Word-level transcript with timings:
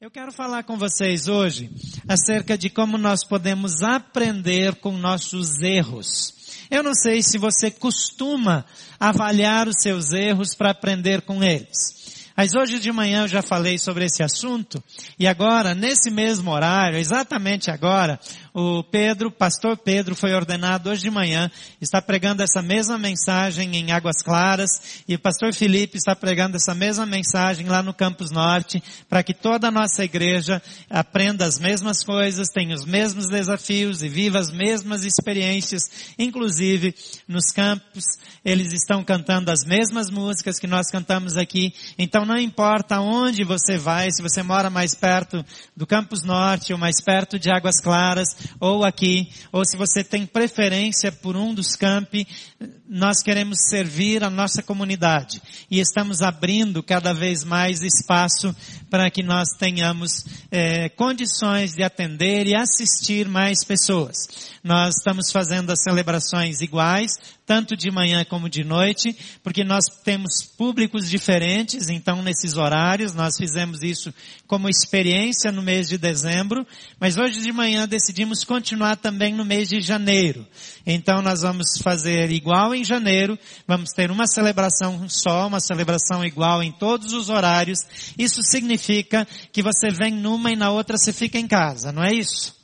Eu 0.00 0.12
quero 0.12 0.30
falar 0.30 0.62
com 0.62 0.78
vocês 0.78 1.26
hoje 1.26 1.68
acerca 2.06 2.56
de 2.56 2.70
como 2.70 2.96
nós 2.96 3.24
podemos 3.24 3.82
aprender 3.82 4.76
com 4.76 4.92
nossos 4.92 5.60
erros. 5.60 6.32
Eu 6.70 6.84
não 6.84 6.94
sei 6.94 7.20
se 7.20 7.36
você 7.36 7.68
costuma 7.68 8.64
avaliar 9.00 9.66
os 9.66 9.82
seus 9.82 10.12
erros 10.12 10.54
para 10.54 10.70
aprender 10.70 11.22
com 11.22 11.42
eles. 11.42 12.28
Mas 12.36 12.54
hoje 12.54 12.78
de 12.78 12.92
manhã 12.92 13.22
eu 13.22 13.28
já 13.28 13.42
falei 13.42 13.76
sobre 13.76 14.04
esse 14.04 14.22
assunto 14.22 14.80
e 15.18 15.26
agora, 15.26 15.74
nesse 15.74 16.08
mesmo 16.08 16.52
horário, 16.52 16.96
exatamente 16.96 17.68
agora, 17.68 18.20
o 18.54 18.82
Pedro, 18.82 19.30
pastor 19.30 19.76
Pedro, 19.76 20.14
foi 20.14 20.34
ordenado 20.34 20.90
hoje 20.90 21.02
de 21.02 21.10
manhã, 21.10 21.50
está 21.80 22.00
pregando 22.00 22.42
essa 22.42 22.62
mesma 22.62 22.98
mensagem 22.98 23.76
em 23.76 23.92
Águas 23.92 24.22
Claras 24.22 25.04
e 25.06 25.14
o 25.14 25.18
pastor 25.18 25.52
Felipe 25.52 25.96
está 25.96 26.16
pregando 26.16 26.56
essa 26.56 26.74
mesma 26.74 27.06
mensagem 27.06 27.66
lá 27.66 27.82
no 27.82 27.94
Campus 27.94 28.30
Norte 28.30 28.82
para 29.08 29.22
que 29.22 29.34
toda 29.34 29.68
a 29.68 29.70
nossa 29.70 30.04
igreja 30.04 30.62
aprenda 30.88 31.44
as 31.44 31.58
mesmas 31.58 32.04
coisas, 32.04 32.48
tenha 32.48 32.74
os 32.74 32.84
mesmos 32.84 33.28
desafios 33.28 34.02
e 34.02 34.08
viva 34.08 34.38
as 34.38 34.50
mesmas 34.50 35.04
experiências, 35.04 35.82
inclusive 36.18 36.94
nos 37.26 37.52
campos, 37.52 38.04
eles 38.44 38.72
estão 38.72 39.04
cantando 39.04 39.50
as 39.50 39.64
mesmas 39.64 40.10
músicas 40.10 40.58
que 40.58 40.66
nós 40.66 40.90
cantamos 40.90 41.36
aqui, 41.36 41.74
então 41.98 42.24
não 42.24 42.38
importa 42.38 43.00
onde 43.00 43.44
você 43.44 43.76
vai, 43.76 44.10
se 44.10 44.22
você 44.22 44.42
mora 44.42 44.70
mais 44.70 44.94
perto 44.94 45.44
do 45.76 45.86
Campus 45.86 46.22
Norte 46.22 46.72
ou 46.72 46.78
mais 46.78 47.00
perto 47.00 47.38
de 47.38 47.50
Águas 47.50 47.80
Claras, 47.80 48.28
ou 48.60 48.84
aqui, 48.84 49.28
ou 49.52 49.64
se 49.64 49.76
você 49.76 50.02
tem 50.02 50.26
preferência 50.26 51.10
por 51.10 51.36
um 51.36 51.54
dos 51.54 51.76
campi, 51.76 52.26
nós 52.88 53.22
queremos 53.22 53.58
servir 53.68 54.24
a 54.24 54.30
nossa 54.30 54.62
comunidade 54.62 55.40
e 55.70 55.78
estamos 55.78 56.22
abrindo 56.22 56.82
cada 56.82 57.12
vez 57.12 57.44
mais 57.44 57.82
espaço 57.82 58.54
para 58.90 59.10
que 59.10 59.22
nós 59.22 59.50
tenhamos 59.58 60.24
é, 60.50 60.88
condições 60.88 61.74
de 61.74 61.82
atender 61.82 62.46
e 62.46 62.56
assistir 62.56 63.28
mais 63.28 63.62
pessoas. 63.62 64.16
Nós 64.64 64.96
estamos 64.96 65.30
fazendo 65.30 65.70
as 65.70 65.82
celebrações 65.82 66.60
iguais, 66.60 67.12
tanto 67.46 67.76
de 67.76 67.90
manhã 67.90 68.24
como 68.24 68.48
de 68.48 68.64
noite, 68.64 69.16
porque 69.42 69.62
nós 69.62 69.84
temos 70.02 70.42
públicos 70.56 71.08
diferentes, 71.08 71.88
então 71.88 72.22
nesses 72.22 72.56
horários 72.56 73.14
nós 73.14 73.36
fizemos 73.36 73.82
isso 73.82 74.12
como 74.46 74.68
experiência 74.68 75.52
no 75.52 75.62
mês 75.62 75.88
de 75.88 75.96
dezembro, 75.96 76.66
mas 76.98 77.16
hoje 77.16 77.40
de 77.40 77.52
manhã 77.52 77.86
decidimos 77.86 78.44
continuar 78.44 78.96
também 78.96 79.34
no 79.34 79.44
mês 79.44 79.68
de 79.68 79.80
janeiro. 79.80 80.46
Então 80.86 81.22
nós 81.22 81.42
vamos 81.42 81.78
fazer 81.82 82.30
igual 82.30 82.47
em 82.74 82.84
janeiro, 82.84 83.38
vamos 83.66 83.90
ter 83.90 84.10
uma 84.10 84.26
celebração 84.26 85.08
só, 85.08 85.46
uma 85.46 85.60
celebração 85.60 86.24
igual 86.24 86.62
em 86.62 86.72
todos 86.72 87.12
os 87.12 87.28
horários. 87.28 87.78
Isso 88.18 88.42
significa 88.42 89.26
que 89.52 89.62
você 89.62 89.90
vem 89.90 90.12
numa 90.12 90.50
e 90.50 90.56
na 90.56 90.70
outra 90.70 90.96
você 90.96 91.12
fica 91.12 91.38
em 91.38 91.46
casa, 91.46 91.92
não 91.92 92.02
é 92.02 92.12
isso? 92.12 92.58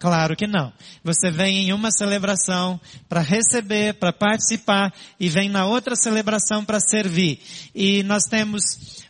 Claro 0.00 0.34
que 0.34 0.46
não. 0.46 0.72
Você 1.04 1.30
vem 1.30 1.68
em 1.68 1.72
uma 1.74 1.90
celebração 1.90 2.80
para 3.06 3.20
receber, 3.20 3.92
para 3.92 4.14
participar 4.14 4.94
e 5.20 5.28
vem 5.28 5.50
na 5.50 5.66
outra 5.66 5.94
celebração 5.94 6.64
para 6.64 6.80
servir. 6.80 7.38
E 7.74 8.02
nós 8.04 8.22
temos 8.24 8.62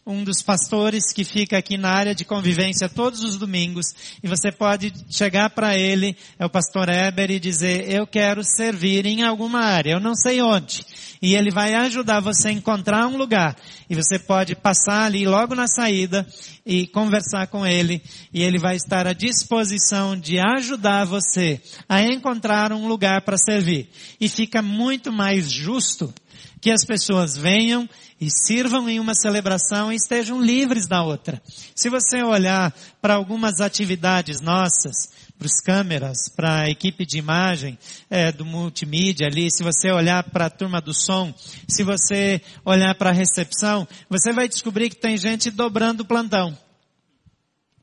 um 0.07 0.25
dos 0.25 0.43
pastores 0.43 1.13
que 1.13 1.25
fica 1.25 1.59
aqui 1.59 1.77
na 1.77 1.91
área 1.91 2.15
de 2.15 2.25
convivência 2.25 2.89
todos 2.89 3.23
os 3.23 3.37
domingos 3.37 3.87
e 4.23 4.29
você 4.29 4.51
pode 4.51 4.93
chegar 5.11 5.51
para 5.51 5.77
ele, 5.77 6.17
é 6.39 6.45
o 6.45 6.51
pastor 6.51 6.89
Eber, 6.89 7.31
e 7.31 7.39
dizer, 7.39 7.91
eu 7.91 8.07
quero 8.07 8.43
servir 8.43 9.07
em 9.07 9.23
alguma 9.23 9.61
área, 9.61 9.93
eu 9.93 10.01
não 10.01 10.15
sei 10.15 10.41
onde. 10.41 10.85
E 11.23 11.35
ele 11.35 11.51
vai 11.51 11.75
ajudar 11.75 12.21
você 12.21 12.49
a 12.49 12.53
encontrar 12.53 13.07
um 13.07 13.19
lugar. 13.19 13.55
E 13.91 13.95
você 13.95 14.19
pode 14.19 14.55
passar 14.55 15.05
ali 15.05 15.27
logo 15.27 15.55
na 15.55 15.67
saída 15.67 16.27
e 16.65 16.87
conversar 16.87 17.47
com 17.49 17.67
ele 17.67 18.03
e 18.33 18.43
ele 18.43 18.59
vai 18.59 18.77
estar 18.77 19.07
à 19.07 19.13
disposição 19.13 20.19
de 20.19 20.39
ajudar 20.39 21.05
você 21.05 21.61
a 21.87 22.03
encontrar 22.03 22.73
um 22.73 22.89
lugar 22.89 23.21
para 23.21 23.37
servir. 23.37 23.91
E 24.19 24.29
fica 24.29 24.63
muito 24.63 25.13
mais 25.13 25.51
justo 25.51 26.13
que 26.61 26.71
as 26.71 26.85
pessoas 26.85 27.37
venham 27.37 27.89
e 28.21 28.29
sirvam 28.31 28.89
em 28.89 29.01
uma 29.01 29.15
celebração 29.15 29.91
e 29.91 29.97
estejam 29.97 30.41
livres 30.41 30.87
da 30.87 31.03
outra. 31.03 31.41
Se 31.75 31.89
você 31.89 32.23
olhar 32.23 32.75
para 33.01 33.15
algumas 33.15 33.61
atividades 33.61 34.41
nossas, 34.43 35.09
para 35.39 35.47
os 35.47 35.61
câmeras, 35.65 36.29
para 36.29 36.61
a 36.61 36.71
equipe 36.71 37.07
de 37.07 37.17
imagem 37.17 37.79
é, 38.11 38.31
do 38.31 38.45
multimídia 38.45 39.27
ali, 39.27 39.51
se 39.51 39.63
você 39.63 39.91
olhar 39.91 40.23
para 40.25 40.47
a 40.47 40.51
turma 40.51 40.83
do 40.83 40.93
som, 40.93 41.33
se 41.67 41.83
você 41.83 42.43
olhar 42.63 42.95
para 42.95 43.09
a 43.09 43.15
recepção, 43.15 43.89
você 44.11 44.35
vai 44.35 44.47
descobrir 44.47 44.91
que 44.91 44.97
tem 44.97 45.17
gente 45.17 45.51
dobrando 45.51 46.03
o 46.03 46.07
plantão. 46.07 46.57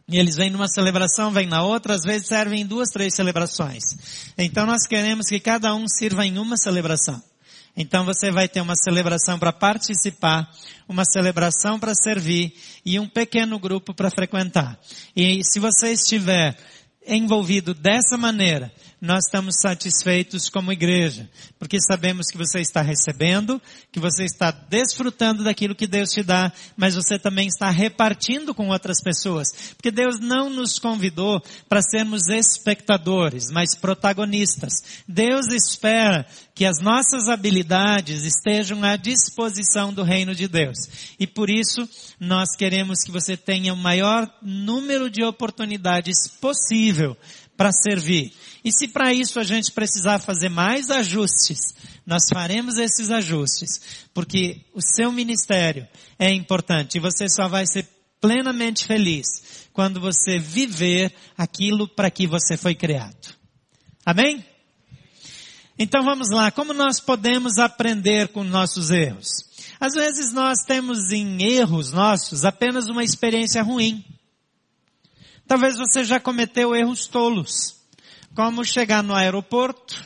E 0.07 0.17
eles 0.17 0.35
vêm 0.37 0.51
numa 0.51 0.69
celebração, 0.69 1.31
vêm 1.31 1.47
na 1.47 1.63
outra, 1.63 1.95
às 1.95 2.03
vezes 2.03 2.27
servem 2.27 2.61
em 2.61 2.65
duas, 2.65 2.89
três 2.89 3.15
celebrações. 3.15 3.83
Então 4.37 4.67
nós 4.67 4.85
queremos 4.87 5.25
que 5.27 5.39
cada 5.39 5.73
um 5.73 5.85
sirva 5.87 6.25
em 6.25 6.37
uma 6.37 6.55
celebração. 6.57 7.21
Então 7.77 8.03
você 8.03 8.31
vai 8.31 8.47
ter 8.47 8.59
uma 8.59 8.75
celebração 8.75 9.37
para 9.37 9.53
participar, 9.53 10.49
uma 10.89 11.05
celebração 11.05 11.79
para 11.79 11.93
servir 11.93 12.55
e 12.83 12.99
um 12.99 13.07
pequeno 13.07 13.59
grupo 13.59 13.93
para 13.93 14.09
frequentar. 14.09 14.79
E 15.15 15.43
se 15.43 15.59
você 15.59 15.91
estiver 15.91 16.57
envolvido 17.05 17.75
dessa 17.75 18.17
maneira, 18.17 18.71
nós 18.99 19.25
estamos 19.25 19.55
satisfeitos 19.61 20.49
como 20.49 20.71
igreja, 20.71 21.29
porque 21.59 21.77
sabemos 21.79 22.27
que 22.27 22.37
você 22.37 22.59
está 22.59 22.81
recebendo, 22.81 23.61
que 23.91 23.99
você 23.99 24.25
está 24.25 24.49
desfrutando 24.49 25.43
daquilo 25.43 25.75
que 25.75 25.85
Deus 25.85 26.09
te 26.09 26.23
dá, 26.23 26.51
mas 26.75 26.95
você 26.95 27.19
também 27.19 27.47
está 27.47 27.69
repartindo 27.69 28.55
com 28.55 28.69
outras 28.69 29.01
pessoas, 29.01 29.47
porque 29.75 29.91
Deus 29.91 30.19
não 30.19 30.49
nos 30.49 30.79
convidou 30.79 31.39
para 31.69 31.81
sermos 31.81 32.27
espectadores, 32.27 33.51
mas 33.51 33.75
protagonistas. 33.75 35.03
Deus 35.07 35.47
espera 35.51 36.25
que 36.55 36.65
as 36.65 36.81
nossas 36.81 37.27
habilidades 37.27 38.23
estejam 38.23 38.83
à 38.83 38.95
disposição 38.95 39.93
do 39.93 40.01
reino 40.01 40.33
de 40.33 40.47
Deus. 40.47 40.77
E 41.19 41.27
por 41.27 41.51
isso, 41.51 41.87
nós 42.19 42.55
queremos 42.57 43.03
que 43.03 43.11
você 43.11 43.37
tenha 43.37 43.73
o 43.73 43.77
maior 43.77 44.27
número 44.41 45.07
de 45.07 45.23
oportunidades 45.23 46.27
possível 46.41 47.15
para 47.55 47.71
servir. 47.71 48.31
E 48.67 48.71
se 48.73 48.85
para 48.85 49.13
isso 49.13 49.39
a 49.39 49.45
gente 49.45 49.71
precisar 49.71 50.19
fazer 50.19 50.49
mais 50.49 50.91
ajustes, 50.91 51.73
nós 52.05 52.23
faremos 52.29 52.77
esses 52.77 53.09
ajustes, 53.09 54.09
porque 54.13 54.65
o 54.73 54.81
seu 54.81 55.09
ministério 55.09 55.87
é 56.19 56.33
importante 56.33 56.95
e 56.95 56.99
você 56.99 57.29
só 57.29 57.47
vai 57.47 57.65
ser 57.65 57.87
plenamente 58.19 58.83
feliz 58.83 59.69
quando 59.71 60.01
você 60.01 60.37
viver 60.37 61.13
aquilo 61.37 61.87
para 61.87 62.11
que 62.11 62.27
você 62.27 62.57
foi 62.57 62.75
criado. 62.75 63.37
Amém? 64.05 64.45
Então 65.79 66.03
vamos 66.03 66.29
lá, 66.29 66.51
como 66.51 66.73
nós 66.73 66.99
podemos 66.99 67.59
aprender 67.59 68.27
com 68.27 68.43
nossos 68.43 68.89
erros? 68.89 69.29
Às 69.79 69.93
vezes 69.93 70.33
nós 70.33 70.57
temos 70.67 71.13
em 71.13 71.41
erros 71.41 71.93
nossos 71.93 72.43
apenas 72.43 72.89
uma 72.89 73.05
experiência 73.05 73.63
ruim. 73.63 74.03
Talvez 75.47 75.77
você 75.77 76.03
já 76.03 76.19
cometeu 76.19 76.75
erros 76.75 77.07
tolos, 77.07 77.76
como 78.37 78.63
chegar 78.63 79.01
no 79.01 79.15
aeroporto, 79.15 79.99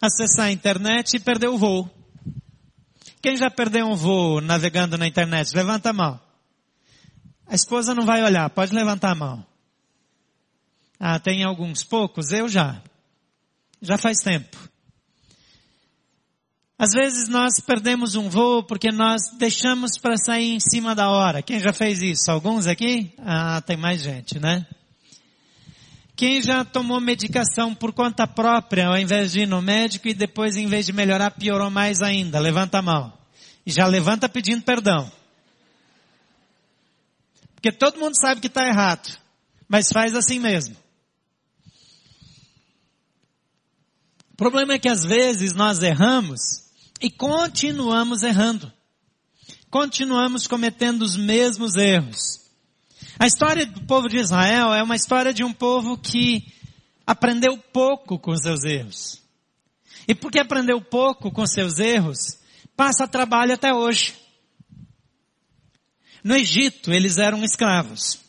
acessar 0.00 0.46
a 0.46 0.50
internet 0.50 1.14
e 1.14 1.20
perder 1.20 1.48
o 1.48 1.58
voo. 1.58 1.86
Quem 3.20 3.36
já 3.36 3.50
perdeu 3.50 3.86
um 3.86 3.94
voo 3.94 4.40
navegando 4.40 4.96
na 4.96 5.06
internet? 5.06 5.54
Levanta 5.54 5.90
a 5.90 5.92
mão. 5.92 6.18
A 7.46 7.54
esposa 7.54 7.94
não 7.94 8.06
vai 8.06 8.22
olhar, 8.24 8.48
pode 8.48 8.74
levantar 8.74 9.10
a 9.10 9.14
mão. 9.14 9.46
Ah, 10.98 11.18
tem 11.18 11.44
alguns 11.44 11.84
poucos? 11.84 12.32
Eu 12.32 12.48
já. 12.48 12.82
Já 13.82 13.98
faz 13.98 14.16
tempo. 14.24 14.56
Às 16.78 16.92
vezes 16.94 17.28
nós 17.28 17.60
perdemos 17.60 18.14
um 18.14 18.30
voo 18.30 18.62
porque 18.62 18.90
nós 18.90 19.20
deixamos 19.36 19.98
para 20.00 20.16
sair 20.16 20.54
em 20.54 20.60
cima 20.60 20.94
da 20.94 21.10
hora. 21.10 21.42
Quem 21.42 21.60
já 21.60 21.74
fez 21.74 22.00
isso? 22.00 22.30
Alguns 22.30 22.66
aqui? 22.66 23.12
Ah, 23.18 23.60
tem 23.60 23.76
mais 23.76 24.00
gente, 24.00 24.40
né? 24.40 24.66
Quem 26.18 26.42
já 26.42 26.64
tomou 26.64 27.00
medicação 27.00 27.72
por 27.72 27.92
conta 27.92 28.26
própria 28.26 28.88
ao 28.88 28.98
invés 28.98 29.30
de 29.30 29.42
ir 29.42 29.46
no 29.46 29.62
médico 29.62 30.08
e 30.08 30.12
depois 30.12 30.56
em 30.56 30.66
vez 30.66 30.84
de 30.84 30.92
melhorar 30.92 31.30
piorou 31.30 31.70
mais 31.70 32.02
ainda? 32.02 32.40
Levanta 32.40 32.78
a 32.78 32.82
mão. 32.82 33.16
E 33.64 33.70
já 33.70 33.86
levanta 33.86 34.28
pedindo 34.28 34.64
perdão. 34.64 35.08
Porque 37.54 37.70
todo 37.70 38.00
mundo 38.00 38.18
sabe 38.20 38.40
que 38.40 38.48
está 38.48 38.66
errado. 38.66 39.16
Mas 39.68 39.90
faz 39.92 40.12
assim 40.16 40.40
mesmo. 40.40 40.74
O 44.32 44.36
problema 44.36 44.72
é 44.72 44.78
que 44.80 44.88
às 44.88 45.04
vezes 45.04 45.54
nós 45.54 45.80
erramos 45.84 46.64
e 47.00 47.12
continuamos 47.12 48.24
errando. 48.24 48.72
Continuamos 49.70 50.48
cometendo 50.48 51.02
os 51.02 51.16
mesmos 51.16 51.76
erros. 51.76 52.47
A 53.18 53.26
história 53.26 53.66
do 53.66 53.80
povo 53.80 54.08
de 54.08 54.18
Israel 54.18 54.72
é 54.72 54.80
uma 54.80 54.94
história 54.94 55.34
de 55.34 55.42
um 55.42 55.52
povo 55.52 55.98
que 55.98 56.46
aprendeu 57.04 57.58
pouco 57.58 58.16
com 58.16 58.36
seus 58.36 58.62
erros. 58.62 59.20
E 60.06 60.14
porque 60.14 60.38
aprendeu 60.38 60.80
pouco 60.80 61.32
com 61.32 61.44
seus 61.44 61.80
erros, 61.80 62.38
passa 62.76 63.08
trabalho 63.08 63.54
até 63.54 63.74
hoje. 63.74 64.14
No 66.22 66.36
Egito, 66.36 66.92
eles 66.92 67.18
eram 67.18 67.42
escravos. 67.42 68.20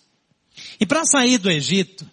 E 0.79 0.87
para 0.87 1.05
sair 1.05 1.37
do 1.37 1.51
Egito, 1.51 2.09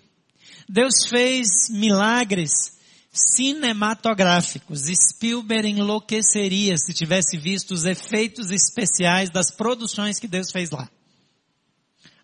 Deus 0.68 1.06
fez 1.08 1.70
milagres 1.70 2.76
cinematográficos. 3.10 4.82
Spielberg 4.82 5.70
enlouqueceria 5.70 6.76
se 6.76 6.92
tivesse 6.92 7.38
visto 7.38 7.70
os 7.70 7.86
efeitos 7.86 8.50
especiais 8.50 9.30
das 9.30 9.50
produções 9.50 10.18
que 10.18 10.28
Deus 10.28 10.50
fez 10.52 10.70
lá. 10.70 10.90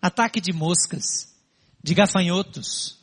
Ataque 0.03 0.41
de 0.41 0.51
moscas, 0.51 1.33
de 1.81 1.93
gafanhotos. 1.93 2.99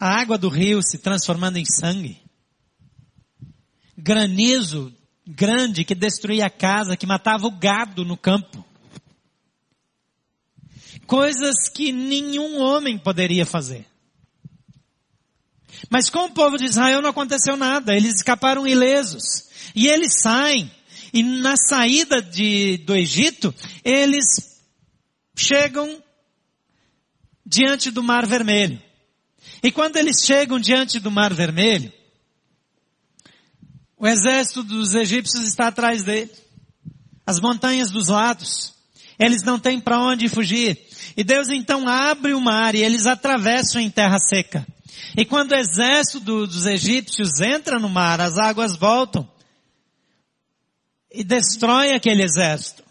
A 0.00 0.18
água 0.18 0.38
do 0.38 0.48
rio 0.48 0.82
se 0.82 0.96
transformando 0.96 1.58
em 1.58 1.66
sangue. 1.66 2.18
Granizo 3.94 4.90
grande 5.26 5.84
que 5.84 5.94
destruía 5.94 6.46
a 6.46 6.50
casa, 6.50 6.96
que 6.96 7.04
matava 7.06 7.46
o 7.46 7.50
gado 7.50 8.06
no 8.06 8.16
campo. 8.16 8.64
Coisas 11.06 11.68
que 11.68 11.92
nenhum 11.92 12.58
homem 12.58 12.96
poderia 12.96 13.44
fazer. 13.44 13.86
Mas 15.90 16.08
com 16.08 16.24
o 16.24 16.32
povo 16.32 16.56
de 16.56 16.64
Israel 16.64 17.02
não 17.02 17.10
aconteceu 17.10 17.54
nada, 17.54 17.94
eles 17.94 18.14
escaparam 18.14 18.66
ilesos. 18.66 19.50
E 19.74 19.88
eles 19.88 20.22
saem, 20.22 20.72
e 21.12 21.22
na 21.22 21.56
saída 21.56 22.22
de, 22.22 22.78
do 22.78 22.94
Egito, 22.94 23.54
eles 23.84 24.60
chegam 25.36 26.02
diante 27.44 27.90
do 27.90 28.02
Mar 28.02 28.26
Vermelho. 28.26 28.80
E 29.62 29.70
quando 29.70 29.96
eles 29.96 30.24
chegam 30.24 30.58
diante 30.58 30.98
do 30.98 31.10
Mar 31.10 31.34
Vermelho, 31.34 31.92
o 33.98 34.06
exército 34.06 34.62
dos 34.62 34.94
egípcios 34.94 35.46
está 35.46 35.68
atrás 35.68 36.02
dele. 36.02 36.30
As 37.26 37.38
montanhas 37.38 37.90
dos 37.90 38.08
lados. 38.08 38.74
Eles 39.18 39.42
não 39.42 39.58
têm 39.58 39.78
para 39.78 40.00
onde 40.00 40.28
fugir. 40.28 40.80
E 41.16 41.22
Deus 41.22 41.50
então 41.50 41.86
abre 41.86 42.32
o 42.32 42.40
mar 42.40 42.74
e 42.74 42.82
eles 42.82 43.06
atravessam 43.06 43.80
em 43.80 43.90
terra 43.90 44.18
seca. 44.18 44.66
E 45.16 45.24
quando 45.24 45.52
o 45.52 45.56
exército 45.56 46.20
do, 46.20 46.46
dos 46.46 46.66
egípcios 46.66 47.40
entra 47.40 47.78
no 47.78 47.88
mar, 47.88 48.20
as 48.20 48.38
águas 48.38 48.76
voltam 48.76 49.30
e 51.14 51.24
destrói 51.24 51.92
aquele 51.92 52.22
exército. 52.22 52.82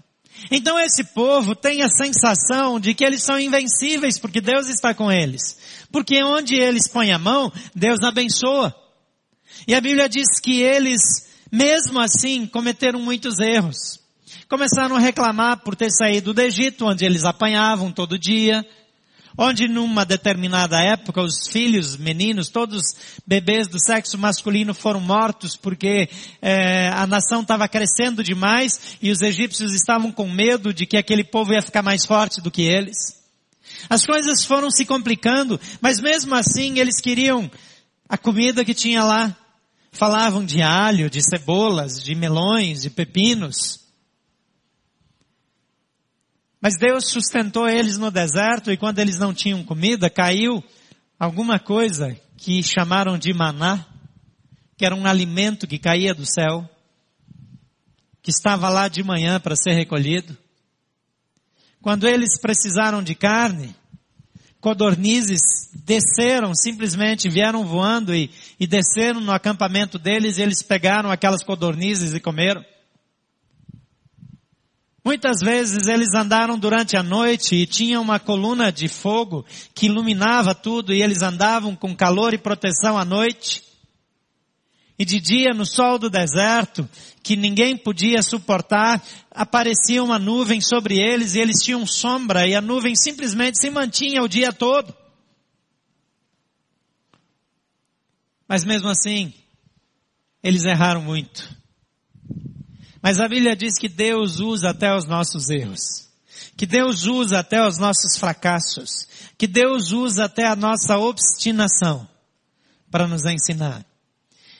Então 0.49 0.79
esse 0.79 1.03
povo 1.03 1.55
tem 1.55 1.81
a 1.81 1.89
sensação 1.89 2.79
de 2.79 2.93
que 2.93 3.03
eles 3.03 3.23
são 3.23 3.39
invencíveis 3.39 4.17
porque 4.17 4.41
Deus 4.41 4.69
está 4.69 4.93
com 4.93 5.11
eles. 5.11 5.57
Porque 5.91 6.23
onde 6.23 6.55
eles 6.55 6.87
põem 6.87 7.11
a 7.11 7.19
mão, 7.19 7.51
Deus 7.75 8.01
abençoa. 8.01 8.75
E 9.67 9.75
a 9.75 9.81
Bíblia 9.81 10.09
diz 10.09 10.39
que 10.41 10.61
eles, 10.61 11.01
mesmo 11.51 11.99
assim, 11.99 12.47
cometeram 12.47 12.99
muitos 12.99 13.39
erros. 13.39 13.99
Começaram 14.49 14.95
a 14.95 14.99
reclamar 14.99 15.61
por 15.61 15.75
ter 15.75 15.91
saído 15.91 16.33
do 16.33 16.41
Egito, 16.41 16.85
onde 16.85 17.05
eles 17.05 17.23
apanhavam 17.23 17.91
todo 17.91 18.17
dia, 18.17 18.65
onde 19.41 19.67
numa 19.67 20.05
determinada 20.05 20.79
época 20.79 21.19
os 21.19 21.47
filhos, 21.47 21.97
meninos, 21.97 22.49
todos 22.49 22.83
bebês 23.25 23.67
do 23.67 23.79
sexo 23.79 24.15
masculino 24.15 24.71
foram 24.71 24.99
mortos 24.99 25.57
porque 25.57 26.07
é, 26.39 26.89
a 26.89 27.07
nação 27.07 27.41
estava 27.41 27.67
crescendo 27.67 28.23
demais 28.23 28.97
e 29.01 29.09
os 29.09 29.21
egípcios 29.21 29.73
estavam 29.73 30.11
com 30.11 30.29
medo 30.29 30.71
de 30.71 30.85
que 30.85 30.95
aquele 30.95 31.23
povo 31.23 31.53
ia 31.53 31.61
ficar 31.61 31.81
mais 31.81 32.05
forte 32.05 32.39
do 32.39 32.51
que 32.51 32.61
eles. 32.61 33.19
As 33.89 34.05
coisas 34.05 34.45
foram 34.45 34.69
se 34.69 34.85
complicando, 34.85 35.59
mas 35.81 35.99
mesmo 35.99 36.35
assim 36.35 36.77
eles 36.77 37.01
queriam 37.01 37.49
a 38.07 38.17
comida 38.17 38.63
que 38.63 38.75
tinha 38.75 39.03
lá. 39.03 39.35
Falavam 39.91 40.45
de 40.45 40.61
alho, 40.61 41.09
de 41.09 41.19
cebolas, 41.21 42.01
de 42.01 42.13
melões, 42.13 42.81
de 42.81 42.89
pepinos. 42.91 43.80
Mas 46.61 46.77
Deus 46.77 47.09
sustentou 47.09 47.67
eles 47.67 47.97
no 47.97 48.11
deserto 48.11 48.71
e 48.71 48.77
quando 48.77 48.99
eles 48.99 49.17
não 49.17 49.33
tinham 49.33 49.63
comida, 49.63 50.11
caiu 50.11 50.63
alguma 51.17 51.59
coisa 51.59 52.15
que 52.37 52.61
chamaram 52.61 53.17
de 53.17 53.33
maná, 53.33 53.83
que 54.77 54.85
era 54.85 54.95
um 54.95 55.07
alimento 55.07 55.65
que 55.65 55.79
caía 55.79 56.13
do 56.13 56.25
céu, 56.25 56.69
que 58.21 58.29
estava 58.29 58.69
lá 58.69 58.87
de 58.87 59.03
manhã 59.03 59.39
para 59.39 59.55
ser 59.55 59.73
recolhido. 59.73 60.37
Quando 61.81 62.07
eles 62.07 62.39
precisaram 62.39 63.01
de 63.01 63.15
carne, 63.15 63.75
codornizes 64.59 65.41
desceram, 65.83 66.53
simplesmente 66.53 67.27
vieram 67.27 67.65
voando 67.65 68.13
e, 68.13 68.29
e 68.59 68.67
desceram 68.67 69.19
no 69.19 69.31
acampamento 69.31 69.97
deles 69.97 70.37
e 70.37 70.43
eles 70.43 70.61
pegaram 70.61 71.09
aquelas 71.09 71.43
codornizes 71.43 72.13
e 72.13 72.19
comeram. 72.19 72.63
Muitas 75.03 75.39
vezes 75.41 75.87
eles 75.87 76.13
andaram 76.13 76.59
durante 76.59 76.95
a 76.95 77.01
noite 77.01 77.55
e 77.55 77.65
tinha 77.65 77.99
uma 77.99 78.19
coluna 78.19 78.71
de 78.71 78.87
fogo 78.87 79.43
que 79.73 79.87
iluminava 79.87 80.53
tudo 80.53 80.93
e 80.93 81.01
eles 81.01 81.23
andavam 81.23 81.75
com 81.75 81.95
calor 81.95 82.33
e 82.33 82.37
proteção 82.37 82.97
à 82.97 83.03
noite. 83.03 83.63
E 84.99 85.03
de 85.03 85.19
dia, 85.19 85.49
no 85.55 85.65
sol 85.65 85.97
do 85.97 86.07
deserto, 86.07 86.87
que 87.23 87.35
ninguém 87.35 87.75
podia 87.75 88.21
suportar, 88.21 89.03
aparecia 89.31 90.03
uma 90.03 90.19
nuvem 90.19 90.61
sobre 90.61 90.99
eles 90.99 91.33
e 91.33 91.39
eles 91.39 91.63
tinham 91.63 91.87
sombra 91.87 92.47
e 92.47 92.53
a 92.53 92.61
nuvem 92.61 92.95
simplesmente 92.95 93.59
se 93.59 93.71
mantinha 93.71 94.21
o 94.21 94.27
dia 94.27 94.53
todo. 94.53 94.95
Mas 98.47 98.63
mesmo 98.63 98.89
assim, 98.89 99.33
eles 100.43 100.63
erraram 100.65 101.01
muito. 101.01 101.60
Mas 103.01 103.19
a 103.19 103.27
Bíblia 103.27 103.55
diz 103.55 103.79
que 103.79 103.89
Deus 103.89 104.39
usa 104.39 104.69
até 104.69 104.95
os 104.95 105.05
nossos 105.05 105.49
erros. 105.49 106.07
Que 106.55 106.65
Deus 106.65 107.05
usa 107.05 107.39
até 107.39 107.65
os 107.65 107.79
nossos 107.79 108.17
fracassos. 108.17 109.07
Que 109.37 109.47
Deus 109.47 109.91
usa 109.91 110.25
até 110.25 110.45
a 110.45 110.55
nossa 110.55 110.97
obstinação 110.99 112.07
para 112.91 113.07
nos 113.07 113.25
ensinar. 113.25 113.83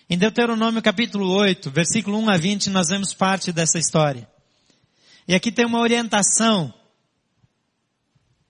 Em 0.09 0.17
Deuteronômio 0.17 0.81
capítulo 0.81 1.31
8, 1.31 1.69
versículo 1.69 2.17
1 2.17 2.29
a 2.29 2.37
20, 2.37 2.69
nós 2.71 2.87
vemos 2.89 3.13
parte 3.13 3.51
dessa 3.51 3.77
história. 3.77 4.27
E 5.27 5.35
aqui 5.35 5.51
tem 5.51 5.65
uma 5.65 5.79
orientação 5.79 6.73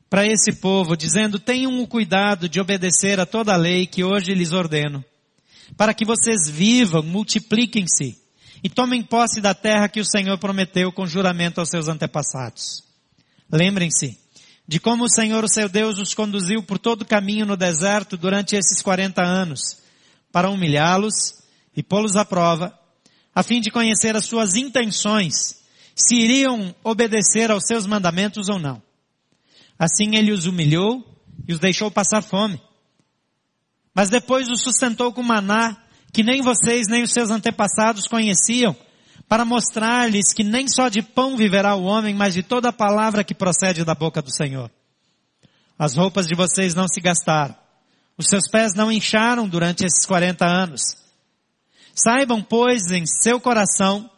para 0.09 0.25
esse 0.25 0.53
povo, 0.53 0.95
dizendo, 0.95 1.39
tenham 1.39 1.81
o 1.81 1.87
cuidado 1.87 2.49
de 2.49 2.59
obedecer 2.59 3.19
a 3.19 3.25
toda 3.25 3.53
a 3.53 3.57
lei 3.57 3.85
que 3.85 4.03
hoje 4.03 4.33
lhes 4.33 4.51
ordeno, 4.51 5.03
para 5.77 5.93
que 5.93 6.05
vocês 6.05 6.49
vivam, 6.49 7.03
multipliquem-se 7.03 8.20
e 8.63 8.69
tomem 8.69 9.03
posse 9.03 9.41
da 9.41 9.53
terra 9.53 9.89
que 9.89 9.99
o 9.99 10.05
Senhor 10.05 10.37
prometeu 10.37 10.91
com 10.91 11.07
juramento 11.07 11.59
aos 11.59 11.69
seus 11.69 11.87
antepassados. 11.87 12.83
Lembrem-se 13.51 14.19
de 14.67 14.79
como 14.79 15.05
o 15.05 15.09
Senhor, 15.09 15.43
o 15.43 15.49
seu 15.49 15.67
Deus, 15.67 15.97
os 15.97 16.13
conduziu 16.13 16.63
por 16.63 16.79
todo 16.79 17.01
o 17.01 17.05
caminho 17.05 17.45
no 17.45 17.57
deserto 17.57 18.15
durante 18.15 18.55
esses 18.55 18.81
40 18.81 19.21
anos, 19.21 19.81
para 20.31 20.49
humilhá-los 20.49 21.43
e 21.75 21.83
pô-los 21.83 22.15
à 22.15 22.23
prova, 22.23 22.77
a 23.33 23.43
fim 23.43 23.59
de 23.59 23.71
conhecer 23.71 24.15
as 24.15 24.25
suas 24.25 24.55
intenções, 24.55 25.61
se 25.95 26.15
iriam 26.15 26.73
obedecer 26.83 27.51
aos 27.51 27.65
seus 27.65 27.85
mandamentos 27.85 28.47
ou 28.47 28.59
não. 28.59 28.81
Assim 29.77 30.15
ele 30.15 30.31
os 30.31 30.45
humilhou 30.45 31.03
e 31.47 31.53
os 31.53 31.59
deixou 31.59 31.89
passar 31.89 32.21
fome. 32.21 32.61
Mas 33.93 34.09
depois 34.09 34.47
os 34.49 34.61
sustentou 34.61 35.11
com 35.11 35.23
maná, 35.23 35.75
que 36.11 36.23
nem 36.23 36.41
vocês 36.41 36.87
nem 36.87 37.03
os 37.03 37.11
seus 37.11 37.29
antepassados 37.29 38.07
conheciam, 38.07 38.75
para 39.27 39.45
mostrar-lhes 39.45 40.33
que 40.33 40.43
nem 40.43 40.67
só 40.67 40.89
de 40.89 41.01
pão 41.01 41.37
viverá 41.37 41.75
o 41.75 41.83
homem, 41.83 42.13
mas 42.13 42.33
de 42.33 42.43
toda 42.43 42.69
a 42.69 42.73
palavra 42.73 43.23
que 43.23 43.33
procede 43.33 43.85
da 43.85 43.95
boca 43.95 44.21
do 44.21 44.33
Senhor. 44.33 44.69
As 45.79 45.95
roupas 45.95 46.27
de 46.27 46.35
vocês 46.35 46.75
não 46.75 46.87
se 46.87 46.99
gastaram, 46.99 47.55
os 48.17 48.27
seus 48.27 48.49
pés 48.51 48.73
não 48.75 48.91
incharam 48.91 49.47
durante 49.47 49.85
esses 49.85 50.05
40 50.05 50.45
anos, 50.45 50.81
Saibam, 51.93 52.41
pois, 52.41 52.91
em 52.91 53.05
seu 53.05 53.39
coração, 53.39 54.09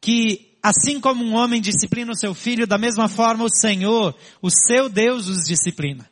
que 0.00 0.58
assim 0.62 1.00
como 1.00 1.24
um 1.24 1.34
homem 1.34 1.60
disciplina 1.60 2.12
o 2.12 2.18
seu 2.18 2.34
filho, 2.34 2.66
da 2.66 2.76
mesma 2.76 3.08
forma 3.08 3.44
o 3.44 3.48
Senhor, 3.48 4.14
o 4.42 4.50
seu 4.50 4.88
Deus, 4.88 5.28
os 5.28 5.44
disciplina. 5.44 6.08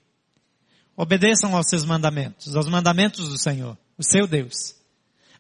Obedeçam 0.97 1.55
aos 1.55 1.69
seus 1.69 1.85
mandamentos, 1.85 2.55
aos 2.55 2.69
mandamentos 2.69 3.29
do 3.29 3.39
Senhor, 3.39 3.77
o 3.99 4.03
seu 4.03 4.27
Deus, 4.27 4.76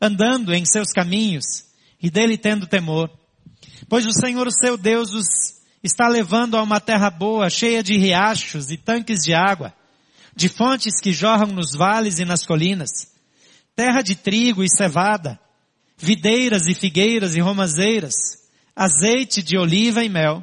andando 0.00 0.54
em 0.54 0.64
seus 0.64 0.92
caminhos 0.92 1.64
e 2.02 2.10
dele 2.10 2.36
tendo 2.36 2.66
temor. 2.66 3.10
Pois 3.88 4.06
o 4.06 4.12
Senhor, 4.12 4.46
o 4.46 4.52
seu 4.52 4.76
Deus, 4.76 5.12
os 5.12 5.26
está 5.82 6.08
levando 6.08 6.56
a 6.56 6.62
uma 6.62 6.80
terra 6.80 7.10
boa, 7.10 7.48
cheia 7.48 7.82
de 7.82 7.96
riachos 7.96 8.70
e 8.70 8.76
tanques 8.76 9.20
de 9.20 9.32
água, 9.32 9.72
de 10.34 10.48
fontes 10.48 11.00
que 11.00 11.12
jorram 11.12 11.48
nos 11.48 11.72
vales 11.76 12.18
e 12.18 12.24
nas 12.24 12.44
colinas 12.44 13.16
terra 13.76 14.00
de 14.00 14.16
trigo 14.16 14.64
e 14.64 14.68
cevada, 14.70 15.38
videiras 15.98 16.66
e 16.66 16.74
figueiras 16.74 17.36
e 17.36 17.40
romazeiras, 17.40 18.14
azeite 18.74 19.42
de 19.42 19.58
oliva 19.58 20.02
e 20.02 20.08
mel, 20.08 20.42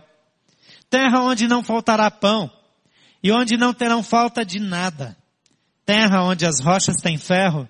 terra 0.87 1.19
onde 1.21 1.47
não 1.47 1.63
faltará 1.63 2.11
pão 2.11 2.51
e 3.23 3.31
onde 3.31 3.57
não 3.57 3.73
terão 3.73 4.03
falta 4.03 4.45
de 4.45 4.59
nada, 4.59 5.17
terra 5.83 6.23
onde 6.23 6.45
as 6.45 6.59
rochas 6.59 6.97
têm 6.97 7.17
ferro 7.17 7.67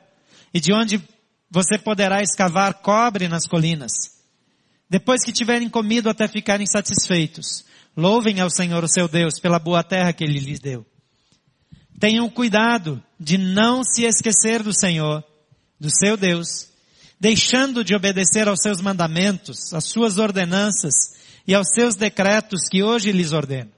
e 0.54 0.60
de 0.60 0.74
onde 0.74 1.02
você 1.53 1.77
poderá 1.77 2.22
escavar 2.24 2.74
cobre 2.81 3.27
nas 3.27 3.45
colinas. 3.45 3.91
Depois 4.89 5.24
que 5.24 5.31
tiverem 5.31 5.69
comido 5.69 6.10
até 6.10 6.27
ficarem 6.27 6.65
satisfeitos, 6.65 7.63
Louvem 7.95 8.39
ao 8.39 8.50
Senhor 8.50 8.83
o 8.83 8.89
seu 8.89 9.07
Deus 9.07 9.39
pela 9.39 9.60
boa 9.60 9.83
terra 9.83 10.12
que 10.12 10.24
ele 10.24 10.39
lhes 10.39 10.60
deu. 10.60 10.86
Tenham 12.00 12.27
cuidado 12.27 13.01
de 13.19 13.38
não 13.38 13.83
se 13.83 14.03
esquecer 14.03 14.63
do 14.63 14.74
Senhor, 14.74 15.24
do 15.79 15.89
seu 15.91 16.17
Deus, 16.17 16.69
deixando 17.19 17.83
de 17.83 17.95
obedecer 17.95 18.48
aos 18.48 18.62
seus 18.62 18.81
mandamentos, 18.81 19.72
às 19.74 19.86
suas 19.86 20.17
ordenanças 20.17 20.93
e 21.48 21.53
aos 21.53 21.67
seus 21.74 21.95
decretos 21.95 22.67
que 22.67 22.81
hoje 22.81 23.12
lhes 23.12 23.31
ordeno. 23.31 23.72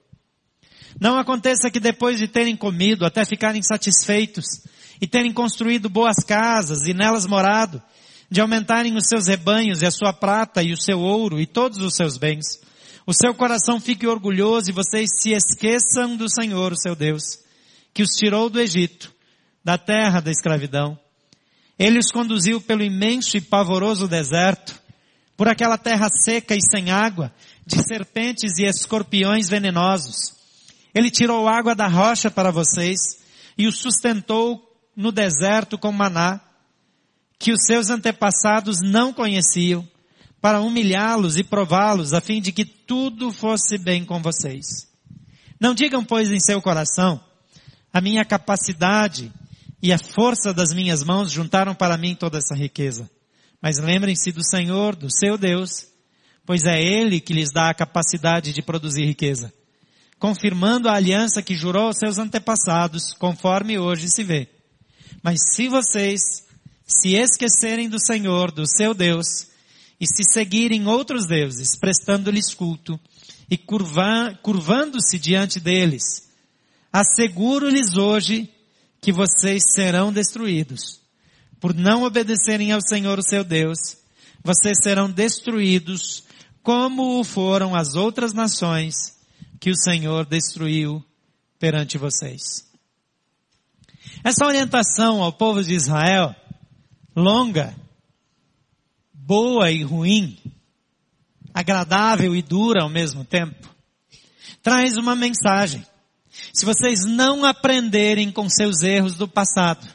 Não 1.00 1.20
aconteça 1.20 1.70
que 1.70 1.80
depois 1.80 2.18
de 2.18 2.28
terem 2.30 2.56
comido, 2.56 3.06
até 3.06 3.26
ficarem 3.26 3.62
satisfeitos, 3.62 4.46
e 5.02 5.08
terem 5.08 5.32
construído 5.32 5.90
boas 5.90 6.18
casas 6.26 6.88
e 6.88 6.94
nelas 6.94 7.26
morado, 7.26 7.82
de 8.30 8.42
aumentarem 8.42 8.96
os 8.96 9.08
seus 9.08 9.28
rebanhos 9.28 9.82
e 9.82 9.86
a 9.86 9.92
sua 9.92 10.12
prata 10.12 10.64
e 10.64 10.74
o 10.74 10.82
seu 10.82 11.00
ouro 11.00 11.40
e 11.40 11.46
todos 11.46 11.80
os 11.80 11.96
seus 11.96 12.18
bens, 12.18 12.60
o 13.08 13.14
seu 13.14 13.36
coração 13.36 13.80
fique 13.80 14.08
orgulhoso 14.08 14.70
e 14.70 14.74
vocês 14.74 15.12
se 15.22 15.32
esqueçam 15.32 16.16
do 16.18 16.28
Senhor, 16.28 16.72
o 16.72 16.78
seu 16.78 16.96
Deus, 16.96 17.40
que 17.94 18.02
os 18.02 18.10
tirou 18.10 18.50
do 18.50 18.60
Egito, 18.60 19.14
da 19.64 19.78
terra 19.78 20.20
da 20.20 20.32
escravidão. 20.32 20.98
Ele 21.78 22.00
os 22.00 22.12
conduziu 22.12 22.60
pelo 22.60 22.82
imenso 22.82 23.38
e 23.38 23.42
pavoroso 23.42 24.08
deserto, 24.08 24.82
por 25.38 25.48
aquela 25.48 25.78
terra 25.78 26.08
seca 26.10 26.56
e 26.56 26.60
sem 26.62 26.90
água, 26.90 27.32
de 27.66 27.84
serpentes 27.84 28.58
e 28.58 28.64
escorpiões 28.64 29.48
venenosos. 29.50 30.34
Ele 30.94 31.12
tirou 31.12 31.48
água 31.48 31.76
da 31.76 31.88
rocha 31.88 32.32
para 32.32 32.52
vocês 32.52 32.98
e 33.56 33.68
os 33.68 33.78
sustentou 33.78 34.64
no 34.96 35.12
deserto 35.12 35.78
com 35.78 35.92
maná, 35.92 36.40
que 37.38 37.52
os 37.52 37.66
seus 37.66 37.90
antepassados 37.90 38.82
não 38.82 39.14
conheciam, 39.14 39.88
para 40.42 40.62
humilhá-los 40.62 41.38
e 41.38 41.44
prová-los, 41.44 42.14
a 42.14 42.22
fim 42.22 42.40
de 42.40 42.52
que 42.52 42.64
tudo 42.64 43.32
fosse 43.32 43.78
bem 43.78 44.06
com 44.06 44.22
vocês. 44.22 44.88
Não 45.60 45.74
digam, 45.74 46.04
pois, 46.04 46.32
em 46.32 46.40
seu 46.40 46.62
coração, 46.62 47.20
a 47.92 48.00
minha 48.00 48.24
capacidade 48.24 49.32
e 49.82 49.92
a 49.92 49.98
força 49.98 50.54
das 50.54 50.74
minhas 50.74 51.04
mãos 51.04 51.32
juntaram 51.32 51.74
para 51.74 51.98
mim 51.98 52.16
toda 52.16 52.38
essa 52.38 52.56
riqueza. 52.56 53.10
Mas 53.62 53.80
lembrem-se 53.80 54.32
do 54.32 54.44
Senhor, 54.44 54.96
do 54.96 55.12
seu 55.12 55.38
Deus, 55.38 55.88
pois 56.46 56.66
é 56.66 56.80
Ele 56.80 57.20
que 57.20 57.34
lhes 57.34 57.50
dá 57.52 57.70
a 57.70 57.74
capacidade 57.74 58.54
de 58.54 58.62
produzir 58.62 59.06
riqueza, 59.06 59.52
confirmando 60.20 60.88
a 60.88 60.94
aliança 60.94 61.42
que 61.42 61.56
jurou 61.56 61.88
aos 61.88 61.98
seus 61.98 62.18
antepassados, 62.18 63.14
conforme 63.14 63.80
hoje 63.80 64.10
se 64.10 64.24
vê. 64.24 64.55
Mas 65.26 65.42
se 65.56 65.68
vocês 65.68 66.22
se 66.86 67.16
esquecerem 67.16 67.90
do 67.90 68.00
Senhor, 68.00 68.52
do 68.52 68.64
seu 68.68 68.94
Deus, 68.94 69.48
e 70.00 70.06
se 70.06 70.24
seguirem 70.24 70.86
outros 70.86 71.26
deuses, 71.26 71.76
prestando-lhes 71.76 72.54
culto 72.54 73.00
e 73.50 73.58
curva, 73.58 74.38
curvando-se 74.44 75.18
diante 75.18 75.60
deles, 75.60 76.30
asseguro-lhes 76.94 77.98
hoje 77.98 78.48
que 79.02 79.12
vocês 79.12 79.64
serão 79.74 80.14
destruídos. 80.14 81.02
Por 81.60 81.74
não 81.74 82.04
obedecerem 82.04 82.72
ao 82.72 82.80
Senhor, 82.88 83.18
o 83.18 83.28
seu 83.28 83.44
Deus, 83.44 83.80
vocês 84.44 84.78
serão 84.84 85.10
destruídos 85.10 86.24
como 86.62 87.24
foram 87.24 87.74
as 87.74 87.96
outras 87.96 88.32
nações 88.32 88.94
que 89.60 89.72
o 89.72 89.76
Senhor 89.76 90.24
destruiu 90.28 91.04
perante 91.58 91.98
vocês. 91.98 92.75
Essa 94.24 94.46
orientação 94.46 95.22
ao 95.22 95.32
povo 95.32 95.64
de 95.64 95.74
Israel, 95.74 96.36
longa, 97.16 97.76
boa 99.14 99.72
e 99.72 99.84
ruim, 99.84 100.38
agradável 101.54 102.36
e 102.36 102.42
dura 102.42 102.84
ao 102.84 102.90
mesmo 102.90 103.24
tempo, 103.24 103.70
traz 104.62 104.98
uma 104.98 105.16
mensagem. 105.16 105.86
Se 106.54 106.66
vocês 106.66 107.06
não 107.06 107.46
aprenderem 107.46 108.32
com 108.32 108.50
seus 108.50 108.82
erros 108.82 109.16
do 109.16 109.28
passado, 109.28 109.88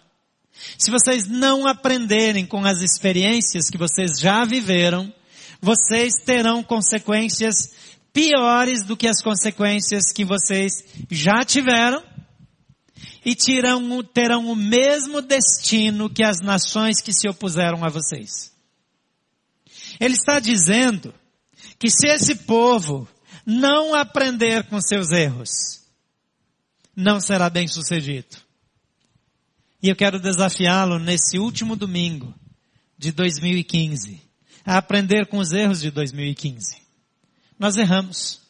se 0.78 0.90
vocês 0.90 1.26
não 1.26 1.66
aprenderem 1.66 2.46
com 2.46 2.64
as 2.64 2.80
experiências 2.80 3.70
que 3.70 3.78
vocês 3.78 4.18
já 4.18 4.44
viveram, 4.44 5.12
vocês 5.60 6.14
terão 6.24 6.62
consequências 6.62 7.54
piores 8.12 8.84
do 8.84 8.96
que 8.96 9.06
as 9.06 9.22
consequências 9.22 10.12
que 10.12 10.24
vocês 10.24 10.84
já 11.10 11.44
tiveram 11.44 12.02
e 13.24 13.34
terão, 13.34 14.48
o 14.50 14.56
mesmo 14.56 15.20
destino 15.20 16.08
que 16.08 16.22
as 16.22 16.40
nações 16.40 17.00
que 17.00 17.12
se 17.12 17.28
opuseram 17.28 17.84
a 17.84 17.88
vocês. 17.88 18.52
Ele 19.98 20.14
está 20.14 20.40
dizendo 20.40 21.14
que 21.78 21.90
se 21.90 22.06
esse 22.06 22.34
povo 22.44 23.08
não 23.44 23.94
aprender 23.94 24.64
com 24.68 24.80
seus 24.80 25.10
erros, 25.10 25.80
não 26.96 27.20
será 27.20 27.50
bem 27.50 27.68
sucedido. 27.68 28.38
E 29.82 29.88
eu 29.88 29.96
quero 29.96 30.20
desafiá-lo 30.20 30.98
nesse 30.98 31.38
último 31.38 31.74
domingo 31.74 32.34
de 32.98 33.12
2015 33.12 34.20
a 34.64 34.76
aprender 34.76 35.26
com 35.26 35.38
os 35.38 35.52
erros 35.52 35.80
de 35.80 35.90
2015. 35.90 36.76
Nós 37.58 37.76
erramos. 37.76 38.40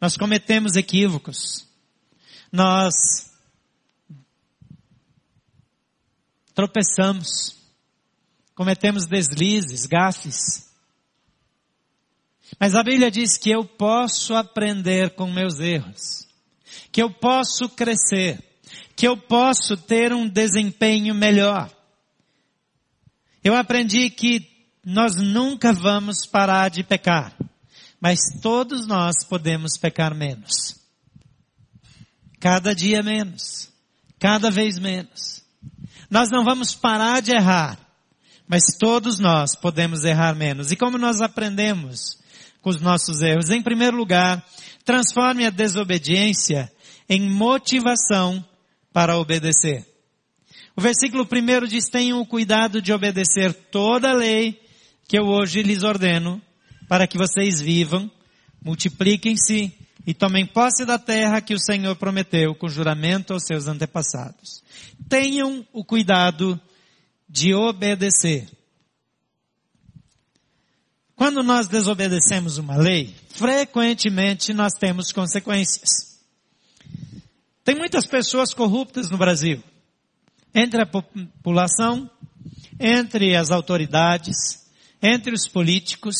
Nós 0.00 0.16
cometemos 0.16 0.76
equívocos. 0.76 1.66
Nós 2.52 3.27
tropeçamos, 6.58 7.56
cometemos 8.52 9.06
deslizes, 9.06 9.86
gafes. 9.86 10.68
Mas 12.58 12.74
a 12.74 12.82
Bíblia 12.82 13.12
diz 13.12 13.38
que 13.38 13.48
eu 13.48 13.64
posso 13.64 14.34
aprender 14.34 15.10
com 15.10 15.30
meus 15.30 15.60
erros, 15.60 16.26
que 16.90 17.00
eu 17.00 17.12
posso 17.12 17.68
crescer, 17.68 18.42
que 18.96 19.06
eu 19.06 19.16
posso 19.16 19.76
ter 19.76 20.12
um 20.12 20.28
desempenho 20.28 21.14
melhor. 21.14 21.70
Eu 23.44 23.54
aprendi 23.54 24.10
que 24.10 24.44
nós 24.84 25.14
nunca 25.14 25.72
vamos 25.72 26.26
parar 26.26 26.70
de 26.70 26.82
pecar, 26.82 27.36
mas 28.00 28.18
todos 28.42 28.84
nós 28.84 29.22
podemos 29.22 29.78
pecar 29.78 30.12
menos. 30.12 30.74
Cada 32.40 32.74
dia 32.74 33.00
menos, 33.00 33.70
cada 34.18 34.50
vez 34.50 34.76
menos. 34.76 35.46
Nós 36.10 36.30
não 36.30 36.44
vamos 36.44 36.74
parar 36.74 37.20
de 37.20 37.32
errar, 37.32 37.78
mas 38.46 38.62
todos 38.78 39.18
nós 39.18 39.54
podemos 39.54 40.04
errar 40.04 40.34
menos. 40.34 40.72
E 40.72 40.76
como 40.76 40.96
nós 40.96 41.20
aprendemos 41.20 42.18
com 42.62 42.70
os 42.70 42.80
nossos 42.80 43.20
erros? 43.20 43.50
Em 43.50 43.62
primeiro 43.62 43.96
lugar, 43.96 44.44
transforme 44.84 45.44
a 45.44 45.50
desobediência 45.50 46.72
em 47.08 47.28
motivação 47.28 48.44
para 48.92 49.18
obedecer. 49.18 49.86
O 50.74 50.80
versículo 50.80 51.26
primeiro 51.26 51.66
diz, 51.66 51.88
tenham 51.88 52.20
o 52.20 52.26
cuidado 52.26 52.80
de 52.80 52.92
obedecer 52.92 53.52
toda 53.52 54.10
a 54.10 54.14
lei 54.14 54.60
que 55.06 55.18
eu 55.18 55.24
hoje 55.26 55.62
lhes 55.62 55.82
ordeno, 55.82 56.40
para 56.88 57.06
que 57.06 57.18
vocês 57.18 57.60
vivam, 57.60 58.10
multipliquem-se 58.62 59.72
e 60.06 60.14
tomem 60.14 60.46
posse 60.46 60.84
da 60.84 60.98
terra 60.98 61.40
que 61.40 61.52
o 61.52 61.58
Senhor 61.58 61.96
prometeu 61.96 62.54
com 62.54 62.68
juramento 62.68 63.32
aos 63.32 63.44
seus 63.44 63.66
antepassados. 63.66 64.62
Tenham 65.08 65.66
o 65.72 65.84
cuidado 65.84 66.60
de 67.28 67.54
obedecer. 67.54 68.48
Quando 71.14 71.42
nós 71.42 71.66
desobedecemos 71.66 72.58
uma 72.58 72.76
lei, 72.76 73.14
frequentemente 73.30 74.52
nós 74.52 74.72
temos 74.74 75.12
consequências. 75.12 76.20
Tem 77.64 77.74
muitas 77.74 78.06
pessoas 78.06 78.54
corruptas 78.54 79.10
no 79.10 79.18
Brasil. 79.18 79.62
Entre 80.54 80.80
a 80.80 80.86
população, 80.86 82.10
entre 82.78 83.36
as 83.36 83.50
autoridades, 83.50 84.66
entre 85.02 85.34
os 85.34 85.48
políticos, 85.48 86.16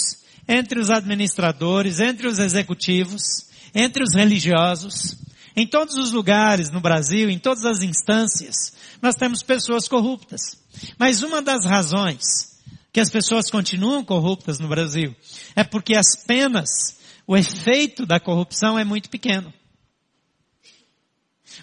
entre 0.46 0.80
os 0.80 0.90
administradores, 0.90 2.00
entre 2.00 2.26
os 2.26 2.38
executivos 2.38 3.48
entre 3.74 4.02
os 4.02 4.14
religiosos, 4.14 5.16
em 5.56 5.66
todos 5.66 5.96
os 5.96 6.12
lugares 6.12 6.70
no 6.70 6.80
Brasil, 6.80 7.28
em 7.30 7.38
todas 7.38 7.64
as 7.64 7.82
instâncias, 7.82 8.72
nós 9.02 9.14
temos 9.14 9.42
pessoas 9.42 9.88
corruptas. 9.88 10.40
Mas 10.98 11.22
uma 11.22 11.42
das 11.42 11.64
razões 11.64 12.58
que 12.92 13.00
as 13.00 13.10
pessoas 13.10 13.50
continuam 13.50 14.04
corruptas 14.04 14.58
no 14.58 14.68
Brasil 14.68 15.14
é 15.54 15.64
porque 15.64 15.94
as 15.94 16.16
penas, 16.26 16.98
o 17.26 17.36
efeito 17.36 18.06
da 18.06 18.20
corrupção 18.20 18.78
é 18.78 18.84
muito 18.84 19.10
pequeno. 19.10 19.52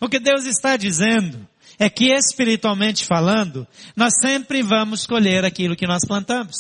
O 0.02 0.10
que 0.10 0.20
Deus 0.20 0.46
está 0.46 0.76
dizendo 0.76 1.48
é 1.78 1.90
que 1.90 2.12
espiritualmente 2.14 3.06
falando, 3.06 3.68
nós 3.96 4.14
sempre 4.20 4.62
vamos 4.62 5.06
colher 5.06 5.44
aquilo 5.44 5.76
que 5.76 5.88
nós 5.88 6.06
plantamos. 6.06 6.56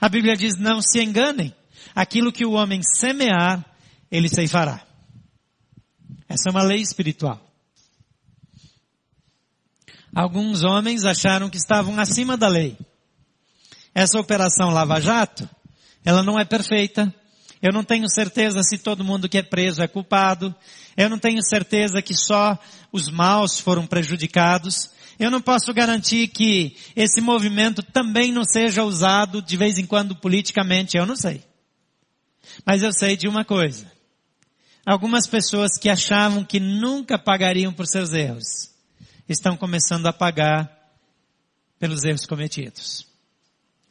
A 0.00 0.08
Bíblia 0.08 0.36
diz, 0.36 0.58
não 0.58 0.80
se 0.80 1.02
enganem. 1.02 1.54
Aquilo 1.94 2.32
que 2.32 2.44
o 2.44 2.52
homem 2.52 2.80
semear, 2.82 3.64
ele 4.10 4.28
ceifará. 4.28 4.87
Essa 6.28 6.48
é 6.48 6.52
uma 6.52 6.62
lei 6.62 6.80
espiritual. 6.80 7.40
Alguns 10.14 10.64
homens 10.64 11.04
acharam 11.04 11.48
que 11.48 11.56
estavam 11.56 11.98
acima 11.98 12.36
da 12.36 12.48
lei. 12.48 12.76
Essa 13.94 14.18
operação 14.18 14.70
Lava 14.70 15.00
Jato, 15.00 15.48
ela 16.04 16.22
não 16.22 16.38
é 16.38 16.44
perfeita, 16.44 17.12
Eu 17.60 17.72
não 17.72 17.82
tenho 17.82 18.08
certeza 18.08 18.62
se 18.62 18.78
todo 18.78 19.04
mundo 19.04 19.28
que 19.28 19.36
é 19.36 19.42
preso 19.42 19.82
é 19.82 19.88
culpado. 19.88 20.54
Eu 20.96 21.10
não 21.10 21.18
tenho 21.18 21.42
certeza 21.42 22.00
que 22.00 22.14
só 22.14 22.56
os 22.92 23.10
maus 23.10 23.58
foram 23.58 23.84
prejudicados. 23.84 24.90
Eu 25.18 25.30
não 25.30 25.40
posso 25.40 25.74
garantir 25.74 26.28
que 26.28 26.76
esse 26.94 27.20
movimento 27.20 27.82
também 27.82 28.30
não 28.30 28.44
seja 28.44 28.84
usado 28.84 29.42
de 29.42 29.56
vez 29.56 29.76
em 29.76 29.86
quando 29.86 30.14
politicamente. 30.14 30.96
Eu 30.96 31.04
não 31.04 31.16
sei. 31.16 31.42
Mas 32.64 32.82
eu 32.84 32.92
sei 32.92 33.16
de 33.16 33.26
uma 33.26 33.44
coisa. 33.44 33.90
Algumas 34.88 35.26
pessoas 35.26 35.72
que 35.78 35.90
achavam 35.90 36.42
que 36.42 36.58
nunca 36.58 37.18
pagariam 37.18 37.70
por 37.74 37.86
seus 37.86 38.14
erros, 38.14 38.70
estão 39.28 39.54
começando 39.54 40.06
a 40.06 40.14
pagar 40.14 40.66
pelos 41.78 42.04
erros 42.04 42.24
cometidos. 42.24 43.06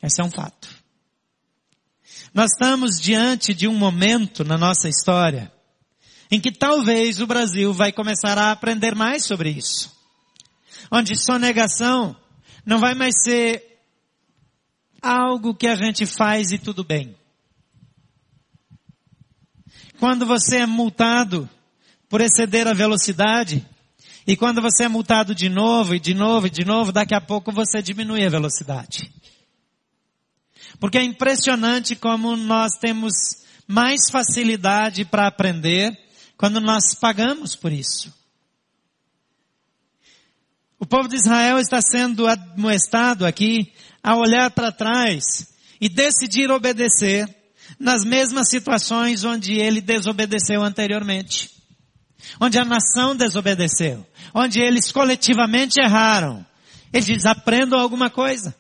Esse 0.02 0.22
é 0.22 0.24
um 0.24 0.32
fato. 0.32 0.68
Nós 2.34 2.52
estamos 2.52 3.00
diante 3.00 3.54
de 3.54 3.68
um 3.68 3.76
momento 3.76 4.44
na 4.44 4.58
nossa 4.58 4.90
história 4.90 5.52
em 6.32 6.42
que 6.42 6.52
talvez 6.52 7.22
o 7.22 7.28
Brasil 7.28 7.72
vai 7.72 7.92
começar 7.92 8.36
a 8.40 8.52
aprender 8.52 8.96
mais 8.96 9.24
sobre 9.24 9.52
isso. 9.52 9.96
Onde 10.90 11.16
sonegação 11.16 12.18
não 12.66 12.80
vai 12.80 12.96
mais 12.96 13.22
ser 13.22 13.64
algo 15.00 15.54
que 15.54 15.68
a 15.68 15.76
gente 15.76 16.08
faz 16.08 16.52
e 16.52 16.58
tudo 16.58 16.84
bem. 16.84 17.17
Quando 20.00 20.26
você 20.26 20.58
é 20.58 20.66
multado 20.66 21.50
por 22.10 22.22
exceder 22.22 22.68
a 22.68 22.74
velocidade, 22.74 23.68
e 24.26 24.36
quando 24.36 24.62
você 24.62 24.84
é 24.84 24.88
multado 24.88 25.34
de 25.34 25.50
novo, 25.50 25.96
e 25.96 26.00
de 26.00 26.14
novo, 26.14 26.48
e 26.48 26.50
de 26.50 26.66
novo, 26.66 26.92
daqui 26.92 27.16
a 27.16 27.22
pouco 27.22 27.52
você 27.52 27.82
diminui 27.82 28.26
a 28.26 28.30
velocidade. 28.30 29.12
Porque 30.80 30.98
é 30.98 31.04
impressionante 31.04 31.96
como 31.96 32.36
nós 32.36 32.74
temos 32.80 33.14
mais 33.68 34.10
facilidade 34.10 35.04
para 35.04 35.28
aprender 35.28 35.98
quando 36.38 36.62
nós 36.62 36.94
pagamos 36.94 37.56
por 37.56 37.72
isso. 37.72 38.14
O 40.80 40.86
povo 40.86 41.10
de 41.10 41.16
Israel 41.16 41.58
está 41.58 41.82
sendo 41.82 42.28
admoestado 42.28 43.26
aqui 43.26 43.74
a 44.04 44.16
olhar 44.16 44.52
para 44.52 44.72
trás 44.72 45.54
e 45.82 45.90
decidir 45.90 46.52
obedecer 46.52 47.28
nas 47.80 48.04
mesmas 48.04 48.50
situações 48.50 49.24
onde 49.24 49.54
ele 49.54 49.82
desobedeceu 49.82 50.64
anteriormente. 50.64 51.52
Onde 52.40 52.58
a 52.58 52.66
nação 52.66 53.16
desobedeceu. 53.16 54.06
Onde 54.34 54.60
eles 54.60 54.92
coletivamente 54.92 55.80
erraram. 55.80 56.46
Ele 56.92 57.06
diz, 57.06 57.26
aprendam 57.26 57.80
alguma 57.80 58.10
coisa. 58.10 58.56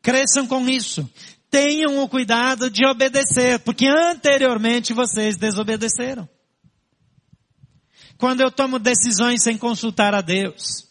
Cresçam 0.00 0.46
com 0.46 0.68
isso. 0.68 1.08
Tenham 1.50 2.02
o 2.02 2.08
cuidado 2.08 2.68
de 2.70 2.84
obedecer, 2.86 3.60
porque 3.60 3.86
anteriormente 3.86 4.92
vocês 4.92 5.36
desobedeceram. 5.36 6.28
Quando 8.18 8.40
eu 8.40 8.50
tomo 8.50 8.78
decisões 8.78 9.42
sem 9.42 9.58
consultar 9.58 10.14
a 10.14 10.20
Deus. 10.20 10.88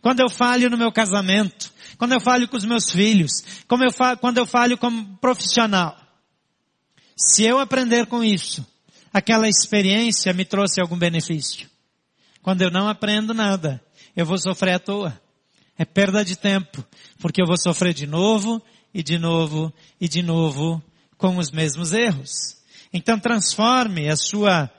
Quando 0.00 0.20
eu 0.20 0.30
falho 0.30 0.70
no 0.70 0.76
meu 0.76 0.92
casamento. 0.92 1.72
Quando 1.98 2.12
eu 2.12 2.20
falho 2.20 2.46
com 2.48 2.56
os 2.56 2.64
meus 2.64 2.90
filhos. 2.90 3.32
Eu 3.68 3.92
falho, 3.92 4.18
quando 4.18 4.38
eu 4.38 4.46
falho 4.46 4.78
como 4.78 5.16
profissional. 5.18 5.96
Se 7.16 7.44
eu 7.44 7.58
aprender 7.58 8.06
com 8.06 8.22
isso, 8.22 8.66
aquela 9.10 9.48
experiência 9.48 10.34
me 10.34 10.44
trouxe 10.44 10.80
algum 10.80 10.98
benefício. 10.98 11.66
Quando 12.42 12.60
eu 12.60 12.70
não 12.70 12.88
aprendo 12.88 13.32
nada, 13.32 13.82
eu 14.14 14.26
vou 14.26 14.38
sofrer 14.38 14.74
à 14.74 14.78
toa. 14.78 15.18
É 15.78 15.84
perda 15.84 16.22
de 16.22 16.36
tempo, 16.36 16.84
porque 17.18 17.40
eu 17.40 17.46
vou 17.46 17.56
sofrer 17.58 17.94
de 17.94 18.06
novo 18.06 18.62
e 18.92 19.02
de 19.02 19.18
novo 19.18 19.72
e 19.98 20.08
de 20.08 20.22
novo 20.22 20.82
com 21.16 21.38
os 21.38 21.50
mesmos 21.50 21.92
erros. 21.92 22.58
Então 22.92 23.18
transforme 23.18 24.10
a 24.10 24.16
sua 24.16 24.70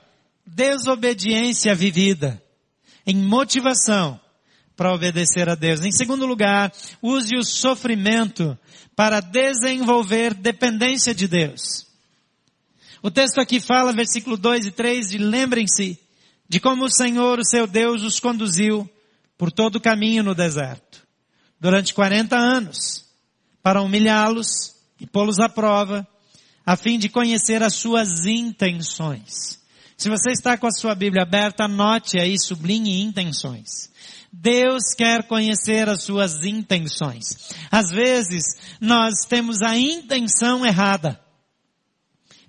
desobediência 0.46 1.74
vivida 1.74 2.42
em 3.04 3.16
motivação 3.16 4.18
para 4.76 4.94
obedecer 4.94 5.48
a 5.48 5.56
Deus. 5.56 5.84
Em 5.84 5.90
segundo 5.90 6.24
lugar, 6.24 6.72
use 7.02 7.36
o 7.36 7.42
sofrimento 7.42 8.56
para 8.94 9.20
desenvolver 9.20 10.34
dependência 10.34 11.12
de 11.12 11.26
Deus. 11.26 11.87
O 13.02 13.10
texto 13.10 13.40
aqui 13.40 13.60
fala, 13.60 13.92
versículo 13.92 14.36
2 14.36 14.66
e 14.66 14.70
3, 14.70 15.10
de 15.10 15.18
lembrem-se 15.18 15.98
de 16.48 16.58
como 16.58 16.84
o 16.84 16.90
Senhor, 16.90 17.38
o 17.38 17.44
seu 17.44 17.66
Deus, 17.66 18.02
os 18.02 18.18
conduziu 18.18 18.88
por 19.36 19.52
todo 19.52 19.76
o 19.76 19.80
caminho 19.80 20.22
no 20.22 20.34
deserto, 20.34 21.06
durante 21.60 21.94
40 21.94 22.36
anos, 22.36 23.04
para 23.62 23.82
humilhá-los 23.82 24.74
e 24.98 25.06
pô-los 25.06 25.38
à 25.38 25.48
prova, 25.48 26.06
a 26.66 26.76
fim 26.76 26.98
de 26.98 27.08
conhecer 27.08 27.62
as 27.62 27.74
suas 27.74 28.26
intenções. 28.26 29.58
Se 29.96 30.08
você 30.08 30.30
está 30.30 30.56
com 30.56 30.66
a 30.66 30.72
sua 30.72 30.94
Bíblia 30.94 31.22
aberta, 31.22 31.64
anote 31.64 32.18
aí, 32.18 32.38
sublinhe 32.38 33.02
intenções. 33.02 33.90
Deus 34.32 34.94
quer 34.96 35.26
conhecer 35.26 35.88
as 35.88 36.02
suas 36.02 36.44
intenções. 36.44 37.54
Às 37.70 37.90
vezes, 37.90 38.44
nós 38.80 39.24
temos 39.28 39.62
a 39.62 39.76
intenção 39.76 40.64
errada. 40.64 41.20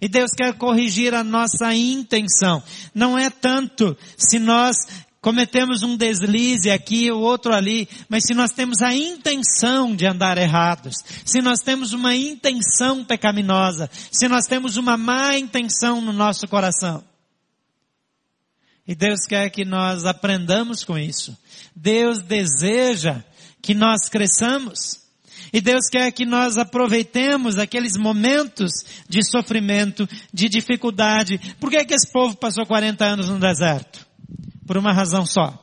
E 0.02 0.08
Deus 0.08 0.32
quer 0.32 0.54
corrigir 0.54 1.14
a 1.14 1.24
nossa 1.24 1.74
intenção. 1.74 2.64
Não 2.94 3.18
é 3.18 3.30
tanto 3.30 3.98
se 4.18 4.40
nós 4.40 4.76
cometemos 5.22 5.84
um 5.84 5.98
deslize 5.98 6.70
aqui 6.70 7.12
ou 7.12 7.22
outro 7.22 7.54
ali, 7.54 7.88
mas 8.08 8.24
se 8.26 8.34
nós 8.34 8.52
temos 8.52 8.82
a 8.82 8.94
intenção 8.94 9.94
de 9.96 10.06
andar 10.06 10.38
errados, 10.38 10.96
se 11.26 11.42
nós 11.42 11.60
temos 11.60 11.92
uma 11.92 12.16
intenção 12.16 13.04
pecaminosa, 13.04 13.90
se 14.12 14.28
nós 14.28 14.46
temos 14.46 14.78
uma 14.78 14.96
má 14.96 15.38
intenção 15.38 16.00
no 16.00 16.14
nosso 16.14 16.48
coração. 16.48 17.04
E 18.88 18.96
Deus 18.96 19.26
quer 19.28 19.50
que 19.52 19.64
nós 19.64 20.06
aprendamos 20.06 20.84
com 20.84 20.98
isso. 20.98 21.38
Deus 21.76 22.24
deseja 22.24 23.24
que 23.62 23.76
nós 23.76 24.10
cresçamos. 24.10 25.09
E 25.52 25.60
Deus 25.60 25.88
quer 25.92 26.12
que 26.12 26.26
nós 26.26 26.58
aproveitemos 26.58 27.58
aqueles 27.58 27.98
momentos 27.98 28.72
de 29.08 29.24
sofrimento, 29.24 30.08
de 30.34 30.48
dificuldade. 30.48 31.40
Por 31.60 31.70
que, 31.70 31.84
que 31.86 31.94
esse 31.94 32.12
povo 32.12 32.36
passou 32.36 32.66
40 32.66 33.04
anos 33.04 33.30
no 33.30 33.40
deserto? 33.40 34.06
Por 34.68 34.78
uma 34.78 34.94
razão 34.94 35.26
só. 35.26 35.58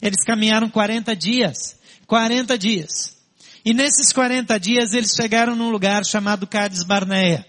Eles 0.00 0.24
caminharam 0.24 0.70
40 0.70 1.14
dias. 1.14 1.76
40 2.06 2.56
dias. 2.56 3.16
E 3.64 3.74
nesses 3.74 4.12
40 4.12 4.58
dias 4.60 4.94
eles 4.94 5.10
chegaram 5.10 5.56
num 5.56 5.70
lugar 5.70 6.04
chamado 6.04 6.46
Cades 6.46 6.84
Barneia. 6.84 7.44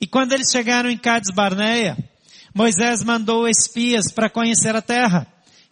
E 0.00 0.06
quando 0.06 0.32
eles 0.32 0.50
chegaram 0.50 0.90
em 0.90 0.98
Cades 0.98 1.32
Barneia, 1.32 1.96
Moisés 2.52 3.04
mandou 3.04 3.48
espias 3.48 4.12
para 4.12 4.28
conhecer 4.28 4.74
a 4.74 4.82
terra, 4.82 5.26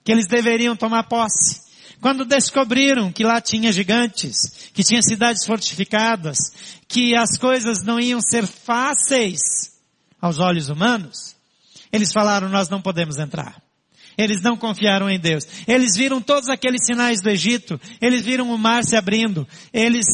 que 0.04 0.12
eles 0.12 0.28
deveriam 0.28 0.76
tomar 0.76 1.02
posse. 1.04 1.59
Quando 2.00 2.24
descobriram 2.24 3.12
que 3.12 3.22
lá 3.22 3.40
tinha 3.40 3.70
gigantes, 3.70 4.70
que 4.72 4.82
tinha 4.82 5.02
cidades 5.02 5.44
fortificadas, 5.44 6.38
que 6.88 7.14
as 7.14 7.36
coisas 7.36 7.82
não 7.84 8.00
iam 8.00 8.20
ser 8.20 8.46
fáceis 8.46 9.40
aos 10.20 10.38
olhos 10.38 10.70
humanos, 10.70 11.36
eles 11.92 12.12
falaram, 12.12 12.48
nós 12.48 12.68
não 12.68 12.80
podemos 12.80 13.18
entrar. 13.18 13.62
Eles 14.16 14.40
não 14.40 14.56
confiaram 14.56 15.10
em 15.10 15.18
Deus. 15.18 15.46
Eles 15.66 15.96
viram 15.96 16.22
todos 16.22 16.48
aqueles 16.48 16.84
sinais 16.84 17.20
do 17.20 17.28
Egito, 17.28 17.80
eles 18.00 18.22
viram 18.22 18.50
o 18.52 18.58
mar 18.58 18.82
se 18.82 18.96
abrindo, 18.96 19.46
eles 19.72 20.06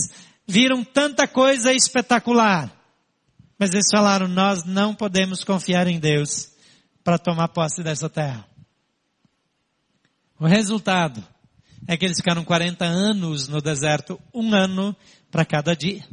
viram 0.46 0.82
tanta 0.82 1.26
coisa 1.28 1.72
espetacular. 1.72 2.70
Mas 3.58 3.72
eles 3.72 3.88
falaram, 3.90 4.26
nós 4.28 4.64
não 4.64 4.94
podemos 4.94 5.44
confiar 5.44 5.86
em 5.86 5.98
Deus 5.98 6.50
para 7.02 7.18
tomar 7.18 7.48
posse 7.48 7.82
dessa 7.82 8.08
terra. 8.08 8.44
O 10.38 10.46
resultado 10.46 11.24
é 11.86 11.96
que 11.96 12.04
eles 12.04 12.16
ficaram 12.16 12.44
40 12.44 12.84
anos 12.84 13.48
no 13.48 13.60
deserto, 13.60 14.20
um 14.34 14.54
ano 14.54 14.94
para 15.30 15.44
cada 15.44 15.74
dia. 15.74 16.04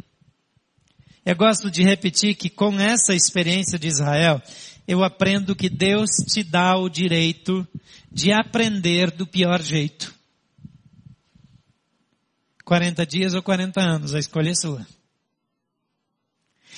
Eu 1.25 1.35
gosto 1.35 1.71
de 1.71 1.83
repetir 1.83 2.35
que 2.35 2.49
com 2.49 2.79
essa 2.79 3.15
experiência 3.15 3.79
de 3.79 3.87
Israel, 3.87 4.41
eu 4.87 5.03
aprendo 5.03 5.55
que 5.55 5.69
Deus 5.69 6.09
te 6.27 6.43
dá 6.43 6.77
o 6.77 6.89
direito 6.89 7.65
de 8.11 8.31
aprender 8.31 9.09
do 9.09 9.25
pior 9.25 9.61
jeito. 9.61 10.13
40 12.65 13.05
dias 13.05 13.33
ou 13.33 13.41
40 13.41 13.81
anos, 13.81 14.13
a 14.13 14.19
escolha 14.19 14.51
é 14.51 14.55
sua. 14.55 14.85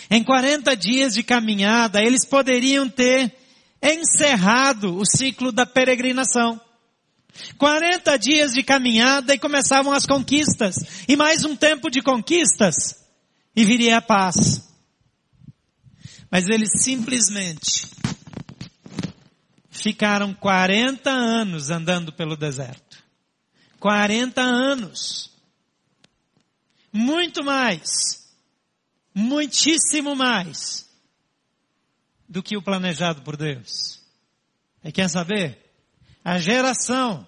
Em 0.10 0.24
40 0.24 0.76
dias 0.76 1.14
de 1.14 1.24
caminhada, 1.24 2.02
eles 2.02 2.26
poderiam 2.26 2.88
ter 2.88 3.34
encerrado 3.82 4.96
o 4.98 5.06
ciclo 5.06 5.52
da 5.52 5.66
peregrinação. 5.66 6.60
40 7.58 8.18
dias 8.18 8.54
de 8.54 8.64
caminhada 8.64 9.34
e 9.34 9.40
começavam 9.40 9.92
as 9.92 10.06
conquistas. 10.06 10.76
E 11.08 11.16
mais 11.16 11.44
um 11.46 11.56
tempo 11.56 11.90
de 11.90 12.02
conquistas 12.02 13.06
e 13.56 13.64
viria 13.64 13.98
a 13.98 14.02
paz. 14.02 14.70
Mas 16.30 16.48
eles 16.48 16.70
simplesmente 16.82 17.88
ficaram 19.70 20.34
40 20.34 21.10
anos 21.10 21.70
andando 21.70 22.12
pelo 22.12 22.36
deserto. 22.36 23.04
40 23.80 24.42
anos. 24.42 25.32
Muito 26.92 27.44
mais. 27.44 28.34
Muitíssimo 29.14 30.16
mais. 30.16 30.84
do 32.28 32.42
que 32.42 32.58
o 32.58 32.62
planejado 32.62 33.22
por 33.22 33.38
Deus. 33.38 34.02
E 34.84 34.92
quer 34.92 35.08
saber? 35.08 35.65
A 36.26 36.40
geração 36.40 37.28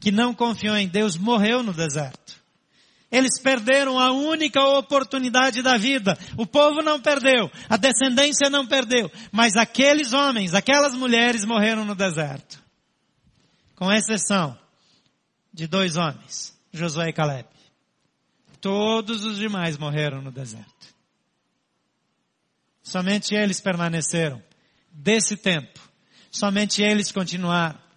que 0.00 0.10
não 0.10 0.32
confiou 0.32 0.74
em 0.78 0.88
Deus 0.88 1.18
morreu 1.18 1.62
no 1.62 1.74
deserto. 1.74 2.38
Eles 3.12 3.38
perderam 3.38 3.98
a 3.98 4.12
única 4.12 4.62
oportunidade 4.78 5.60
da 5.60 5.76
vida. 5.76 6.18
O 6.36 6.46
povo 6.46 6.80
não 6.82 7.00
perdeu, 7.00 7.50
a 7.68 7.76
descendência 7.76 8.48
não 8.48 8.66
perdeu, 8.66 9.10
mas 9.30 9.56
aqueles 9.56 10.14
homens, 10.14 10.54
aquelas 10.54 10.94
mulheres 10.94 11.44
morreram 11.44 11.84
no 11.84 11.94
deserto. 11.94 12.62
Com 13.76 13.92
exceção 13.92 14.58
de 15.52 15.66
dois 15.66 15.96
homens, 15.96 16.58
Josué 16.72 17.10
e 17.10 17.12
Caleb. 17.12 17.46
Todos 18.60 19.24
os 19.24 19.36
demais 19.36 19.76
morreram 19.76 20.22
no 20.22 20.32
deserto. 20.32 20.94
Somente 22.82 23.34
eles 23.34 23.60
permaneceram. 23.60 24.42
Desse 24.90 25.36
tempo. 25.36 25.78
Somente 26.30 26.82
eles 26.82 27.12
continuaram. 27.12 27.87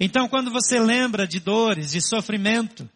Então 0.00 0.28
quando 0.28 0.50
você 0.50 0.78
lembra 0.78 1.26
de 1.26 1.40
dores, 1.40 1.90
de 1.90 2.00
sofrimento, 2.00 2.88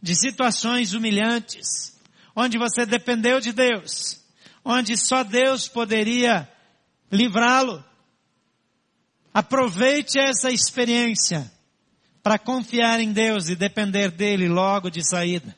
de 0.00 0.14
situações 0.14 0.94
humilhantes, 0.94 1.98
onde 2.34 2.58
você 2.58 2.86
dependeu 2.86 3.40
de 3.40 3.52
Deus, 3.52 4.20
onde 4.64 4.96
só 4.96 5.24
Deus 5.24 5.68
poderia 5.68 6.48
livrá-lo. 7.10 7.84
Aproveite 9.34 10.18
essa 10.18 10.50
experiência 10.50 11.50
para 12.22 12.38
confiar 12.38 13.00
em 13.00 13.12
Deus 13.12 13.48
e 13.48 13.56
depender 13.56 14.10
dele 14.10 14.48
logo 14.48 14.90
de 14.90 15.06
saída. 15.06 15.56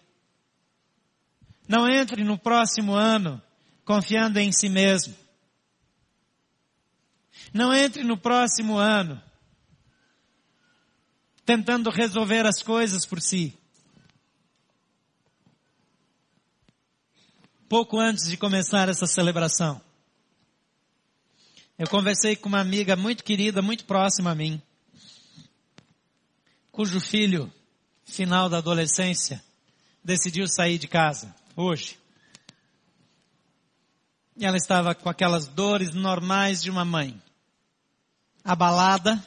Não 1.69 1.89
entre 1.89 2.25
no 2.25 2.39
próximo 2.39 2.95
ano 2.95 3.41
confiando 3.85 4.39
em 4.39 4.51
si 4.51 4.69
mesmo. 4.69 5.15
Não 7.53 7.73
entre 7.73 8.03
no 8.03 8.17
próximo 8.17 8.77
ano 8.77 9.21
tentando 11.45 11.91
resolver 11.91 12.47
as 12.47 12.63
coisas 12.63 13.05
por 13.05 13.21
si. 13.21 13.59
pouco 17.75 17.99
antes 17.99 18.29
de 18.29 18.37
começar 18.37 18.89
essa 18.89 19.05
celebração. 19.05 19.83
Eu 21.77 21.89
conversei 21.89 22.37
com 22.37 22.49
uma 22.49 22.61
amiga 22.61 22.95
muito 22.95 23.25
querida, 23.25 23.61
muito 23.61 23.85
próxima 23.85 24.31
a 24.31 24.35
mim, 24.35 24.63
cujo 26.71 27.01
filho, 27.01 27.53
final 28.05 28.49
da 28.49 28.59
adolescência, 28.59 29.43
decidiu 30.05 30.47
sair 30.47 30.79
de 30.79 30.87
casa, 30.87 31.35
hoje. 31.57 31.99
E 34.37 34.47
ela 34.47 34.57
estava 34.57 34.95
com 34.95 35.09
aquelas 35.09 35.49
dores 35.49 35.93
normais 35.93 36.63
de 36.63 36.71
uma 36.71 36.85
mãe. 36.85 37.21
Abalada. 38.45 39.21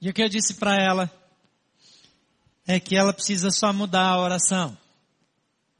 E 0.00 0.08
o 0.08 0.12
que 0.12 0.22
eu 0.22 0.28
disse 0.28 0.54
para 0.54 0.76
ela 0.76 1.10
é 2.66 2.78
que 2.78 2.96
ela 2.96 3.12
precisa 3.12 3.50
só 3.50 3.72
mudar 3.72 4.08
a 4.08 4.20
oração 4.20 4.76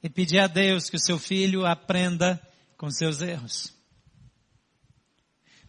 e 0.03 0.09
pedir 0.09 0.39
a 0.39 0.47
Deus 0.47 0.89
que 0.89 0.97
o 0.97 1.01
seu 1.01 1.19
filho 1.19 1.67
aprenda 1.67 2.41
com 2.77 2.91
seus 2.91 3.21
erros. 3.21 3.73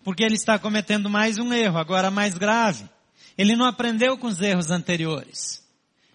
Porque 0.04 0.24
ele 0.24 0.36
está 0.36 0.58
cometendo 0.58 1.10
mais 1.10 1.38
um 1.38 1.54
erro, 1.54 1.78
agora 1.78 2.10
mais 2.10 2.36
grave. 2.36 2.90
Ele 3.38 3.56
não 3.56 3.66
aprendeu 3.66 4.18
com 4.18 4.28
os 4.28 4.42
erros 4.42 4.72
anteriores. 4.72 5.64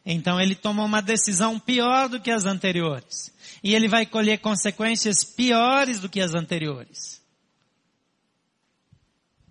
Então 0.05 0.41
ele 0.41 0.55
toma 0.55 0.85
uma 0.85 1.01
decisão 1.01 1.59
pior 1.59 2.09
do 2.09 2.21
que 2.21 2.31
as 2.31 2.45
anteriores. 2.45 3.33
E 3.63 3.75
ele 3.75 3.89
vai 3.89 4.05
colher 4.05 4.39
consequências 4.39 5.25
piores 5.25 6.01
do 6.01 6.09
que 6.09 6.21
as 6.21 6.35
anteriores. 6.35 7.23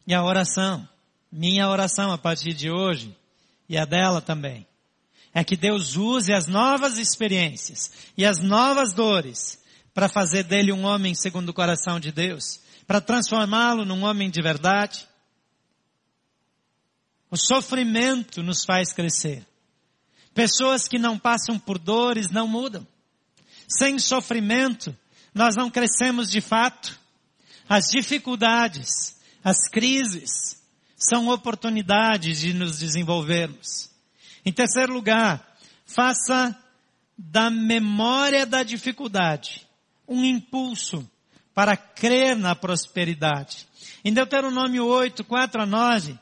E 0.06 0.14
a 0.14 0.24
oração, 0.24 0.88
minha 1.34 1.68
oração 1.68 2.12
a 2.12 2.18
partir 2.18 2.54
de 2.54 2.70
hoje, 2.70 3.18
e 3.68 3.76
a 3.76 3.86
dela 3.86 4.22
também, 4.22 4.68
é 5.34 5.44
que 5.44 5.58
Deus 5.58 5.96
use 5.96 6.32
as 6.32 6.46
novas 6.46 7.00
experiências 7.00 7.92
e 8.16 8.24
as 8.24 8.38
novas 8.38 8.94
dores 8.94 9.60
para 9.96 10.08
fazer 10.08 10.44
dele 10.44 10.72
um 10.72 10.86
homem 10.86 11.16
segundo 11.16 11.50
o 11.50 11.54
coração 11.54 12.00
de 12.00 12.12
Deus, 12.12 12.60
para 12.86 13.02
transformá-lo 13.02 13.84
num 13.84 14.04
homem 14.04 14.30
de 14.30 14.42
verdade. 14.44 15.08
O 17.32 17.38
sofrimento 17.38 18.44
nos 18.44 18.64
faz 18.64 18.94
crescer. 18.94 19.44
Pessoas 20.36 20.88
que 20.88 21.00
não 21.00 21.18
passam 21.18 21.58
por 21.58 21.80
dores 21.80 22.30
não 22.30 22.48
mudam. 22.48 22.86
Sem 23.68 23.98
sofrimento, 23.98 24.96
nós 25.34 25.56
não 25.56 25.72
crescemos 25.72 26.30
de 26.30 26.42
fato. 26.42 27.00
As 27.68 27.86
dificuldades, 27.86 29.16
as 29.44 29.68
crises, 29.68 30.63
são 31.10 31.30
oportunidades 31.30 32.40
de 32.40 32.54
nos 32.54 32.80
desenvolvermos. 32.80 33.90
Em 34.46 34.52
terceiro 34.52 34.94
lugar, 34.94 35.56
faça 35.86 36.56
da 37.18 37.50
memória 37.50 38.46
da 38.46 38.64
dificuldade 38.64 39.68
um 40.08 40.24
impulso 40.24 41.10
para 41.54 41.78
crer 41.78 42.36
na 42.36 42.56
prosperidade. 42.56 43.68
Em 44.04 44.12
Deuteronômio 44.12 44.86
8, 44.86 45.24
4 45.24 45.62
a 45.62 45.66
9, 45.66 46.20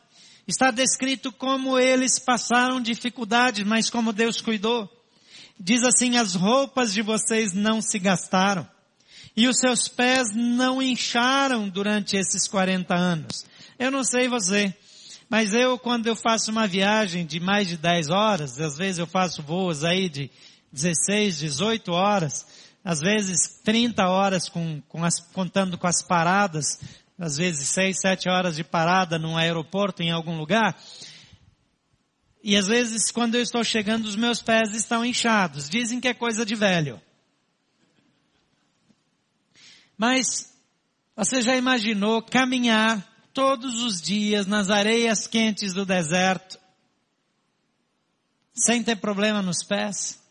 está 0.47 0.71
descrito 0.71 1.31
como 1.31 1.79
eles 1.79 2.19
passaram 2.19 2.81
dificuldades, 2.81 3.65
mas 3.65 3.89
como 3.89 4.13
Deus 4.13 4.41
cuidou. 4.41 4.89
Diz 5.59 5.83
assim, 5.83 6.17
as 6.17 6.35
roupas 6.35 6.93
de 6.93 7.01
vocês 7.01 7.53
não 7.53 7.81
se 7.81 7.97
gastaram 7.97 8.67
e 9.35 9.47
os 9.47 9.57
seus 9.57 9.87
pés 9.87 10.29
não 10.35 10.81
incharam 10.81 11.69
durante 11.69 12.17
esses 12.17 12.47
40 12.47 12.93
anos. 12.93 13.45
Eu 13.81 13.89
não 13.89 14.03
sei 14.03 14.27
você, 14.27 14.71
mas 15.27 15.55
eu, 15.55 15.75
quando 15.75 16.05
eu 16.05 16.15
faço 16.15 16.51
uma 16.51 16.67
viagem 16.67 17.25
de 17.25 17.39
mais 17.39 17.67
de 17.67 17.77
10 17.77 18.11
horas, 18.11 18.59
às 18.59 18.77
vezes 18.77 18.99
eu 18.99 19.07
faço 19.07 19.41
voos 19.41 19.83
aí 19.83 20.07
de 20.07 20.29
16, 20.71 21.39
18 21.39 21.91
horas, 21.91 22.45
às 22.85 22.99
vezes 22.99 23.59
30 23.63 24.07
horas 24.07 24.47
com, 24.47 24.79
com 24.87 25.03
as, 25.03 25.19
contando 25.33 25.79
com 25.79 25.87
as 25.87 26.03
paradas, 26.03 26.79
às 27.17 27.37
vezes 27.37 27.69
6, 27.69 27.99
7 27.99 28.29
horas 28.29 28.55
de 28.55 28.63
parada 28.63 29.17
num 29.17 29.35
aeroporto 29.35 30.03
em 30.03 30.11
algum 30.11 30.37
lugar. 30.37 30.79
E 32.43 32.55
às 32.55 32.67
vezes 32.67 33.09
quando 33.09 33.33
eu 33.33 33.41
estou 33.41 33.63
chegando 33.63 34.05
os 34.05 34.15
meus 34.15 34.43
pés 34.43 34.75
estão 34.75 35.03
inchados. 35.03 35.67
Dizem 35.67 35.99
que 35.99 36.07
é 36.07 36.13
coisa 36.13 36.45
de 36.45 36.53
velho. 36.53 37.01
Mas 39.97 40.53
você 41.15 41.41
já 41.41 41.55
imaginou 41.55 42.21
caminhar 42.21 43.10
todos 43.33 43.81
os 43.81 44.01
dias 44.01 44.45
nas 44.47 44.69
areias 44.69 45.27
quentes 45.27 45.73
do 45.73 45.85
deserto, 45.85 46.59
sem 48.53 48.83
ter 48.83 48.97
problema 48.97 49.41
nos 49.41 49.63
pés. 49.63 50.21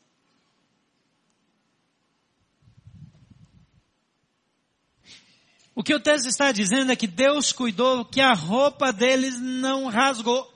O 5.74 5.82
que 5.82 5.94
o 5.94 6.00
texto 6.00 6.26
está 6.26 6.52
dizendo 6.52 6.92
é 6.92 6.96
que 6.96 7.06
Deus 7.06 7.52
cuidou 7.52 8.04
que 8.04 8.20
a 8.20 8.34
roupa 8.34 8.92
deles 8.92 9.40
não 9.40 9.86
rasgou. 9.86 10.46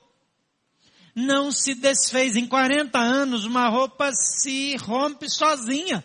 Não 1.14 1.50
se 1.50 1.74
desfez. 1.74 2.36
Em 2.36 2.46
40 2.46 2.98
anos, 2.98 3.46
uma 3.46 3.68
roupa 3.68 4.10
se 4.12 4.76
rompe 4.76 5.30
sozinha. 5.30 6.04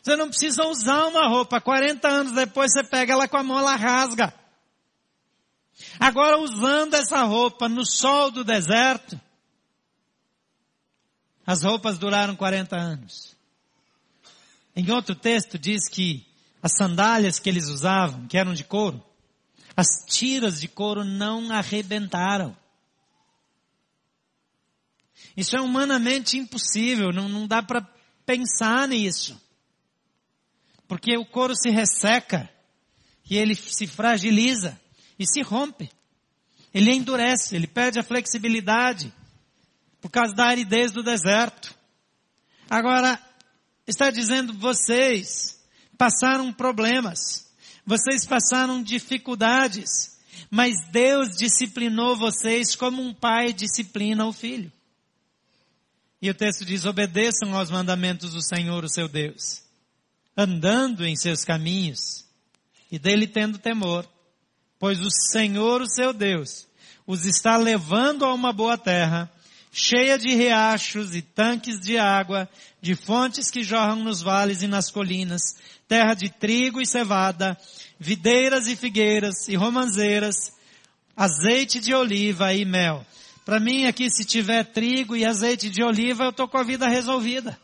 Você 0.00 0.14
não 0.14 0.28
precisa 0.28 0.64
usar 0.68 1.06
uma 1.06 1.26
roupa. 1.26 1.60
40 1.60 2.06
anos 2.06 2.32
depois 2.32 2.72
você 2.72 2.84
pega 2.84 3.14
ela 3.14 3.26
com 3.26 3.38
a 3.38 3.42
mão, 3.42 3.58
ela 3.58 3.74
rasga. 3.74 4.32
Agora, 6.00 6.38
usando 6.38 6.94
essa 6.94 7.22
roupa 7.22 7.68
no 7.68 7.84
sol 7.84 8.30
do 8.30 8.42
deserto, 8.42 9.20
as 11.46 11.62
roupas 11.62 11.98
duraram 11.98 12.34
40 12.34 12.76
anos. 12.76 13.36
Em 14.74 14.90
outro 14.90 15.14
texto 15.14 15.58
diz 15.58 15.88
que 15.88 16.26
as 16.62 16.72
sandálias 16.76 17.38
que 17.38 17.48
eles 17.48 17.68
usavam, 17.68 18.26
que 18.26 18.36
eram 18.36 18.54
de 18.54 18.64
couro, 18.64 19.02
as 19.76 19.86
tiras 20.06 20.60
de 20.60 20.68
couro 20.68 21.04
não 21.04 21.52
arrebentaram. 21.52 22.56
Isso 25.36 25.54
é 25.56 25.60
humanamente 25.60 26.38
impossível, 26.38 27.12
não, 27.12 27.28
não 27.28 27.46
dá 27.46 27.62
para 27.62 27.86
pensar 28.24 28.88
nisso. 28.88 29.40
Porque 30.88 31.16
o 31.16 31.26
couro 31.26 31.54
se 31.54 31.68
resseca 31.68 32.48
e 33.28 33.36
ele 33.36 33.54
se 33.54 33.86
fragiliza 33.86 34.80
e 35.18 35.26
se 35.26 35.42
rompe. 35.42 35.90
Ele 36.72 36.92
endurece, 36.92 37.54
ele 37.56 37.66
perde 37.66 37.98
a 37.98 38.02
flexibilidade 38.02 39.12
por 40.00 40.10
causa 40.10 40.34
da 40.34 40.46
aridez 40.46 40.92
do 40.92 41.02
deserto. 41.02 41.74
Agora, 42.68 43.18
está 43.86 44.10
dizendo 44.10 44.52
vocês 44.52 45.58
passaram 45.96 46.52
problemas, 46.52 47.50
vocês 47.84 48.26
passaram 48.26 48.82
dificuldades, 48.82 50.18
mas 50.50 50.74
Deus 50.90 51.36
disciplinou 51.36 52.16
vocês 52.16 52.76
como 52.76 53.00
um 53.00 53.14
pai 53.14 53.52
disciplina 53.52 54.26
o 54.26 54.32
filho. 54.32 54.70
E 56.20 56.28
o 56.28 56.34
texto 56.34 56.64
diz, 56.64 56.84
obedeçam 56.84 57.54
aos 57.54 57.70
mandamentos 57.70 58.32
do 58.32 58.42
Senhor, 58.42 58.84
o 58.84 58.88
seu 58.88 59.08
Deus. 59.08 59.62
andando 60.36 61.06
em 61.06 61.16
seus 61.16 61.44
caminhos 61.44 62.26
e 62.92 62.98
dele 62.98 63.26
tendo 63.26 63.58
temor, 63.58 64.06
pois 64.78 65.00
o 65.00 65.10
Senhor, 65.10 65.80
o 65.82 65.88
seu 65.88 66.12
Deus, 66.12 66.66
os 67.06 67.24
está 67.24 67.56
levando 67.56 68.24
a 68.24 68.34
uma 68.34 68.52
boa 68.52 68.76
terra, 68.76 69.30
cheia 69.72 70.18
de 70.18 70.34
riachos 70.34 71.14
e 71.14 71.22
tanques 71.22 71.80
de 71.80 71.98
água, 71.98 72.48
de 72.80 72.94
fontes 72.94 73.50
que 73.50 73.62
jorram 73.62 73.96
nos 73.96 74.22
vales 74.22 74.62
e 74.62 74.66
nas 74.66 74.90
colinas, 74.90 75.40
terra 75.86 76.14
de 76.14 76.30
trigo 76.30 76.80
e 76.80 76.86
cevada, 76.86 77.58
videiras 77.98 78.66
e 78.68 78.76
figueiras 78.76 79.48
e 79.48 79.54
romanzeiras, 79.54 80.52
azeite 81.16 81.80
de 81.80 81.94
oliva 81.94 82.52
e 82.54 82.64
mel. 82.64 83.04
Para 83.44 83.60
mim 83.60 83.86
aqui, 83.86 84.10
se 84.10 84.24
tiver 84.24 84.64
trigo 84.64 85.14
e 85.14 85.24
azeite 85.24 85.70
de 85.70 85.82
oliva, 85.82 86.24
eu 86.24 86.30
estou 86.30 86.48
com 86.48 86.58
a 86.58 86.64
vida 86.64 86.88
resolvida. 86.88 87.58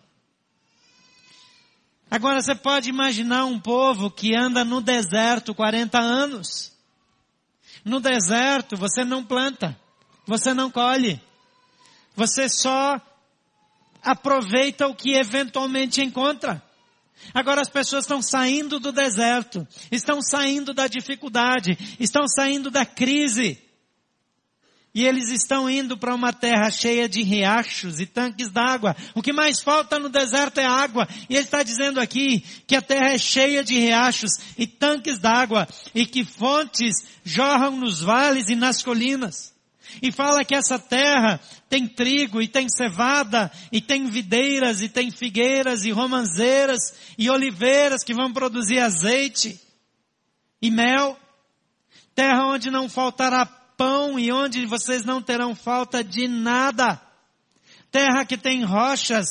Agora 2.11 2.43
você 2.43 2.55
pode 2.55 2.91
imaginar 2.91 3.47
um 3.47 3.59
povo 3.59 4.11
que 4.11 4.35
anda 4.35 4.65
no 4.65 4.81
deserto 4.81 5.55
40 5.55 5.99
anos. 5.99 6.72
No 7.85 8.01
deserto 8.01 8.77
você 8.77 9.05
não 9.05 9.25
planta, 9.25 9.79
você 10.27 10.55
não 10.55 10.71
colhe, 10.71 11.21
você 12.15 12.49
só 12.49 13.01
aproveita 14.03 14.87
o 14.87 14.95
que 14.95 15.15
eventualmente 15.15 16.03
encontra. 16.03 16.63
Agora 17.33 17.61
as 17.61 17.69
pessoas 17.69 18.05
estão 18.05 18.21
saindo 18.21 18.81
do 18.81 18.91
deserto, 18.91 19.67
estão 19.91 20.21
saindo 20.21 20.75
da 20.75 20.87
dificuldade, 20.87 21.79
estão 22.01 22.27
saindo 22.27 22.71
da 22.71 22.85
crise. 22.85 23.63
E 24.95 25.07
eles 25.07 25.31
estão 25.31 25.71
indo 25.71 25.97
para 25.97 26.15
uma 26.15 26.35
terra 26.35 26.71
cheia 26.71 27.09
de 27.09 27.23
riachos 27.23 27.99
e 27.99 28.05
tanques 28.05 28.51
d'água. 28.51 28.95
O 29.15 29.23
que 29.23 29.33
mais 29.33 29.61
falta 29.61 29.99
no 29.99 30.11
deserto 30.11 30.59
é 30.59 30.67
água. 30.67 31.09
E 31.31 31.35
ele 31.35 31.45
está 31.45 31.63
dizendo 31.63 31.99
aqui 31.99 32.41
que 32.67 32.77
a 32.77 32.83
terra 32.83 33.09
é 33.15 33.19
cheia 33.19 33.65
de 33.65 33.75
riachos 33.75 34.33
e 34.59 34.67
tanques 34.67 35.19
d'água 35.19 35.67
e 35.95 36.05
que 36.05 36.27
fontes 36.27 36.95
jorram 37.25 37.75
nos 37.79 38.03
vales 38.03 38.51
e 38.51 38.55
nas 38.55 38.83
colinas. 38.83 39.55
E 40.03 40.13
fala 40.13 40.45
que 40.45 40.55
essa 40.55 40.79
terra 40.79 41.41
tem 41.71 41.87
trigo 41.87 42.43
e 42.43 42.47
tem 42.47 42.69
cevada 42.69 43.51
e 43.71 43.81
tem 43.81 44.07
videiras 44.07 44.83
e 44.83 44.91
tem 44.91 45.11
figueiras 45.11 45.87
e 45.87 45.91
romanzeiras 45.91 46.95
e 47.17 47.31
oliveiras 47.31 48.05
que 48.05 48.15
vão 48.15 48.31
produzir 48.31 48.79
azeite 48.79 49.59
e 50.61 50.71
mel. 50.71 51.19
Terra 52.15 52.47
onde 52.47 52.71
não 52.71 52.91
faltará 52.91 53.62
pão 53.77 54.19
e 54.19 54.33
onde 54.33 54.67
vocês 54.67 55.05
não 55.05 55.23
terão 55.23 55.55
falta 55.55 56.03
de 56.03 56.29
nada. 56.29 57.01
Terra 57.91 58.25
que 58.25 58.37
tem 58.37 58.65
rochas, 58.65 59.27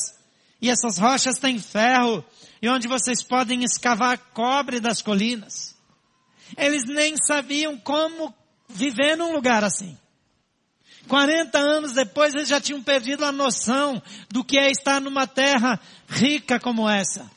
e 0.60 0.70
essas 0.70 0.98
rochas 0.98 1.38
têm 1.38 1.58
ferro, 1.58 2.24
e 2.60 2.68
onde 2.68 2.86
vocês 2.86 3.22
podem 3.22 3.64
escavar 3.64 4.18
cobre 4.32 4.78
das 4.78 5.02
colinas. 5.02 5.76
Eles 6.56 6.84
nem 6.84 7.16
sabiam 7.16 7.76
como 7.78 8.32
viver 8.68 9.16
num 9.16 9.32
lugar 9.32 9.64
assim. 9.64 9.98
40 11.08 11.58
anos 11.58 11.92
depois 11.92 12.34
eles 12.34 12.48
já 12.48 12.60
tinham 12.60 12.82
perdido 12.82 13.24
a 13.24 13.32
noção 13.32 14.00
do 14.30 14.44
que 14.44 14.58
é 14.58 14.70
estar 14.70 15.00
numa 15.00 15.26
terra 15.26 15.80
rica 16.08 16.60
como 16.60 16.88
essa. 16.88 17.28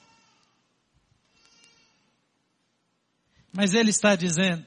Mas 3.52 3.74
ele 3.74 3.90
está 3.90 4.16
dizendo, 4.16 4.66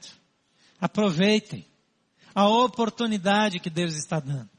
aproveitem 0.81 1.68
a 2.33 2.47
oportunidade 2.47 3.59
que 3.59 3.69
Deus 3.69 3.95
está 3.95 4.19
dando. 4.19 4.49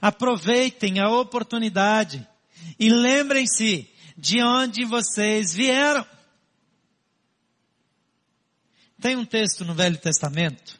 Aproveitem 0.00 0.98
a 0.98 1.08
oportunidade 1.08 2.26
e 2.78 2.88
lembrem-se 2.88 3.88
de 4.16 4.42
onde 4.42 4.84
vocês 4.84 5.54
vieram. 5.54 6.06
Tem 9.00 9.16
um 9.16 9.24
texto 9.24 9.64
no 9.64 9.74
Velho 9.74 9.98
Testamento, 9.98 10.78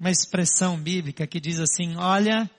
uma 0.00 0.10
expressão 0.10 0.78
bíblica 0.78 1.26
que 1.26 1.40
diz 1.40 1.58
assim: 1.58 1.96
Olha 1.96 2.50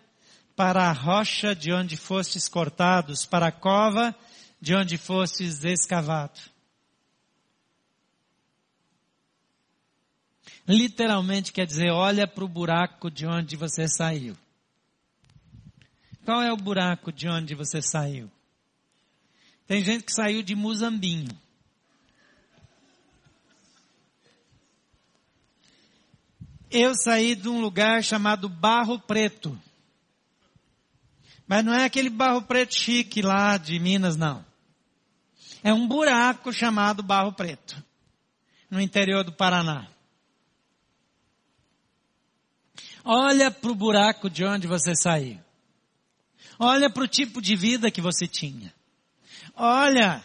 para 0.56 0.88
a 0.88 0.92
rocha 0.92 1.56
de 1.56 1.74
onde 1.74 1.98
fostes 1.98 2.48
cortados, 2.48 3.26
para 3.26 3.48
a 3.48 3.52
cova 3.52 4.16
de 4.62 4.74
onde 4.76 4.98
fostes 4.98 5.64
escavados. 5.64 6.55
Literalmente 10.68 11.52
quer 11.52 11.66
dizer, 11.66 11.92
olha 11.92 12.28
para 12.28 12.44
o 12.44 12.48
buraco 12.48 13.12
de 13.12 13.26
onde 13.28 13.56
você 13.56 13.88
saiu. 13.88 14.36
Qual 16.24 16.42
é 16.42 16.52
o 16.52 16.58
buraco 16.58 17.12
de 17.12 17.30
onde 17.30 17.54
você 17.54 17.82
saiu? 17.82 18.32
Tem 19.68 19.84
gente 19.84 20.04
que 20.04 20.12
saiu 20.12 20.42
de 20.42 20.56
Muzambinho. 20.56 21.38
Eu 26.72 26.96
saí 26.96 27.36
de 27.36 27.48
um 27.48 27.62
lugar 27.62 28.04
chamado 28.04 28.50
Barro 28.50 29.00
Preto. 29.00 29.58
Mas 31.48 31.64
não 31.64 31.74
é 31.74 31.86
aquele 31.86 32.10
barro 32.10 32.42
preto 32.42 32.76
chique 32.76 33.22
lá 33.22 33.58
de 33.58 33.80
Minas, 33.80 34.18
não. 34.18 34.44
É 35.64 35.74
um 35.74 35.88
buraco 35.88 36.52
chamado 36.52 37.04
Barro 37.04 37.34
Preto, 37.34 37.82
no 38.70 38.82
interior 38.82 39.24
do 39.24 39.32
Paraná. 39.32 39.88
Olha 43.06 43.52
para 43.52 43.72
o 43.72 43.76
buraco 43.76 44.30
de 44.30 44.44
onde 44.44 44.66
você 44.66 44.96
saiu. 44.96 45.40
Olha 46.58 46.90
para 46.90 47.04
o 47.04 47.08
tipo 47.08 47.40
de 47.40 47.56
vida 47.56 47.92
que 47.92 48.02
você 48.02 48.28
tinha. 48.28 48.74
Olha 49.56 50.24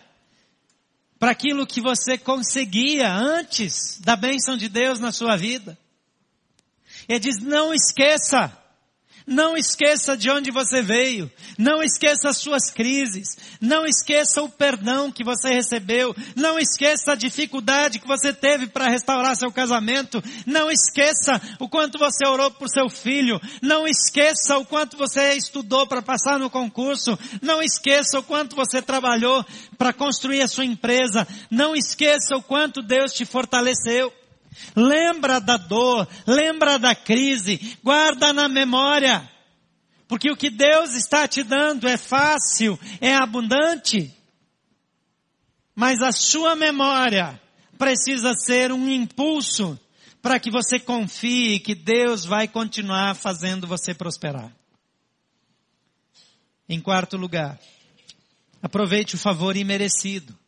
para 1.18 1.32
aquilo 1.32 1.66
que 1.66 1.82
você 1.82 2.16
conseguia 2.16 3.12
antes 3.12 4.00
da 4.00 4.16
bênção 4.16 4.56
de 4.56 4.68
Deus 4.68 4.98
na 4.98 5.12
sua 5.12 5.36
vida. 5.36 5.78
Ele 7.06 7.18
diz, 7.18 7.42
não 7.42 7.74
esqueça 7.74 8.56
não 9.30 9.56
esqueça 9.56 10.16
de 10.16 10.28
onde 10.28 10.50
você 10.50 10.82
veio. 10.82 11.30
Não 11.56 11.80
esqueça 11.80 12.30
as 12.30 12.38
suas 12.38 12.68
crises. 12.72 13.36
Não 13.60 13.86
esqueça 13.86 14.42
o 14.42 14.48
perdão 14.48 15.12
que 15.12 15.22
você 15.22 15.50
recebeu. 15.50 16.14
Não 16.34 16.58
esqueça 16.58 17.12
a 17.12 17.14
dificuldade 17.14 18.00
que 18.00 18.08
você 18.08 18.32
teve 18.32 18.66
para 18.66 18.90
restaurar 18.90 19.36
seu 19.36 19.52
casamento. 19.52 20.20
Não 20.44 20.68
esqueça 20.68 21.40
o 21.60 21.68
quanto 21.68 21.96
você 21.96 22.26
orou 22.26 22.50
por 22.50 22.68
seu 22.68 22.90
filho. 22.90 23.40
Não 23.62 23.86
esqueça 23.86 24.58
o 24.58 24.66
quanto 24.66 24.96
você 24.96 25.34
estudou 25.34 25.86
para 25.86 26.02
passar 26.02 26.36
no 26.36 26.50
concurso. 26.50 27.16
Não 27.40 27.62
esqueça 27.62 28.18
o 28.18 28.24
quanto 28.24 28.56
você 28.56 28.82
trabalhou 28.82 29.46
para 29.78 29.92
construir 29.92 30.42
a 30.42 30.48
sua 30.48 30.64
empresa. 30.64 31.26
Não 31.48 31.76
esqueça 31.76 32.36
o 32.36 32.42
quanto 32.42 32.82
Deus 32.82 33.12
te 33.12 33.24
fortaleceu. 33.24 34.12
Lembra 34.74 35.40
da 35.40 35.56
dor, 35.56 36.08
lembra 36.26 36.78
da 36.78 36.94
crise, 36.94 37.78
guarda 37.82 38.32
na 38.32 38.48
memória. 38.48 39.28
Porque 40.08 40.30
o 40.30 40.36
que 40.36 40.50
Deus 40.50 40.94
está 40.94 41.28
te 41.28 41.42
dando 41.42 41.86
é 41.86 41.96
fácil, 41.96 42.78
é 43.00 43.14
abundante. 43.14 44.12
Mas 45.74 46.02
a 46.02 46.10
sua 46.10 46.56
memória 46.56 47.40
precisa 47.78 48.34
ser 48.34 48.72
um 48.72 48.88
impulso 48.90 49.78
para 50.20 50.38
que 50.38 50.50
você 50.50 50.78
confie 50.78 51.60
que 51.60 51.74
Deus 51.74 52.24
vai 52.24 52.46
continuar 52.46 53.14
fazendo 53.14 53.66
você 53.66 53.94
prosperar. 53.94 54.52
Em 56.68 56.80
quarto 56.80 57.16
lugar, 57.16 57.58
aproveite 58.62 59.14
o 59.14 59.18
favor 59.18 59.56
imerecido 59.56 60.38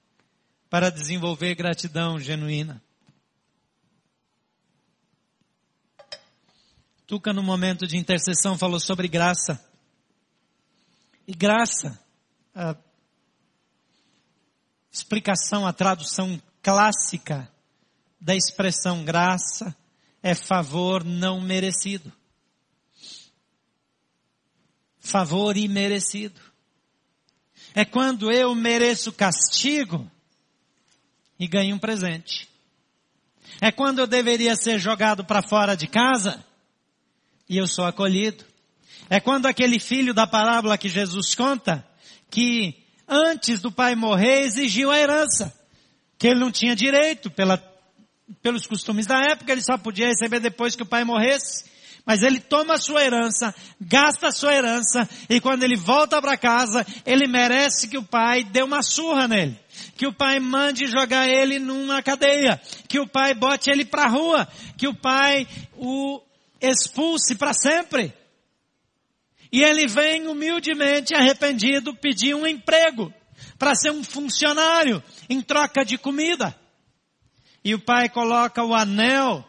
para 0.69 0.91
desenvolver 0.91 1.55
gratidão 1.55 2.19
genuína. 2.19 2.83
Tuca, 7.13 7.31
no 7.31 7.43
momento 7.43 7.87
de 7.87 7.99
intercessão, 7.99 8.57
falou 8.57 8.81
sobre 8.81 9.07
graça. 9.07 9.63
E 11.29 11.35
graça, 11.35 12.01
a 12.55 12.75
explicação, 14.91 15.67
a 15.67 15.75
tradução 15.75 16.41
clássica 16.63 17.53
da 18.19 18.35
expressão 18.35 19.05
graça 19.05 19.77
é 20.23 20.35
favor 20.35 21.05
não 21.05 21.39
merecido. 21.39 22.11
Favor 24.99 25.55
imerecido. 25.55 26.41
É 27.75 27.85
quando 27.85 28.33
eu 28.33 28.55
mereço 28.55 29.13
castigo 29.13 30.11
e 31.39 31.47
ganho 31.47 31.77
um 31.77 31.79
presente. 31.79 32.49
É 33.61 33.71
quando 33.71 33.99
eu 33.99 34.07
deveria 34.07 34.57
ser 34.57 34.79
jogado 34.79 35.27
para 35.27 35.47
fora 35.47 35.77
de 35.77 35.87
casa 35.87 36.43
e 37.53 37.59
eu 37.59 37.67
sou 37.67 37.85
acolhido. 37.85 38.47
É 39.11 39.21
quando 39.21 39.45
aquele 39.45 39.79
filho 39.79 40.15
da 40.15 40.27
parábola 40.27 40.79
que 40.79 40.89
Jesus 40.89 41.35
conta, 41.35 41.87
que 42.31 42.75
antes 43.07 43.61
do 43.61 43.71
pai 43.71 43.95
morrer 43.95 44.41
exigiu 44.41 44.91
a 44.91 44.99
herança, 44.99 45.55
que 46.19 46.29
ele 46.29 46.41
não 46.41 46.51
tinha 46.51 46.75
direito 46.75 47.31
pela, 47.31 47.63
pelos 48.41 48.67
costumes 48.67 49.07
da 49.07 49.21
época, 49.31 49.53
ele 49.53 49.61
só 49.61 49.77
podia 49.77 50.07
receber 50.07 50.41
depois 50.41 50.75
que 50.75 50.83
o 50.83 50.87
pai 50.87 51.05
morresse. 51.05 51.71
Mas 52.07 52.23
ele 52.23 52.41
toma 52.41 52.75
a 52.75 52.79
sua 52.79 53.05
herança, 53.05 53.55
gasta 53.79 54.29
a 54.29 54.33
sua 54.33 54.55
herança, 54.55 55.07
e 55.29 55.39
quando 55.39 55.63
ele 55.63 55.77
volta 55.77 56.23
para 56.23 56.39
casa, 56.39 56.87
ele 57.05 57.29
merece 57.29 57.87
que 57.87 57.99
o 57.99 58.03
pai 58.03 58.45
dê 58.45 58.63
uma 58.63 58.83
surra 58.83 59.29
nele. 59.29 59.61
que 59.95 60.07
o 60.07 60.13
pai 60.13 60.41
mande 60.41 60.87
jogar 60.87 61.29
ele 61.29 61.59
numa 61.59 62.03
cadeia, 62.03 62.59
que 62.89 62.99
o 62.99 63.07
pai 63.07 63.35
bote 63.35 63.71
ele 63.71 63.85
para 63.85 64.05
a 64.05 64.09
rua, 64.09 64.49
que 64.79 64.89
o 64.89 64.95
pai 64.95 65.47
o 65.77 66.19
expulse 66.63 67.35
para 67.35 67.53
sempre. 67.53 68.15
E 69.51 69.63
ele 69.63 69.87
vem 69.87 70.27
humildemente 70.29 71.15
arrependido 71.15 71.95
pedir 71.95 72.35
um 72.35 72.47
emprego 72.47 73.13
para 73.59 73.75
ser 73.75 73.91
um 73.91 74.03
funcionário 74.03 75.03
em 75.29 75.43
troca 75.43 75.85
de 75.85 75.99
comida. 75.99 76.57
E 77.65 77.75
o 77.75 77.79
pai 77.79 78.09
coloca 78.09 78.65
o 78.65 78.75
anel 78.75 79.45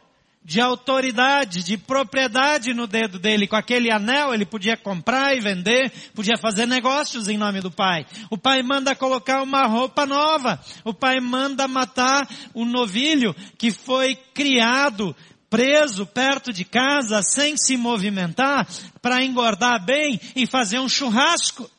de 0.45 0.59
autoridade, 0.59 1.63
de 1.63 1.77
propriedade 1.77 2.73
no 2.73 2.85
dedo 2.85 3.17
dele. 3.17 3.47
Com 3.47 3.55
aquele 3.55 3.91
anel 3.91 4.33
ele 4.33 4.45
podia 4.45 4.75
comprar 4.75 5.35
e 5.35 5.39
vender, 5.39 5.91
podia 6.13 6.37
fazer 6.37 6.65
negócios 6.65 7.29
em 7.29 7.37
nome 7.37 7.61
do 7.61 7.71
pai. 7.71 8.05
O 8.29 8.37
pai 8.37 8.61
manda 8.61 8.95
colocar 8.95 9.41
uma 9.41 9.65
roupa 9.65 10.05
nova. 10.05 10.59
O 10.83 10.93
pai 10.93 11.19
manda 11.21 11.67
matar 11.67 12.27
o 12.53 12.65
novilho 12.65 13.33
que 13.57 13.71
foi 13.71 14.15
criado 14.15 15.15
preso 15.53 16.07
perto 16.07 16.51
de 16.51 16.65
casa, 16.65 17.21
sem 17.21 17.55
se 17.55 17.77
movimentar, 17.77 18.67
para 18.99 19.23
engordar 19.23 19.85
bem 19.85 20.19
e 20.35 20.47
fazer 20.47 20.79
um 20.79 20.89
churrasco. 20.89 21.69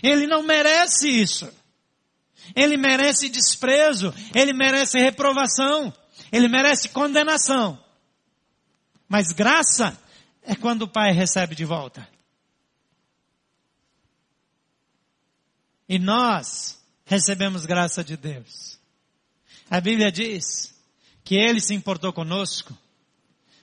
Ele 0.00 0.24
não 0.24 0.40
merece 0.44 1.08
isso. 1.08 1.52
Ele 2.54 2.76
merece 2.76 3.28
desprezo, 3.28 4.14
ele 4.32 4.52
merece 4.52 5.00
reprovação. 5.00 5.92
Ele 6.30 6.46
merece 6.46 6.90
condenação. 6.90 7.76
Mas 9.08 9.32
graça 9.32 9.98
é 10.40 10.54
quando 10.54 10.82
o 10.82 10.88
pai 10.88 11.10
recebe 11.10 11.56
de 11.56 11.64
volta. 11.64 12.08
E 15.88 15.98
nós 15.98 16.80
recebemos 17.04 17.66
graça 17.66 18.04
de 18.04 18.16
Deus. 18.16 18.78
A 19.68 19.80
Bíblia 19.80 20.12
diz 20.12 20.73
que 21.24 21.34
Ele 21.34 21.60
se 21.60 21.74
importou 21.74 22.12
conosco, 22.12 22.76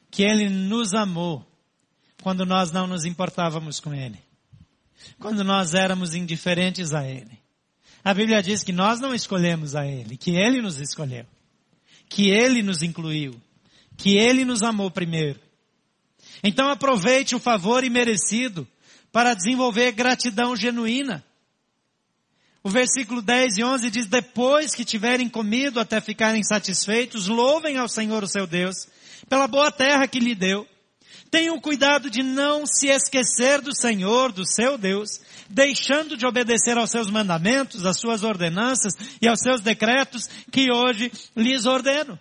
que 0.09 0.23
Ele 0.23 0.49
nos 0.49 0.93
amou 0.93 1.45
quando 2.21 2.45
nós 2.45 2.71
não 2.71 2.87
nos 2.87 3.05
importávamos 3.05 3.79
com 3.79 3.93
Ele, 3.93 4.19
quando 5.19 5.43
nós 5.43 5.73
éramos 5.73 6.13
indiferentes 6.13 6.93
a 6.93 7.07
Ele. 7.07 7.39
A 8.03 8.13
Bíblia 8.13 8.41
diz 8.41 8.63
que 8.63 8.73
nós 8.73 8.99
não 8.99 9.13
escolhemos 9.13 9.75
a 9.75 9.85
Ele, 9.85 10.17
que 10.17 10.31
Ele 10.31 10.61
nos 10.61 10.79
escolheu 10.79 11.25
que 12.11 12.29
Ele 12.29 12.61
nos 12.61 12.83
incluiu, 12.83 13.41
que 13.97 14.17
Ele 14.17 14.43
nos 14.43 14.61
amou 14.61 14.91
primeiro. 14.91 15.39
Então 16.43 16.69
aproveite 16.69 17.33
o 17.33 17.39
favor 17.39 17.83
imerecido 17.83 18.67
para 19.11 19.33
desenvolver 19.33 19.93
gratidão 19.93 20.55
genuína. 20.55 21.23
O 22.63 22.69
versículo 22.69 23.21
10 23.21 23.57
e 23.57 23.63
11 23.63 23.89
diz, 23.89 24.07
depois 24.07 24.75
que 24.75 24.85
tiverem 24.85 25.27
comido 25.27 25.79
até 25.79 25.99
ficarem 25.99 26.43
satisfeitos, 26.43 27.27
louvem 27.27 27.77
ao 27.77 27.87
Senhor 27.87 28.23
o 28.23 28.27
seu 28.27 28.45
Deus, 28.45 28.87
pela 29.27 29.47
boa 29.47 29.71
terra 29.71 30.07
que 30.07 30.19
lhe 30.19 30.35
deu. 30.35 30.67
Tenham 31.31 31.59
cuidado 31.59 32.09
de 32.09 32.21
não 32.21 32.65
se 32.65 32.87
esquecer 32.87 33.61
do 33.61 33.75
Senhor, 33.75 34.31
do 34.31 34.45
seu 34.45 34.77
Deus, 34.77 35.21
deixando 35.49 36.15
de 36.15 36.25
obedecer 36.25 36.77
aos 36.77 36.91
seus 36.91 37.09
mandamentos, 37.09 37.85
às 37.85 37.97
suas 37.97 38.21
ordenanças 38.23 38.93
e 39.21 39.27
aos 39.27 39.39
seus 39.39 39.61
decretos 39.61 40.27
que 40.51 40.71
hoje 40.71 41.11
lhes 41.35 41.65
ordeno. 41.65 42.19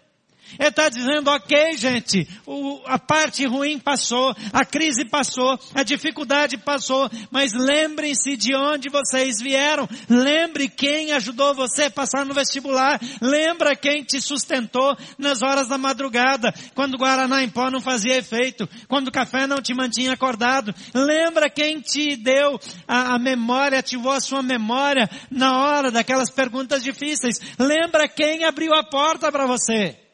Ele 0.59 0.69
está 0.69 0.89
dizendo, 0.89 1.31
ok 1.31 1.77
gente, 1.77 2.29
o, 2.47 2.81
a 2.87 2.99
parte 2.99 3.47
ruim 3.47 3.79
passou, 3.79 4.35
a 4.53 4.65
crise 4.65 5.05
passou, 5.05 5.59
a 5.75 5.83
dificuldade 5.83 6.57
passou, 6.59 7.11
mas 7.31 7.53
lembrem-se 7.53 8.37
de 8.37 8.55
onde 8.55 8.89
vocês 8.89 9.41
vieram. 9.41 9.89
Lembre 10.09 10.69
quem 10.69 11.13
ajudou 11.13 11.55
você 11.55 11.85
a 11.85 11.91
passar 11.91 12.25
no 12.25 12.35
vestibular. 12.35 13.01
Lembra 13.21 13.77
quem 13.77 14.03
te 14.03 14.21
sustentou 14.21 14.97
nas 15.19 15.43
horas 15.43 15.69
da 15.69 15.79
madrugada, 15.79 16.53
quando 16.75 16.95
o 16.95 16.99
Guaraná 16.99 17.43
em 17.43 17.49
pó 17.49 17.71
não 17.71 17.81
fazia 17.81 18.17
efeito, 18.17 18.69
quando 18.89 19.09
o 19.09 19.13
café 19.13 19.47
não 19.47 19.63
te 19.63 19.75
mantinha 19.75 20.13
acordado. 20.13 20.75
Lembra 20.95 21.51
quem 21.51 21.81
te 21.81 22.17
deu 22.17 22.59
a, 22.87 23.15
a 23.15 23.19
memória, 23.19 23.79
ativou 23.79 24.13
a 24.13 24.21
sua 24.21 24.43
memória 24.43 25.09
na 25.31 25.59
hora 25.59 25.91
daquelas 25.91 26.31
perguntas 26.31 26.83
difíceis. 26.83 27.37
Lembra 27.59 28.09
quem 28.09 28.45
abriu 28.45 28.75
a 28.75 28.83
porta 28.83 29.31
para 29.31 29.47
você. 29.47 30.10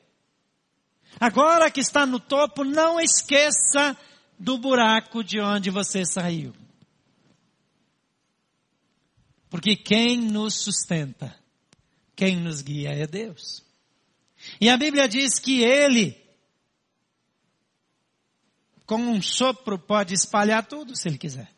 Agora 1.19 1.71
que 1.71 1.81
está 1.81 2.05
no 2.05 2.21
topo, 2.21 2.63
não 2.65 3.01
esqueça 3.01 3.97
do 4.39 4.59
buraco 4.59 5.25
de 5.25 5.41
onde 5.41 5.71
você 5.71 6.05
saiu. 6.05 6.55
Porque 9.49 9.75
quem 9.77 10.21
nos 10.21 10.55
sustenta, 10.55 11.35
quem 12.15 12.37
nos 12.37 12.61
guia 12.61 12.91
é 12.91 13.07
Deus. 13.07 13.65
E 14.61 14.69
a 14.69 14.77
Bíblia 14.77 15.09
diz 15.09 15.39
que 15.39 15.63
Ele, 15.63 16.21
com 18.85 18.97
um 18.97 19.23
sopro, 19.23 19.79
pode 19.79 20.15
espalhar 20.15 20.67
tudo 20.67 20.95
se 20.95 21.09
Ele 21.09 21.19
quiser. 21.19 21.51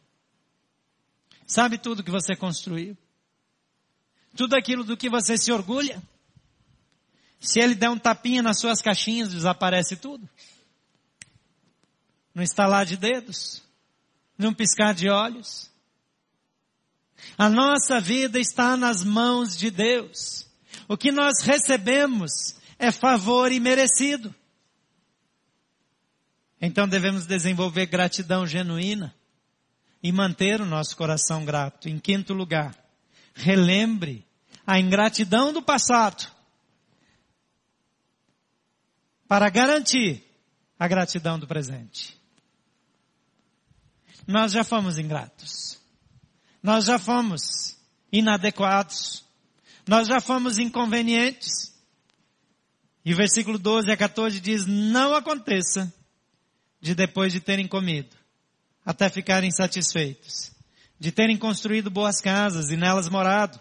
Sabe 1.47 1.79
tudo 1.79 2.05
que 2.05 2.11
você 2.11 2.37
construiu? 2.37 2.97
Tudo 4.37 4.55
aquilo 4.55 4.85
do 4.85 4.97
que 4.97 5.09
você 5.09 5.37
se 5.37 5.51
orgulha? 5.51 6.01
Se 7.41 7.61
ele 7.61 7.75
der 7.75 7.91
um 7.91 7.99
tapinha 7.99 8.43
nas 8.43 8.59
suas 8.59 8.83
caixinhas, 8.83 9.31
desaparece 9.31 9.97
tudo. 9.97 10.29
No 12.35 12.43
estalar 12.43 12.85
de 12.85 12.97
dedos, 12.97 13.63
num 14.37 14.53
piscar 14.53 14.95
de 14.95 15.09
olhos. 15.09 15.71
A 17.37 17.49
nossa 17.49 18.01
vida 18.01 18.39
está 18.39 18.77
nas 18.77 19.05
mãos 19.05 19.57
de 19.57 19.71
Deus. 19.71 20.47
O 20.89 20.97
que 20.97 21.13
nós 21.13 21.43
recebemos 21.43 22.57
é 22.79 22.91
favor 22.91 23.51
imerecido. 23.53 24.35
Então 26.61 26.89
devemos 26.89 27.27
desenvolver 27.27 27.87
gratidão 27.87 28.47
genuína 28.47 29.15
e 30.03 30.11
manter 30.11 30.61
o 30.61 30.67
nosso 30.67 30.97
coração 30.97 31.45
grato. 31.45 31.89
Em 31.89 31.99
quinto 31.99 32.33
lugar, 32.33 32.75
relembre 33.35 34.27
a 34.67 34.79
ingratidão 34.79 35.53
do 35.53 35.63
passado 35.63 36.38
para 39.29 39.51
garantir 39.51 40.25
a 40.79 40.89
gratidão 40.89 41.39
do 41.39 41.47
presente. 41.47 42.19
Nós 44.27 44.53
já 44.53 44.65
fomos 44.65 44.99
ingratos. 44.99 45.79
Nós 46.63 46.87
já 46.87 46.99
fomos 46.99 47.77
inadequados. 48.11 49.25
Nós 49.87 50.09
já 50.09 50.21
fomos 50.21 50.59
inconvenientes. 50.59 51.75
E 53.05 53.13
o 53.13 53.17
versículo 53.17 53.59
12 53.59 53.91
a 53.91 53.97
14 53.97 54.41
diz, 54.41 54.67
não 54.67 55.15
aconteça 55.15 55.93
de 56.81 56.95
depois 56.95 57.33
de 57.33 57.41
terem 57.41 57.67
comido, 57.67 58.15
até 58.85 59.09
ficarem 59.09 59.51
satisfeitos, 59.51 60.53
de 60.99 61.11
terem 61.11 61.37
construído 61.37 61.91
boas 61.91 62.21
casas 62.21 62.71
e 62.71 62.77
nelas 62.77 63.09
morado, 63.09 63.61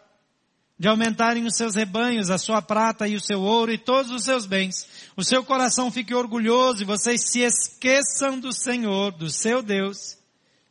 de 0.78 0.88
aumentarem 0.88 1.46
os 1.46 1.56
seus 1.56 1.76
rebanhos, 1.76 2.30
a 2.30 2.38
sua 2.38 2.62
prata 2.62 3.08
e 3.08 3.16
o 3.16 3.22
seu 3.22 3.42
ouro 3.42 3.72
e 3.72 3.78
todos 3.78 4.12
os 4.12 4.24
seus 4.24 4.46
bens. 4.46 4.88
O 5.18 5.24
seu 5.24 5.44
coração 5.44 5.92
fique 5.92 6.14
orgulhoso 6.14 6.84
e 6.84 6.86
vocês 6.86 7.32
se 7.32 7.40
esqueçam 7.40 8.40
do 8.40 8.54
Senhor, 8.54 9.12
do 9.12 9.32
seu 9.32 9.64
Deus, 9.64 10.16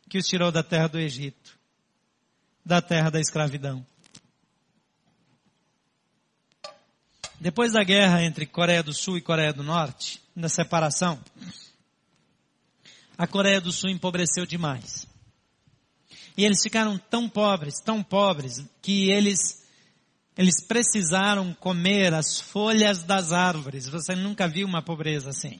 que 0.07 0.17
os 0.17 0.25
tirou 0.25 0.53
da 0.53 0.63
terra 0.63 0.87
do 0.87 0.97
Egito, 0.97 1.59
da 2.65 2.81
terra 2.81 3.09
da 3.09 3.19
escravidão. 3.19 3.85
Depois 7.41 7.73
da 7.73 7.83
guerra 7.83 8.23
entre 8.23 8.45
Coreia 8.45 8.81
do 8.81 8.93
Sul 8.93 9.17
e 9.17 9.21
Coreia 9.21 9.51
do 9.51 9.63
Norte, 9.63 10.21
da 10.33 10.47
separação, 10.47 11.21
a 13.17 13.27
Coreia 13.27 13.59
do 13.59 13.73
Sul 13.73 13.89
empobreceu 13.89 14.45
demais. 14.45 15.05
E 16.37 16.45
eles 16.45 16.63
ficaram 16.63 16.97
tão 16.97 17.27
pobres, 17.27 17.81
tão 17.81 18.01
pobres, 18.01 18.63
que 18.81 19.11
eles 19.11 19.66
eles 20.37 20.61
precisaram 20.61 21.53
comer 21.53 22.13
as 22.13 22.39
folhas 22.39 23.03
das 23.03 23.31
árvores. 23.31 23.87
Você 23.89 24.15
nunca 24.15 24.47
viu 24.47 24.67
uma 24.67 24.83
pobreza 24.83 25.31
assim. 25.31 25.59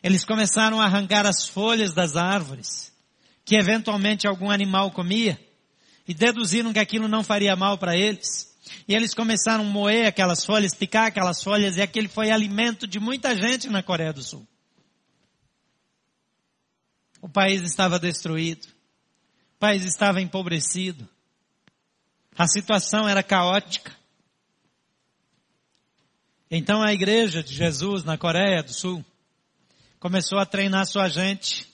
Eles 0.00 0.24
começaram 0.24 0.80
a 0.80 0.84
arrancar 0.84 1.26
as 1.26 1.48
folhas 1.48 1.92
das 1.92 2.16
árvores, 2.16 2.92
que 3.44 3.56
eventualmente 3.56 4.28
algum 4.28 4.50
animal 4.50 4.92
comia, 4.92 5.40
e 6.06 6.14
deduziram 6.14 6.72
que 6.72 6.78
aquilo 6.78 7.08
não 7.08 7.24
faria 7.24 7.56
mal 7.56 7.78
para 7.78 7.96
eles. 7.96 8.56
E 8.86 8.94
eles 8.94 9.12
começaram 9.12 9.64
a 9.64 9.68
moer 9.68 10.06
aquelas 10.06 10.44
folhas, 10.44 10.74
picar 10.74 11.06
aquelas 11.06 11.42
folhas, 11.42 11.76
e 11.76 11.82
aquele 11.82 12.08
foi 12.08 12.30
alimento 12.30 12.86
de 12.86 13.00
muita 13.00 13.34
gente 13.34 13.68
na 13.68 13.82
Coreia 13.82 14.12
do 14.12 14.22
Sul. 14.22 14.46
O 17.20 17.28
país 17.28 17.62
estava 17.62 17.98
destruído. 17.98 18.66
O 19.56 19.58
país 19.58 19.84
estava 19.84 20.20
empobrecido. 20.20 21.08
A 22.36 22.46
situação 22.46 23.08
era 23.08 23.22
caótica. 23.22 23.94
Então 26.50 26.82
a 26.82 26.92
igreja 26.92 27.42
de 27.42 27.54
Jesus 27.54 28.04
na 28.04 28.16
Coreia 28.16 28.62
do 28.62 28.72
Sul 28.72 29.04
começou 29.98 30.38
a 30.38 30.46
treinar 30.46 30.86
sua 30.86 31.08
gente 31.08 31.66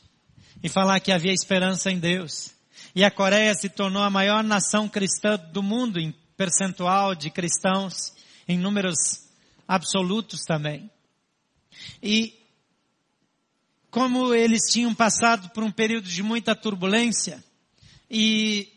e 0.63 0.69
falar 0.69 1.01
que 1.01 1.13
havia 1.13 1.33
esperança 1.33 1.91
em 1.91 1.99
Deus. 1.99 2.53
e 2.95 3.05
a 3.05 3.11
Coreia 3.11 3.55
se 3.55 3.69
tornou 3.69 4.03
a 4.03 4.11
maior 4.11 4.43
nação 4.43 4.89
cristã 4.89 5.37
do 5.37 5.63
mundo 5.63 6.01
em 6.01 6.13
percentual 6.37 7.15
de 7.15 7.31
cristãos, 7.31 8.13
em 8.47 8.59
números 8.59 8.97
absolutos 9.67 10.41
também. 10.45 10.91
E 12.03 12.35
como 13.91 14.35
eles 14.35 14.63
tinham 14.71 14.95
passado 14.95 15.51
por 15.51 15.63
um 15.63 15.71
período 15.71 16.09
de 16.09 16.23
muita 16.23 16.55
turbulência 16.55 17.43
e 18.11 18.73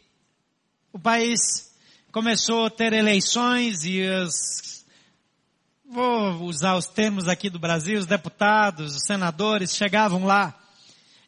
o 0.93 0.99
país 0.99 1.70
começou 2.12 2.66
a 2.66 2.70
ter 2.70 2.91
eleições 2.91 3.86
e 3.86 4.01
os, 4.05 4.86
vou 5.89 6.43
usar 6.43 6.76
os 6.76 6.88
termos 6.88 7.28
aqui 7.28 7.49
do 7.49 7.57
Brasil, 7.57 7.97
os 7.97 8.05
deputados, 8.05 8.95
os 8.95 9.03
senadores 9.05 9.76
chegavam 9.76 10.26
lá 10.26 10.53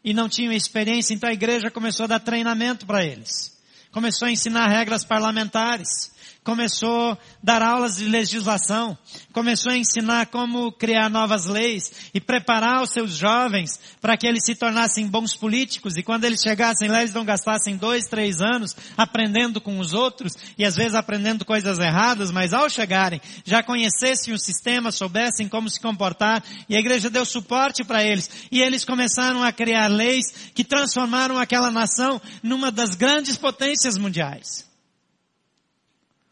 e 0.03 0.13
não 0.13 0.27
tinham 0.27 0.51
experiência, 0.51 1.13
então 1.13 1.29
a 1.29 1.33
igreja 1.33 1.71
começou 1.71 2.03
a 2.03 2.07
dar 2.07 2.19
treinamento 2.19 2.85
para 2.85 3.03
eles. 3.03 3.57
Começou 3.91 4.27
a 4.27 4.31
ensinar 4.31 4.67
regras 4.67 5.05
parlamentares 5.05 6.12
começou 6.43 7.11
a 7.11 7.17
dar 7.41 7.61
aulas 7.61 7.95
de 7.97 8.05
legislação, 8.05 8.97
começou 9.31 9.71
a 9.71 9.77
ensinar 9.77 10.27
como 10.27 10.71
criar 10.71 11.09
novas 11.09 11.45
leis 11.45 12.09
e 12.13 12.19
preparar 12.19 12.81
os 12.81 12.91
seus 12.91 13.15
jovens 13.15 13.79
para 14.01 14.17
que 14.17 14.27
eles 14.27 14.43
se 14.43 14.55
tornassem 14.55 15.07
bons 15.07 15.35
políticos. 15.35 15.95
E 15.95 16.03
quando 16.03 16.25
eles 16.25 16.41
chegassem 16.41 16.89
lá 16.89 17.01
eles 17.01 17.13
não 17.13 17.25
gastassem 17.25 17.77
dois, 17.77 18.05
três 18.05 18.41
anos 18.41 18.75
aprendendo 18.97 19.61
com 19.61 19.79
os 19.79 19.93
outros 19.93 20.33
e 20.57 20.65
às 20.65 20.75
vezes 20.75 20.95
aprendendo 20.95 21.45
coisas 21.45 21.79
erradas, 21.79 22.31
mas 22.31 22.53
ao 22.53 22.69
chegarem 22.69 23.21
já 23.45 23.63
conhecessem 23.63 24.33
o 24.33 24.39
sistema, 24.39 24.91
soubessem 24.91 25.47
como 25.47 25.69
se 25.69 25.79
comportar. 25.79 26.43
E 26.67 26.75
a 26.75 26.79
igreja 26.79 27.09
deu 27.09 27.25
suporte 27.25 27.83
para 27.83 28.03
eles. 28.03 28.29
E 28.51 28.61
eles 28.61 28.83
começaram 28.85 29.43
a 29.43 29.51
criar 29.51 29.87
leis 29.87 30.51
que 30.53 30.63
transformaram 30.63 31.37
aquela 31.37 31.71
nação 31.71 32.21
numa 32.41 32.71
das 32.71 32.95
grandes 32.95 33.37
potências 33.37 33.97
mundiais. 33.97 34.72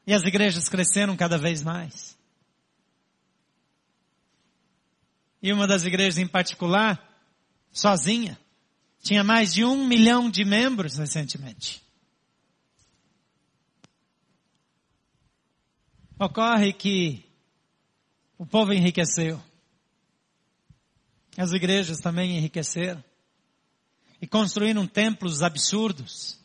E 0.06 0.14
as 0.14 0.24
igrejas 0.24 0.68
cresceram 0.68 1.16
cada 1.16 1.38
vez 1.38 1.62
mais. 1.62 2.18
E 5.42 5.52
uma 5.52 5.68
das 5.68 5.86
igrejas 5.86 6.18
em 6.18 6.28
particular, 6.28 7.02
sozinha, 7.72 8.40
tinha 9.02 9.24
mais 9.24 9.54
de 9.54 9.66
um 9.66 9.88
milhão 9.88 10.30
de 10.30 10.46
membros 10.46 10.98
recentemente. 10.98 11.82
Ocorre 16.20 16.72
que 16.72 17.26
o 18.38 18.46
povo 18.46 18.74
enriqueceu. 18.74 19.42
As 21.36 21.52
igrejas 21.52 22.00
também 22.00 22.38
enriqueceram. 22.38 23.04
E 24.22 24.28
construíram 24.28 24.86
templos 24.86 25.42
absurdos 25.42 26.41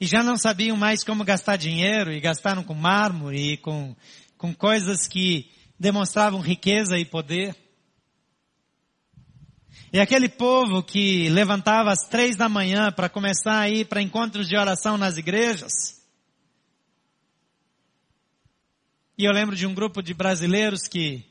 e 0.00 0.06
já 0.06 0.22
não 0.22 0.36
sabiam 0.38 0.78
mais 0.78 1.04
como 1.04 1.24
gastar 1.24 1.56
dinheiro 1.56 2.10
e 2.10 2.20
gastaram 2.20 2.64
com 2.64 2.72
mármore 2.72 3.52
e 3.52 3.56
com, 3.58 3.94
com 4.38 4.54
coisas 4.54 5.06
que 5.06 5.50
demonstravam 5.78 6.40
riqueza 6.40 6.98
e 6.98 7.04
poder. 7.04 7.54
E 9.92 10.00
aquele 10.00 10.28
povo 10.28 10.82
que 10.82 11.28
levantava 11.28 11.92
às 11.92 12.08
três 12.08 12.34
da 12.34 12.48
manhã 12.48 12.90
para 12.90 13.10
começar 13.10 13.60
a 13.60 13.68
ir 13.68 13.86
para 13.86 14.00
encontros 14.00 14.48
de 14.48 14.56
oração 14.56 14.96
nas 14.96 15.18
igrejas. 15.18 16.00
E 19.18 19.24
eu 19.26 19.32
lembro 19.32 19.54
de 19.54 19.66
um 19.66 19.74
grupo 19.74 20.02
de 20.02 20.14
brasileiros 20.14 20.88
que 20.88 21.26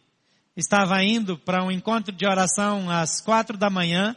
estava 0.55 1.03
indo 1.03 1.39
para 1.39 1.63
um 1.63 1.72
encontro 1.72 2.13
de 2.13 2.28
oração 2.28 2.88
às 2.91 3.20
quatro 3.20 3.57
da 3.57 3.70
manhã. 3.70 4.15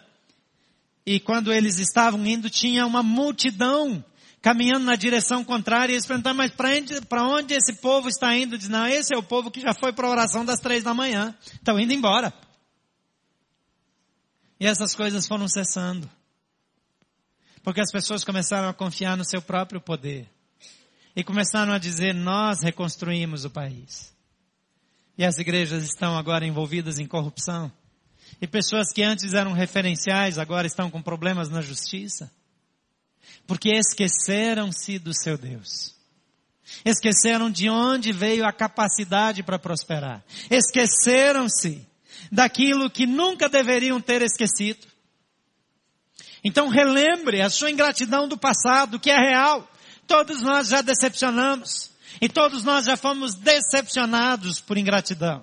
E 1.07 1.18
quando 1.18 1.50
eles 1.50 1.78
estavam 1.78 2.26
indo, 2.26 2.50
tinha 2.50 2.84
uma 2.84 3.03
multidão 3.03 4.05
caminhando 4.43 4.84
na 4.84 4.97
direção 4.97 5.45
contrária 5.45 5.93
e 5.93 5.95
eles 5.95 6.05
perguntaram, 6.05 6.36
mas 6.36 6.51
para 6.51 7.22
onde, 7.22 7.55
esse 7.55 7.74
povo 7.74 8.09
está 8.09 8.36
indo? 8.36 8.59
Diz, 8.59 8.68
não, 8.68 8.86
esse 8.88 9.14
é 9.14 9.16
o 9.16 9.22
povo 9.22 9.53
que 9.53 9.61
já 9.61 9.72
foi 9.72 9.93
para 9.93 10.09
a 10.09 10.11
oração 10.11 10.45
das 10.45 10.59
três 10.59 10.82
da 10.82 10.93
manhã. 10.93 11.34
Estão 11.55 11.78
indo 11.78 11.93
embora. 11.93 12.34
E 14.59 14.66
essas 14.66 14.97
coisas 14.97 15.28
foram 15.28 15.47
cessando. 15.47 16.11
Porque 17.62 17.80
as 17.80 17.93
pessoas 17.93 18.24
começaram 18.24 18.68
a 18.68 18.74
confiar 18.74 19.16
no 19.16 19.24
seu 19.24 19.40
próprio 19.40 19.80
poder. 19.80 20.28
E 21.14 21.22
começaram 21.22 21.72
a 21.72 21.78
dizer, 21.78 22.12
nós 22.12 22.62
reconstruímos 22.62 23.45
o 23.45 23.51
país. 23.51 24.12
E 25.16 25.24
as 25.24 25.38
igrejas 25.38 25.84
estão 25.84 26.18
agora 26.18 26.45
envolvidas 26.45 26.99
em 26.99 27.07
corrupção. 27.07 27.70
E 28.40 28.47
pessoas 28.49 28.93
que 28.93 29.05
antes 29.05 29.34
eram 29.34 29.53
referenciais 29.53 30.36
agora 30.36 30.66
estão 30.66 30.90
com 30.90 31.01
problemas 31.01 31.49
na 31.49 31.61
justiça 31.61 32.28
porque 33.47 33.70
esqueceram-se 33.70 34.99
do 34.99 35.12
seu 35.14 35.37
Deus. 35.37 35.95
Esqueceram 36.85 37.51
de 37.51 37.68
onde 37.68 38.12
veio 38.12 38.47
a 38.47 38.53
capacidade 38.53 39.43
para 39.43 39.59
prosperar. 39.59 40.25
Esqueceram-se 40.51 41.87
daquilo 42.31 42.91
que 42.91 43.07
nunca 43.07 43.49
deveriam 43.49 44.01
ter 44.01 44.23
esquecido. 44.23 44.87
Então 46.43 46.68
relembre 46.68 47.41
a 47.41 47.51
sua 47.51 47.70
ingratidão 47.70 48.27
do 48.27 48.39
passado, 48.39 48.99
que 48.99 49.11
é 49.11 49.16
real. 49.16 49.68
Todos 50.07 50.43
nós 50.43 50.68
já 50.68 50.81
decepcionamos. 50.81 51.91
E 52.20 52.29
todos 52.29 52.64
nós 52.64 52.85
já 52.85 52.97
fomos 52.97 53.35
decepcionados 53.35 54.61
por 54.61 54.77
ingratidão. 54.77 55.43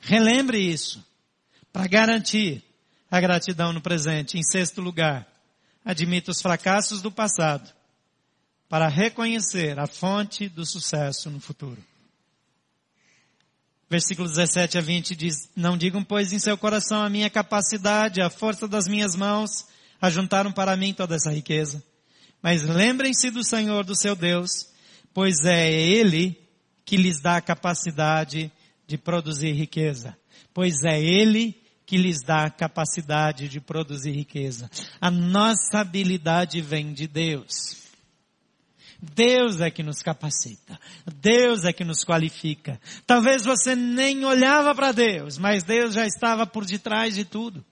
Relembre 0.00 0.58
isso 0.58 1.04
para 1.72 1.86
garantir 1.86 2.62
a 3.10 3.20
gratidão 3.20 3.72
no 3.72 3.80
presente. 3.80 4.38
Em 4.38 4.42
sexto 4.42 4.80
lugar, 4.80 5.26
admita 5.84 6.30
os 6.30 6.40
fracassos 6.40 7.02
do 7.02 7.10
passado 7.10 7.70
para 8.68 8.88
reconhecer 8.88 9.78
a 9.78 9.86
fonte 9.86 10.48
do 10.48 10.64
sucesso 10.64 11.30
no 11.30 11.38
futuro. 11.38 11.82
Versículos 13.88 14.32
17 14.32 14.78
a 14.78 14.80
20 14.80 15.14
diz, 15.14 15.50
não 15.54 15.76
digam 15.76 16.02
pois 16.02 16.32
em 16.32 16.38
seu 16.38 16.56
coração 16.56 17.02
a 17.02 17.10
minha 17.10 17.28
capacidade, 17.28 18.20
a 18.20 18.30
força 18.30 18.66
das 18.66 18.88
minhas 18.88 19.14
mãos, 19.14 19.66
ajuntaram 20.00 20.50
para 20.50 20.76
mim 20.76 20.94
toda 20.94 21.14
essa 21.14 21.30
riqueza. 21.30 21.82
Mas 22.42 22.62
lembrem-se 22.62 23.30
do 23.30 23.44
Senhor, 23.44 23.84
do 23.84 23.94
seu 23.94 24.16
Deus, 24.16 24.68
pois 25.12 25.44
é 25.44 25.70
Ele 25.70 26.36
que 26.84 26.96
lhes 26.96 27.20
dá 27.20 27.36
a 27.36 27.42
capacidade 27.42 28.50
de 28.86 28.98
produzir 28.98 29.52
riqueza. 29.52 30.16
Pois 30.52 30.82
é 30.84 31.00
Ele 31.00 31.63
que 31.86 31.96
lhes 31.96 32.22
dá 32.22 32.44
a 32.44 32.50
capacidade 32.50 33.48
de 33.48 33.60
produzir 33.60 34.12
riqueza. 34.12 34.70
A 35.00 35.10
nossa 35.10 35.80
habilidade 35.80 36.60
vem 36.60 36.92
de 36.92 37.06
Deus. 37.06 37.84
Deus 39.00 39.60
é 39.60 39.70
que 39.70 39.82
nos 39.82 40.00
capacita. 40.00 40.78
Deus 41.16 41.64
é 41.64 41.72
que 41.72 41.84
nos 41.84 42.04
qualifica. 42.04 42.80
Talvez 43.06 43.44
você 43.44 43.76
nem 43.76 44.24
olhava 44.24 44.74
para 44.74 44.92
Deus, 44.92 45.36
mas 45.36 45.62
Deus 45.62 45.94
já 45.94 46.06
estava 46.06 46.46
por 46.46 46.64
detrás 46.64 47.14
de 47.14 47.24
tudo. 47.24 47.64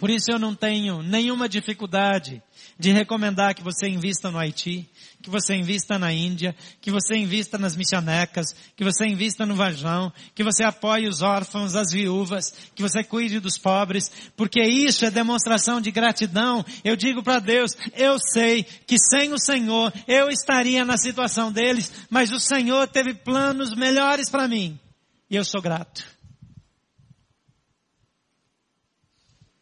Por 0.00 0.08
isso 0.08 0.30
eu 0.30 0.38
não 0.38 0.54
tenho 0.54 1.02
nenhuma 1.02 1.46
dificuldade 1.46 2.42
de 2.78 2.90
recomendar 2.90 3.54
que 3.54 3.62
você 3.62 3.86
invista 3.86 4.30
no 4.30 4.38
Haiti, 4.38 4.88
que 5.20 5.28
você 5.28 5.54
invista 5.54 5.98
na 5.98 6.10
Índia, 6.10 6.56
que 6.80 6.90
você 6.90 7.16
invista 7.16 7.58
nas 7.58 7.76
missionecas, 7.76 8.56
que 8.74 8.82
você 8.82 9.04
invista 9.04 9.44
no 9.44 9.54
Vajão, 9.54 10.10
que 10.34 10.42
você 10.42 10.64
apoie 10.64 11.06
os 11.06 11.20
órfãos, 11.20 11.74
as 11.74 11.92
viúvas, 11.92 12.50
que 12.74 12.80
você 12.80 13.04
cuide 13.04 13.40
dos 13.40 13.58
pobres, 13.58 14.10
porque 14.34 14.62
isso 14.62 15.04
é 15.04 15.10
demonstração 15.10 15.82
de 15.82 15.90
gratidão. 15.90 16.64
Eu 16.82 16.96
digo 16.96 17.22
para 17.22 17.38
Deus, 17.38 17.76
eu 17.94 18.18
sei 18.18 18.62
que 18.62 18.96
sem 18.98 19.34
o 19.34 19.38
Senhor 19.38 19.92
eu 20.08 20.30
estaria 20.30 20.82
na 20.82 20.96
situação 20.96 21.52
deles, 21.52 21.92
mas 22.08 22.32
o 22.32 22.40
Senhor 22.40 22.88
teve 22.88 23.12
planos 23.12 23.74
melhores 23.74 24.30
para 24.30 24.48
mim. 24.48 24.80
E 25.28 25.36
eu 25.36 25.44
sou 25.44 25.60
grato. 25.60 26.19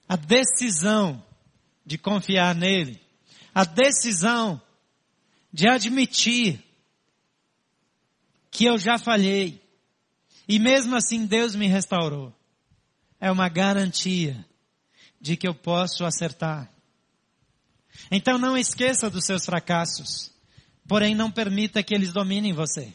A 0.09 0.17
decisão 0.17 1.23
de 1.85 1.99
confiar 1.99 2.55
nele, 2.55 3.01
a 3.55 3.65
decisão 3.65 4.61
de 5.53 5.69
admitir 5.69 6.63
que 8.51 8.65
eu 8.65 8.79
já 8.79 8.99
falhei 8.99 9.63
e 10.49 10.59
mesmo 10.59 10.97
assim 10.97 11.27
Deus 11.27 11.55
me 11.55 11.67
restaurou, 11.67 12.35
é 13.21 13.31
uma 13.31 13.51
garantia 13.51 14.47
de 15.21 15.37
que 15.37 15.47
eu 15.47 15.55
posso 15.55 16.07
acertar. 16.07 16.71
Então 18.11 18.39
não 18.39 18.57
esqueça 18.57 19.11
dos 19.11 19.27
seus 19.27 19.45
fracassos, 19.45 20.33
porém 20.87 21.15
não 21.15 21.31
permita 21.31 21.83
que 21.83 21.95
eles 21.95 22.13
dominem 22.13 22.55
você. 22.55 22.95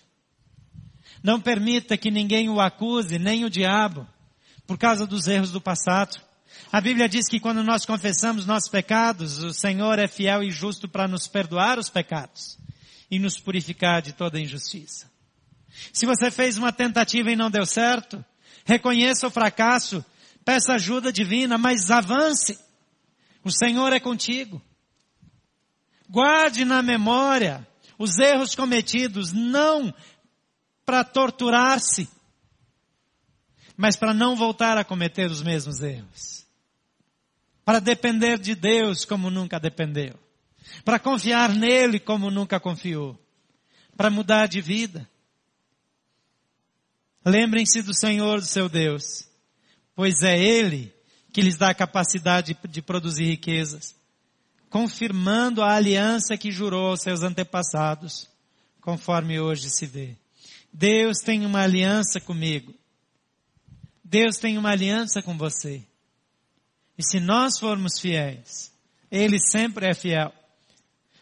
Não 1.22 1.40
permita 1.40 1.96
que 1.96 2.10
ninguém 2.10 2.50
o 2.50 2.60
acuse, 2.60 3.20
nem 3.20 3.46
o 3.46 3.50
diabo, 3.50 4.08
por 4.66 4.78
causa 4.78 5.06
dos 5.06 5.28
erros 5.28 5.52
do 5.52 5.62
passado. 5.62 6.20
A 6.72 6.82
Bíblia 6.82 7.08
diz 7.08 7.28
que 7.28 7.40
quando 7.40 7.64
nós 7.64 7.86
confessamos 7.86 8.46
nossos 8.46 8.70
pecados, 8.70 9.44
o 9.44 9.54
Senhor 9.54 10.00
é 10.00 10.08
fiel 10.08 10.44
e 10.44 10.52
justo 10.52 10.88
para 10.88 11.08
nos 11.08 11.28
perdoar 11.28 11.78
os 11.78 11.90
pecados 11.90 12.58
e 13.10 13.20
nos 13.20 13.40
purificar 13.40 14.02
de 14.02 14.14
toda 14.14 14.40
injustiça. 14.40 15.12
Se 15.92 16.06
você 16.06 16.32
fez 16.32 16.58
uma 16.58 16.72
tentativa 16.72 17.32
e 17.32 17.36
não 17.36 17.52
deu 17.52 17.66
certo, 17.66 18.24
reconheça 18.66 19.28
o 19.28 19.32
fracasso, 19.32 20.04
peça 20.44 20.74
ajuda 20.74 21.12
divina, 21.12 21.58
mas 21.58 21.92
avance. 21.92 22.60
O 23.44 23.52
Senhor 23.52 23.92
é 23.94 24.00
contigo. 24.00 24.62
Guarde 26.10 26.64
na 26.66 26.82
memória 26.82 27.68
os 27.98 28.18
erros 28.18 28.56
cometidos, 28.56 29.32
não 29.32 29.94
para 30.86 31.04
torturar-se, 31.04 32.10
mas 33.76 33.96
para 33.96 34.14
não 34.14 34.36
voltar 34.36 34.78
a 34.78 34.84
cometer 34.84 35.30
os 35.30 35.42
mesmos 35.42 35.82
erros. 35.82 36.43
Para 37.66 37.80
depender 37.80 38.38
de 38.38 38.56
Deus 38.56 39.06
como 39.06 39.30
nunca 39.30 39.60
dependeu. 39.60 40.20
Para 40.84 41.00
confiar 41.00 41.54
nele 41.54 42.00
como 42.00 42.30
nunca 42.30 42.60
confiou. 42.60 43.18
Para 43.96 44.10
mudar 44.10 44.48
de 44.48 44.62
vida. 44.62 45.08
Lembrem-se 47.26 47.82
do 47.82 47.94
Senhor, 47.94 48.42
do 48.42 48.46
seu 48.46 48.68
Deus, 48.68 49.28
pois 49.96 50.24
é 50.24 50.38
Ele 50.38 50.94
que 51.32 51.42
lhes 51.42 51.58
dá 51.58 51.70
a 51.70 51.74
capacidade 51.74 52.56
de 52.70 52.82
produzir 52.82 53.26
riquezas, 53.26 53.96
confirmando 54.70 55.64
a 55.64 55.74
aliança 55.74 56.38
que 56.38 56.52
jurou 56.52 56.90
aos 56.90 57.02
seus 57.02 57.22
antepassados, 57.22 58.30
conforme 58.82 59.40
hoje 59.40 59.70
se 59.70 59.86
vê. 59.86 60.18
Deus 60.72 61.20
tem 61.20 61.46
uma 61.46 61.62
aliança 61.62 62.20
comigo. 62.20 62.74
Deus 64.04 64.38
tem 64.38 64.58
uma 64.58 64.72
aliança 64.72 65.22
com 65.22 65.38
você. 65.38 65.84
E 66.98 67.04
se 67.04 67.20
nós 67.20 67.58
formos 67.60 68.00
fiéis, 68.00 68.72
Ele 69.12 69.40
sempre 69.40 69.88
é 69.88 69.94
fiel. 69.94 70.34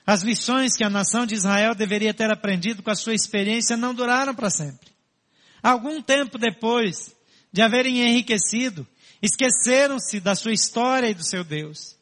As 0.05 0.23
lições 0.23 0.75
que 0.75 0.83
a 0.83 0.89
nação 0.89 1.25
de 1.25 1.35
Israel 1.35 1.73
deveria 1.75 2.13
ter 2.13 2.31
aprendido 2.31 2.83
com 2.83 2.89
a 2.89 2.95
sua 2.95 3.13
experiência 3.13 3.77
não 3.77 3.93
duraram 3.93 4.33
para 4.33 4.49
sempre. 4.49 4.91
Algum 5.61 6.01
tempo 6.01 6.37
depois 6.37 7.15
de 7.51 7.61
haverem 7.61 8.01
enriquecido, 8.01 8.87
esqueceram-se 9.21 10.19
da 10.19 10.35
sua 10.35 10.53
história 10.53 11.09
e 11.09 11.13
do 11.13 11.23
seu 11.23 11.43
Deus. 11.43 11.95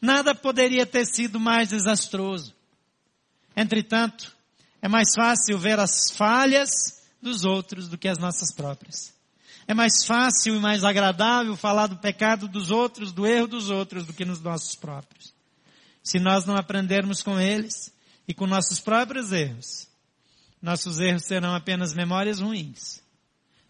Nada 0.00 0.34
poderia 0.34 0.84
ter 0.84 1.06
sido 1.06 1.38
mais 1.38 1.68
desastroso. 1.68 2.54
Entretanto, 3.56 4.34
é 4.82 4.88
mais 4.88 5.14
fácil 5.14 5.58
ver 5.58 5.78
as 5.78 6.10
falhas 6.10 6.70
dos 7.20 7.44
outros 7.44 7.88
do 7.88 7.96
que 7.96 8.08
as 8.08 8.18
nossas 8.18 8.54
próprias. 8.54 9.15
É 9.68 9.74
mais 9.74 10.04
fácil 10.04 10.54
e 10.54 10.60
mais 10.60 10.84
agradável 10.84 11.56
falar 11.56 11.88
do 11.88 11.96
pecado 11.96 12.46
dos 12.46 12.70
outros, 12.70 13.12
do 13.12 13.26
erro 13.26 13.48
dos 13.48 13.68
outros, 13.68 14.06
do 14.06 14.12
que 14.12 14.24
nos 14.24 14.40
nossos 14.40 14.76
próprios. 14.76 15.34
Se 16.02 16.20
nós 16.20 16.44
não 16.44 16.56
aprendermos 16.56 17.22
com 17.22 17.38
eles 17.38 17.92
e 18.28 18.32
com 18.32 18.46
nossos 18.46 18.78
próprios 18.78 19.32
erros, 19.32 19.88
nossos 20.62 21.00
erros 21.00 21.24
serão 21.24 21.54
apenas 21.54 21.94
memórias 21.94 22.38
ruins. 22.38 23.02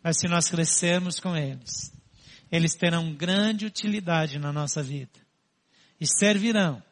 Mas 0.03 0.19
se 0.19 0.29
nós 0.29 0.51
crescermos 0.51 1.19
com 1.19 1.35
eles, 1.35 1.93
eles 2.53 2.75
terão 2.75 3.15
grande 3.15 3.65
utilidade 3.65 4.39
na 4.39 4.53
nossa 4.53 4.83
vida. 4.83 5.19
E 5.99 6.07
servirão 6.07 6.83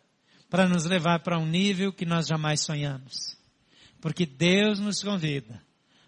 para 0.48 0.66
nos 0.66 0.84
levar 0.84 1.20
para 1.20 1.38
um 1.38 1.46
nível 1.46 1.92
que 1.92 2.06
nós 2.06 2.26
jamais 2.26 2.62
sonhamos. 2.62 3.36
Porque 4.00 4.24
Deus 4.24 4.78
nos 4.78 5.02
convida 5.02 5.62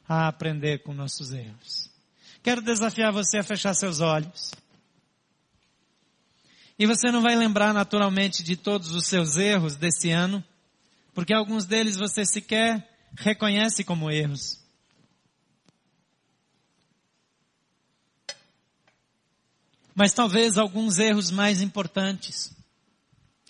a 0.08 0.28
aprender 0.28 0.82
com 0.82 0.94
nossos 0.94 1.32
erros. 1.32 1.85
Quero 2.46 2.62
desafiar 2.62 3.12
você 3.12 3.38
a 3.38 3.42
fechar 3.42 3.74
seus 3.74 3.98
olhos. 3.98 4.52
E 6.78 6.86
você 6.86 7.10
não 7.10 7.20
vai 7.20 7.34
lembrar 7.34 7.74
naturalmente 7.74 8.40
de 8.44 8.56
todos 8.56 8.94
os 8.94 9.06
seus 9.06 9.36
erros 9.36 9.74
desse 9.74 10.12
ano, 10.12 10.44
porque 11.12 11.34
alguns 11.34 11.64
deles 11.64 11.96
você 11.96 12.24
sequer 12.24 12.88
reconhece 13.16 13.82
como 13.82 14.08
erros. 14.12 14.60
Mas 19.92 20.12
talvez 20.12 20.56
alguns 20.56 21.00
erros 21.00 21.32
mais 21.32 21.60
importantes. 21.60 22.54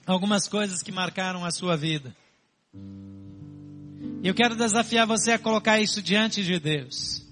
Algumas 0.07 0.49
coisas 0.49 0.83
que 0.83 0.91
marcaram 0.91 1.45
a 1.45 1.51
sua 1.51 1.77
vida. 1.77 2.17
E 4.23 4.27
eu 4.27 4.35
quero 4.35 4.57
desafiar 4.57 5.07
você 5.07 5.33
a 5.33 5.39
colocar 5.39 5.79
isso 5.79 6.01
diante 6.01 6.43
de 6.43 6.59
Deus. 6.59 7.26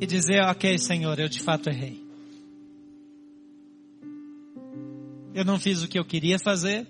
E 0.00 0.06
dizer, 0.06 0.42
ok 0.42 0.78
Senhor, 0.78 1.18
eu 1.18 1.28
de 1.28 1.40
fato 1.40 1.68
errei. 1.68 2.04
Eu 5.34 5.44
não 5.44 5.58
fiz 5.58 5.82
o 5.82 5.88
que 5.88 5.98
eu 5.98 6.04
queria 6.04 6.38
fazer. 6.38 6.86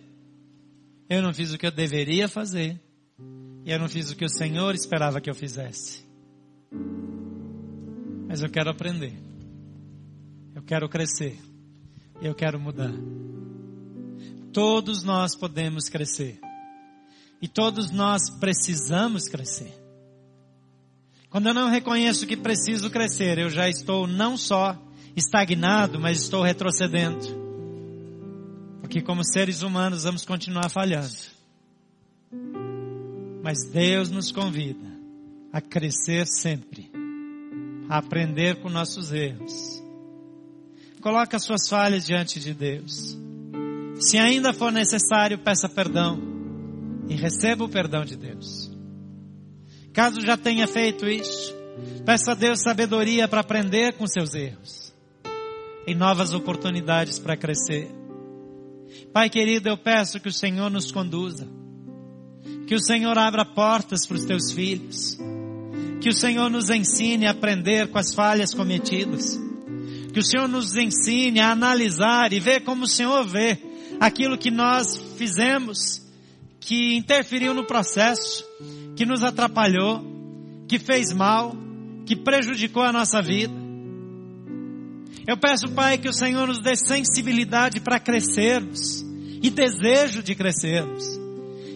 Eu 1.09 1.23
não 1.23 1.33
fiz 1.33 1.53
o 1.53 1.59
que 1.59 1.67
eu 1.67 1.71
deveria 1.71 2.29
fazer. 2.29 2.79
E 3.65 3.73
eu 3.73 3.79
não 3.79 3.89
fiz 3.89 4.11
o 4.11 4.17
que 4.17 4.25
o 4.25 4.29
Senhor 4.29 4.75
esperava 4.75 5.21
que 5.21 5.31
eu 5.31 5.35
fizesse. 5.35 6.05
Mas 8.29 8.43
eu 8.43 8.51
quero 8.51 8.71
aprender. 8.71 9.15
Eu 10.55 10.63
quero 10.63 10.89
crescer. 10.89 11.39
Eu 12.21 12.35
quero 12.35 12.61
mudar. 12.61 12.93
Todos 14.53 15.03
nós 15.03 15.35
podemos 15.35 15.89
crescer. 15.89 16.39
E 17.41 17.49
todos 17.49 17.91
nós 17.91 18.31
precisamos 18.39 19.29
crescer. 19.29 19.84
Quando 21.35 21.49
eu 21.49 21.55
não 21.55 21.69
reconheço 21.69 22.29
que 22.29 22.37
preciso 22.37 22.89
crescer, 22.89 23.39
eu 23.39 23.51
já 23.51 23.69
estou 23.69 24.07
não 24.07 24.37
só 24.37 24.81
estagnado, 25.17 25.99
mas 25.99 26.23
estou 26.23 26.45
retrocedendo. 26.45 27.27
Porque 28.81 29.03
como 29.03 29.25
seres 29.25 29.63
humanos 29.63 30.05
vamos 30.05 30.25
continuar 30.25 30.69
falhando. 30.71 31.17
Mas 33.43 33.69
Deus 33.69 34.13
nos 34.13 34.31
convida 34.31 34.87
a 35.53 35.61
crescer 35.61 36.25
sempre, 36.25 36.93
a 37.89 37.99
aprender 37.99 38.63
com 38.63 38.69
nossos 38.69 39.13
erros. 39.13 39.83
Coloque 41.01 41.35
as 41.35 41.43
suas 41.43 41.69
falhas 41.69 42.07
diante 42.07 42.39
de 42.39 42.55
Deus. 42.55 43.19
Se 43.99 44.19
ainda 44.19 44.53
for 44.53 44.71
necessário, 44.71 45.37
peça 45.41 45.69
perdão 45.69 46.17
e 47.09 47.17
receba 47.17 47.65
o 47.65 47.69
perdão 47.69 48.05
de 48.05 48.15
Deus. 48.17 48.73
Caso 49.95 50.21
já 50.21 50.37
tenha 50.37 50.67
feito 50.67 51.09
isso, 51.09 51.55
peça 52.05 52.33
a 52.33 52.35
Deus 52.35 52.61
sabedoria 52.61 53.29
para 53.29 53.41
aprender 53.41 53.93
com 53.93 54.07
seus 54.09 54.35
erros 54.35 54.93
e 55.87 55.95
novas 55.95 56.35
oportunidades 56.35 57.21
para 57.21 57.37
crescer. 57.37 57.89
Pai 59.13 59.31
querido, 59.31 59.69
eu 59.69 59.79
peço 59.79 60.19
que 60.19 60.29
o 60.29 60.33
Senhor 60.33 60.69
nos 60.69 60.91
conduza. 60.91 61.47
Que 62.67 62.75
o 62.75 62.81
Senhor 62.81 63.17
abra 63.17 63.45
portas 63.45 64.05
para 64.05 64.17
os 64.17 64.25
teus 64.25 64.51
filhos. 64.51 65.17
Que 66.01 66.09
o 66.09 66.13
Senhor 66.13 66.51
nos 66.51 66.71
ensine 66.71 67.27
a 67.27 67.31
aprender 67.31 67.87
com 67.89 67.99
as 67.99 68.13
falhas 68.13 68.53
cometidas. 68.53 69.39
Que 70.13 70.19
o 70.19 70.25
Senhor 70.25 70.49
nos 70.49 70.75
ensine 70.75 71.39
a 71.39 71.53
analisar 71.53 72.33
e 72.33 72.41
ver 72.41 72.65
como 72.65 72.85
o 72.85 72.89
Senhor 72.89 73.25
vê 73.25 73.59
aquilo 74.01 74.37
que 74.37 74.51
nós 74.51 74.97
fizemos, 75.17 76.03
que 76.59 76.97
interferiu 76.97 77.55
no 77.55 77.65
processo, 77.65 78.45
que 78.97 79.05
nos 79.05 79.23
atrapalhou, 79.23 80.05
que 80.69 80.79
fez 80.79 81.13
mal, 81.13 81.55
que 82.07 82.17
prejudicou 82.17 82.83
a 82.83 82.93
nossa 82.93 83.21
vida. 83.21 83.55
Eu 85.27 85.37
peço, 85.37 85.71
Pai, 85.71 85.97
que 85.97 86.09
o 86.09 86.13
Senhor 86.13 86.47
nos 86.47 86.61
dê 86.61 86.77
sensibilidade 86.77 87.81
para 87.81 87.99
crescermos 87.99 89.05
e 89.43 89.51
desejo 89.51 90.23
de 90.23 90.35
crescermos. 90.35 91.05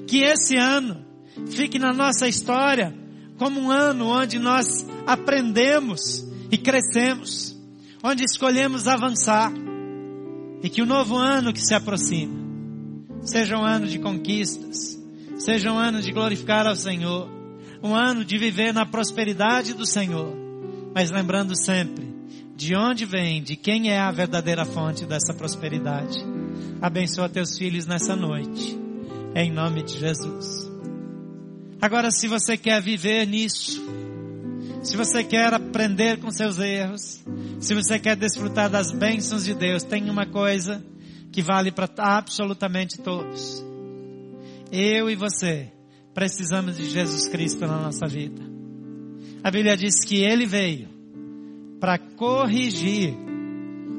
Que 0.07 0.19
esse 0.19 0.57
ano 0.57 1.05
fique 1.47 1.79
na 1.79 1.93
nossa 1.93 2.29
história 2.29 2.95
como 3.39 3.61
um 3.61 3.71
ano 3.71 4.09
onde 4.09 4.39
nós 4.39 4.87
aprendemos 5.07 6.27
e 6.51 6.59
crescemos, 6.59 7.57
onde 8.03 8.25
escolhemos 8.25 8.87
avançar. 8.87 9.53
E 10.63 10.69
que 10.69 10.83
o 10.83 10.87
novo 10.87 11.17
ano 11.17 11.53
que 11.53 11.61
se 11.61 11.75
aproxima 11.75 12.37
seja 13.23 13.57
um 13.57 13.65
ano 13.65 13.87
de 13.87 13.99
conquistas, 13.99 14.98
seja 15.39 15.73
um 15.73 15.79
ano 15.79 16.03
de 16.03 16.13
glorificar 16.13 16.67
ao 16.67 16.77
Senhor, 16.77 17.29
um 17.83 17.95
ano 17.95 18.25
de 18.25 18.37
viver 18.37 18.75
na 18.75 18.85
prosperidade 18.85 19.73
do 19.73 19.87
Senhor, 19.87 20.37
mas 20.95 21.11
lembrando 21.11 21.57
sempre 21.57 22.09
de 22.57 22.75
onde 22.75 23.05
vem, 23.05 23.41
de 23.41 23.55
quem 23.55 23.89
é 23.89 24.01
a 24.01 24.11
verdadeira 24.11 24.65
fonte 24.65 25.07
dessa 25.07 25.33
prosperidade. 25.33 26.19
Abençoa 26.83 27.29
teus 27.29 27.57
filhos 27.57 27.87
nessa 27.87 28.17
noite, 28.17 28.77
em 29.33 29.53
nome 29.53 29.85
de 29.85 29.97
Jesus. 29.97 30.69
Agora, 31.81 32.11
se 32.11 32.27
você 32.27 32.57
quer 32.57 32.83
viver 32.83 33.25
nisso, 33.29 33.81
se 34.83 34.97
você 34.97 35.23
quer 35.23 35.55
aprender 35.55 36.19
com 36.19 36.33
seus 36.33 36.59
erros, 36.59 37.23
se 37.61 37.75
você 37.75 37.97
quer 38.01 38.17
desfrutar 38.17 38.69
das 38.69 38.91
bênçãos 38.91 39.45
de 39.45 39.55
Deus, 39.55 39.85
tem 39.85 40.11
uma 40.11 40.27
coisa 40.27 40.85
que 41.31 41.41
vale 41.41 41.71
para 41.71 41.89
absolutamente 41.97 42.99
todos. 42.99 43.68
Eu 44.71 45.09
e 45.11 45.17
você 45.17 45.73
precisamos 46.15 46.77
de 46.77 46.91
Jesus 46.91 47.29
Cristo 47.29 47.67
na 47.67 47.81
nossa 47.81 48.07
vida. 48.07 48.43
A 49.43 49.51
Bíblia 49.51 49.77
diz 49.77 50.05
que 50.05 50.23
Ele 50.23 50.47
veio 50.47 50.89
para 51.81 51.99
corrigir 51.99 53.15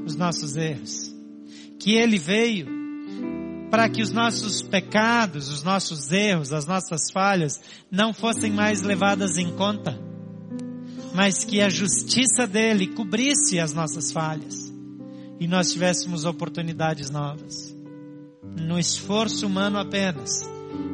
os 0.06 0.16
nossos 0.16 0.56
erros. 0.58 1.16
Que 1.80 1.94
Ele 1.94 2.18
veio 2.18 2.68
para 3.70 3.88
que 3.88 4.02
os 4.02 4.12
nossos 4.12 4.62
pecados, 4.62 5.50
os 5.50 5.64
nossos 5.64 6.12
erros, 6.12 6.52
as 6.52 6.66
nossas 6.66 7.12
falhas 7.12 7.62
não 7.90 8.14
fossem 8.14 8.52
mais 8.52 8.82
levadas 8.82 9.38
em 9.38 9.56
conta, 9.56 9.98
mas 11.14 11.44
que 11.44 11.62
a 11.62 11.70
justiça 11.70 12.48
dele 12.48 12.88
cobrisse 12.88 13.60
as 13.60 13.74
nossas 13.74 14.12
falhas 14.12 14.74
e 15.40 15.48
nós 15.48 15.72
tivéssemos 15.72 16.26
oportunidades 16.26 17.10
novas. 17.10 17.76
no 18.60 18.80
esforço 18.80 19.46
humano 19.46 19.78
apenas, 19.78 20.42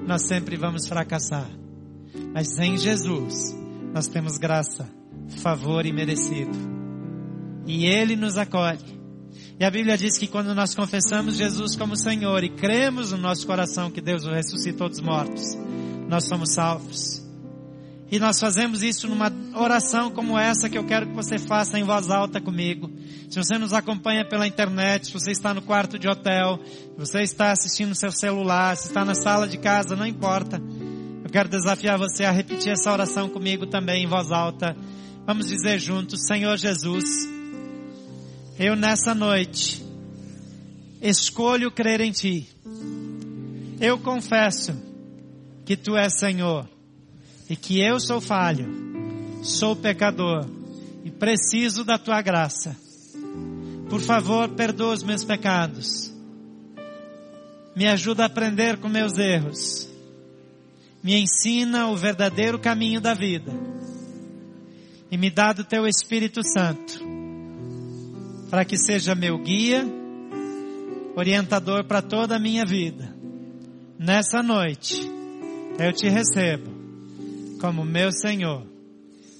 nós 0.08 0.28
sempre 0.28 0.56
vamos 0.58 0.88
fracassar. 0.88 1.50
Mas 2.34 2.58
em 2.60 2.78
Jesus, 2.78 3.56
nós 3.94 4.08
temos 4.08 4.38
graça, 4.38 4.90
favor 5.42 5.86
e 5.86 5.94
merecido. 5.94 6.58
E 7.66 7.86
Ele 7.86 8.16
nos 8.16 8.38
acolhe. 8.38 8.96
E 9.60 9.64
a 9.64 9.72
Bíblia 9.72 9.98
diz 9.98 10.18
que 10.18 10.28
quando 10.28 10.54
nós 10.54 10.76
confessamos 10.76 11.38
Jesus 11.38 11.76
como 11.76 11.96
Senhor 11.96 12.44
e 12.44 12.50
cremos 12.50 13.12
no 13.12 13.18
nosso 13.18 13.48
coração 13.48 13.90
que 13.90 14.02
Deus 14.02 14.26
o 14.26 14.32
ressuscitou 14.32 14.90
dos 14.90 15.00
mortos, 15.00 15.56
nós 16.10 16.28
somos 16.28 16.54
salvos. 16.54 17.25
E 18.12 18.20
nós 18.20 18.40
fazemos 18.40 18.84
isso 18.84 19.08
numa 19.08 19.32
oração 19.56 20.12
como 20.12 20.38
essa 20.38 20.70
que 20.70 20.78
eu 20.78 20.86
quero 20.86 21.08
que 21.08 21.16
você 21.16 21.40
faça 21.40 21.80
em 21.80 21.84
voz 21.84 22.10
alta 22.10 22.40
comigo. 22.40 22.92
Se 23.30 23.38
você 23.38 23.58
nos 23.58 23.74
acompanha 23.74 24.24
pela 24.24 24.46
internet, 24.46 25.08
se 25.08 25.14
você 25.14 25.32
está 25.32 25.54
no 25.54 25.62
quarto 25.62 25.98
de 25.98 26.08
hotel, 26.08 26.60
se 26.64 26.98
você 26.98 27.22
está 27.22 27.52
assistindo 27.52 27.90
no 27.90 27.96
seu 27.96 28.12
celular, 28.12 28.78
se 28.78 28.88
está 28.88 29.04
na 29.04 29.16
sala 29.16 29.48
de 29.48 29.58
casa, 29.58 29.96
não 29.96 30.06
importa. 30.06 30.62
Eu 31.24 31.30
quero 31.32 31.50
desafiar 31.50 31.98
você 31.98 32.24
a 32.24 32.32
repetir 32.32 32.72
essa 32.72 32.92
oração 32.92 33.28
comigo 33.28 33.66
também 33.66 34.04
em 34.04 34.08
voz 34.08 34.32
alta. 34.32 34.78
Vamos 35.26 35.48
dizer 35.48 35.80
juntos, 35.80 36.28
Senhor 36.28 36.56
Jesus, 36.58 37.04
eu 38.60 38.76
nessa 38.76 39.16
noite 39.16 39.84
escolho 41.02 41.72
crer 41.72 42.02
em 42.02 42.12
Ti. 42.12 42.48
Eu 43.82 43.98
confesso 43.98 44.80
que 45.66 45.76
Tu 45.76 45.98
és 45.98 46.20
Senhor 46.20 46.75
e 47.50 47.56
que 47.56 47.80
eu 47.80 48.00
sou 48.00 48.20
falho, 48.20 48.68
sou 49.44 49.76
pecador 49.76 50.46
e 51.04 51.12
preciso 51.12 51.84
da 51.84 51.98
tua 51.98 52.22
graça. 52.22 52.76
Por 53.90 54.02
favor, 54.02 54.50
perdoa 54.50 54.94
os 54.94 55.04
meus 55.04 55.24
pecados. 55.24 56.12
Me 57.76 57.88
ajuda 57.88 58.24
a 58.24 58.26
aprender 58.26 58.78
com 58.78 58.90
meus 58.90 59.18
erros. 59.18 59.88
Me 61.04 61.16
ensina 61.20 61.88
o 61.90 61.96
verdadeiro 61.96 62.58
caminho 62.58 63.00
da 63.00 63.14
vida. 63.14 63.52
E 65.12 65.18
me 65.18 65.30
dá 65.30 65.54
do 65.54 65.64
teu 65.64 65.86
Espírito 65.88 66.42
Santo, 66.44 67.00
para 68.50 68.66
que 68.66 68.76
seja 68.76 69.14
meu 69.14 69.38
guia, 69.38 69.86
orientador 71.16 71.86
para 71.86 72.02
toda 72.02 72.38
a 72.38 72.40
minha 72.40 72.66
vida. 72.66 73.16
Nessa 74.00 74.42
noite, 74.42 75.00
eu 75.78 75.94
te 75.94 76.10
recebo 76.10 76.75
como 77.66 77.84
meu 77.84 78.12
Senhor 78.12 78.64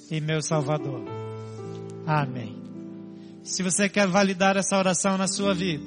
e 0.10 0.20
meu 0.20 0.42
Salvador. 0.42 1.06
Amém. 2.08 2.60
Se 3.44 3.62
você 3.62 3.88
quer 3.88 4.08
validar 4.08 4.58
essa 4.58 4.76
oração 4.76 5.16
na 5.16 5.28
sua 5.28 5.54
vida, 5.54 5.86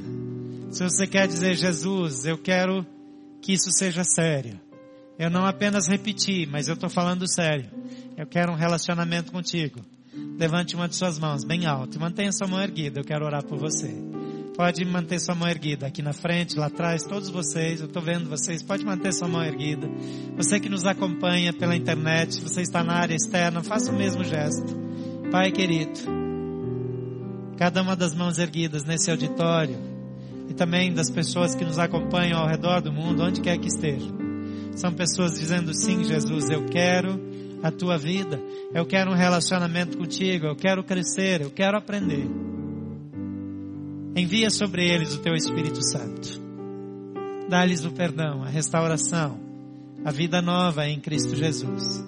se 0.70 0.84
você 0.84 1.05
quer 1.05 1.26
dizer, 1.26 1.57
Jesus, 1.57 2.24
eu 2.24 2.39
quero 2.39 2.86
que 3.43 3.55
isso 3.55 3.72
seja 3.72 4.05
sério. 4.05 4.61
Eu 5.18 5.28
não 5.28 5.45
apenas 5.47 5.89
repeti, 5.89 6.47
mas 6.47 6.68
eu 6.68 6.74
estou 6.74 6.89
falando 6.89 7.26
sério. 7.26 7.68
Eu 8.16 8.24
quero 8.24 8.53
um 8.53 8.57
relacionamento 8.57 9.32
contigo. 9.32 9.80
Levante 10.39 10.76
uma 10.76 10.89
de 10.89 10.95
suas 10.95 11.18
mãos 11.18 11.43
bem 11.43 11.66
alto 11.66 11.97
e 11.97 12.01
mantenha 12.01 12.30
sua 12.30 12.47
mão 12.47 12.62
erguida. 12.62 13.01
Eu 13.01 13.05
quero 13.05 13.24
orar 13.24 13.45
por 13.45 13.59
você. 13.59 13.93
Pode 14.59 14.84
manter 14.84 15.20
sua 15.20 15.36
mão 15.36 15.48
erguida. 15.48 15.86
Aqui 15.86 16.02
na 16.02 16.12
frente, 16.12 16.59
lá 16.59 16.66
atrás, 16.66 17.04
todos 17.04 17.30
vocês, 17.30 17.78
eu 17.78 17.86
estou 17.86 18.02
vendo 18.02 18.28
vocês, 18.28 18.61
pode 18.61 18.84
manter 18.84 19.12
sua 19.12 19.28
mão 19.28 19.40
erguida. 19.40 19.88
Você 20.36 20.59
que 20.59 20.68
nos 20.68 20.84
acompanha 20.84 21.52
pela 21.52 21.76
internet, 21.76 22.34
se 22.34 22.40
você 22.40 22.62
está 22.62 22.82
na 22.82 22.94
área 22.94 23.14
externa, 23.14 23.62
faça 23.62 23.92
o 23.92 23.96
mesmo 23.96 24.24
gesto. 24.24 24.76
Pai 25.30 25.52
querido, 25.52 26.00
cada 27.56 27.80
uma 27.82 27.94
das 27.94 28.12
mãos 28.16 28.36
erguidas 28.36 28.82
nesse 28.82 29.12
auditório 29.12 29.78
e 30.48 30.54
também 30.54 30.92
das 30.92 31.09
pessoas 31.09 31.54
que 31.54 31.64
nos 31.64 31.78
acompanham 31.78 32.40
ao 32.40 32.48
redor 32.48 32.80
do 32.80 32.92
mundo, 32.92 33.22
onde 33.22 33.40
quer 33.40 33.59
que 33.59 33.68
estejam, 33.68 34.12
são 34.74 34.92
pessoas 34.92 35.38
dizendo 35.38 35.72
sim, 35.72 36.02
Jesus, 36.02 36.50
eu 36.50 36.66
quero 36.66 37.20
a 37.62 37.70
tua 37.70 37.96
vida, 37.96 38.40
eu 38.74 38.84
quero 38.84 39.12
um 39.12 39.14
relacionamento 39.14 39.96
contigo, 39.96 40.46
eu 40.46 40.56
quero 40.56 40.82
crescer, 40.82 41.42
eu 41.42 41.50
quero 41.52 41.78
aprender. 41.78 42.47
Envia 44.18 44.50
sobre 44.50 44.84
eles 44.84 45.14
o 45.14 45.20
teu 45.20 45.32
Espírito 45.34 45.80
Santo. 45.80 46.42
Dá-lhes 47.48 47.84
o 47.84 47.92
perdão, 47.92 48.42
a 48.42 48.48
restauração, 48.48 49.38
a 50.04 50.10
vida 50.10 50.42
nova 50.42 50.88
em 50.88 50.98
Cristo 50.98 51.36
Jesus. 51.36 52.04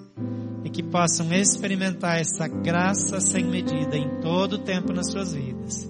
E 0.65 0.69
que 0.69 0.83
possam 0.83 1.31
experimentar 1.31 2.19
essa 2.19 2.49
graça 2.49 3.21
sem 3.21 3.45
medida 3.45 3.95
em 3.95 4.19
todo 4.19 4.53
o 4.53 4.59
tempo 4.59 4.91
nas 4.91 5.09
suas 5.09 5.33
vidas. 5.33 5.89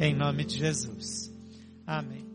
Em 0.00 0.14
nome 0.14 0.46
de 0.46 0.56
Jesus. 0.56 1.30
Amém. 1.86 2.27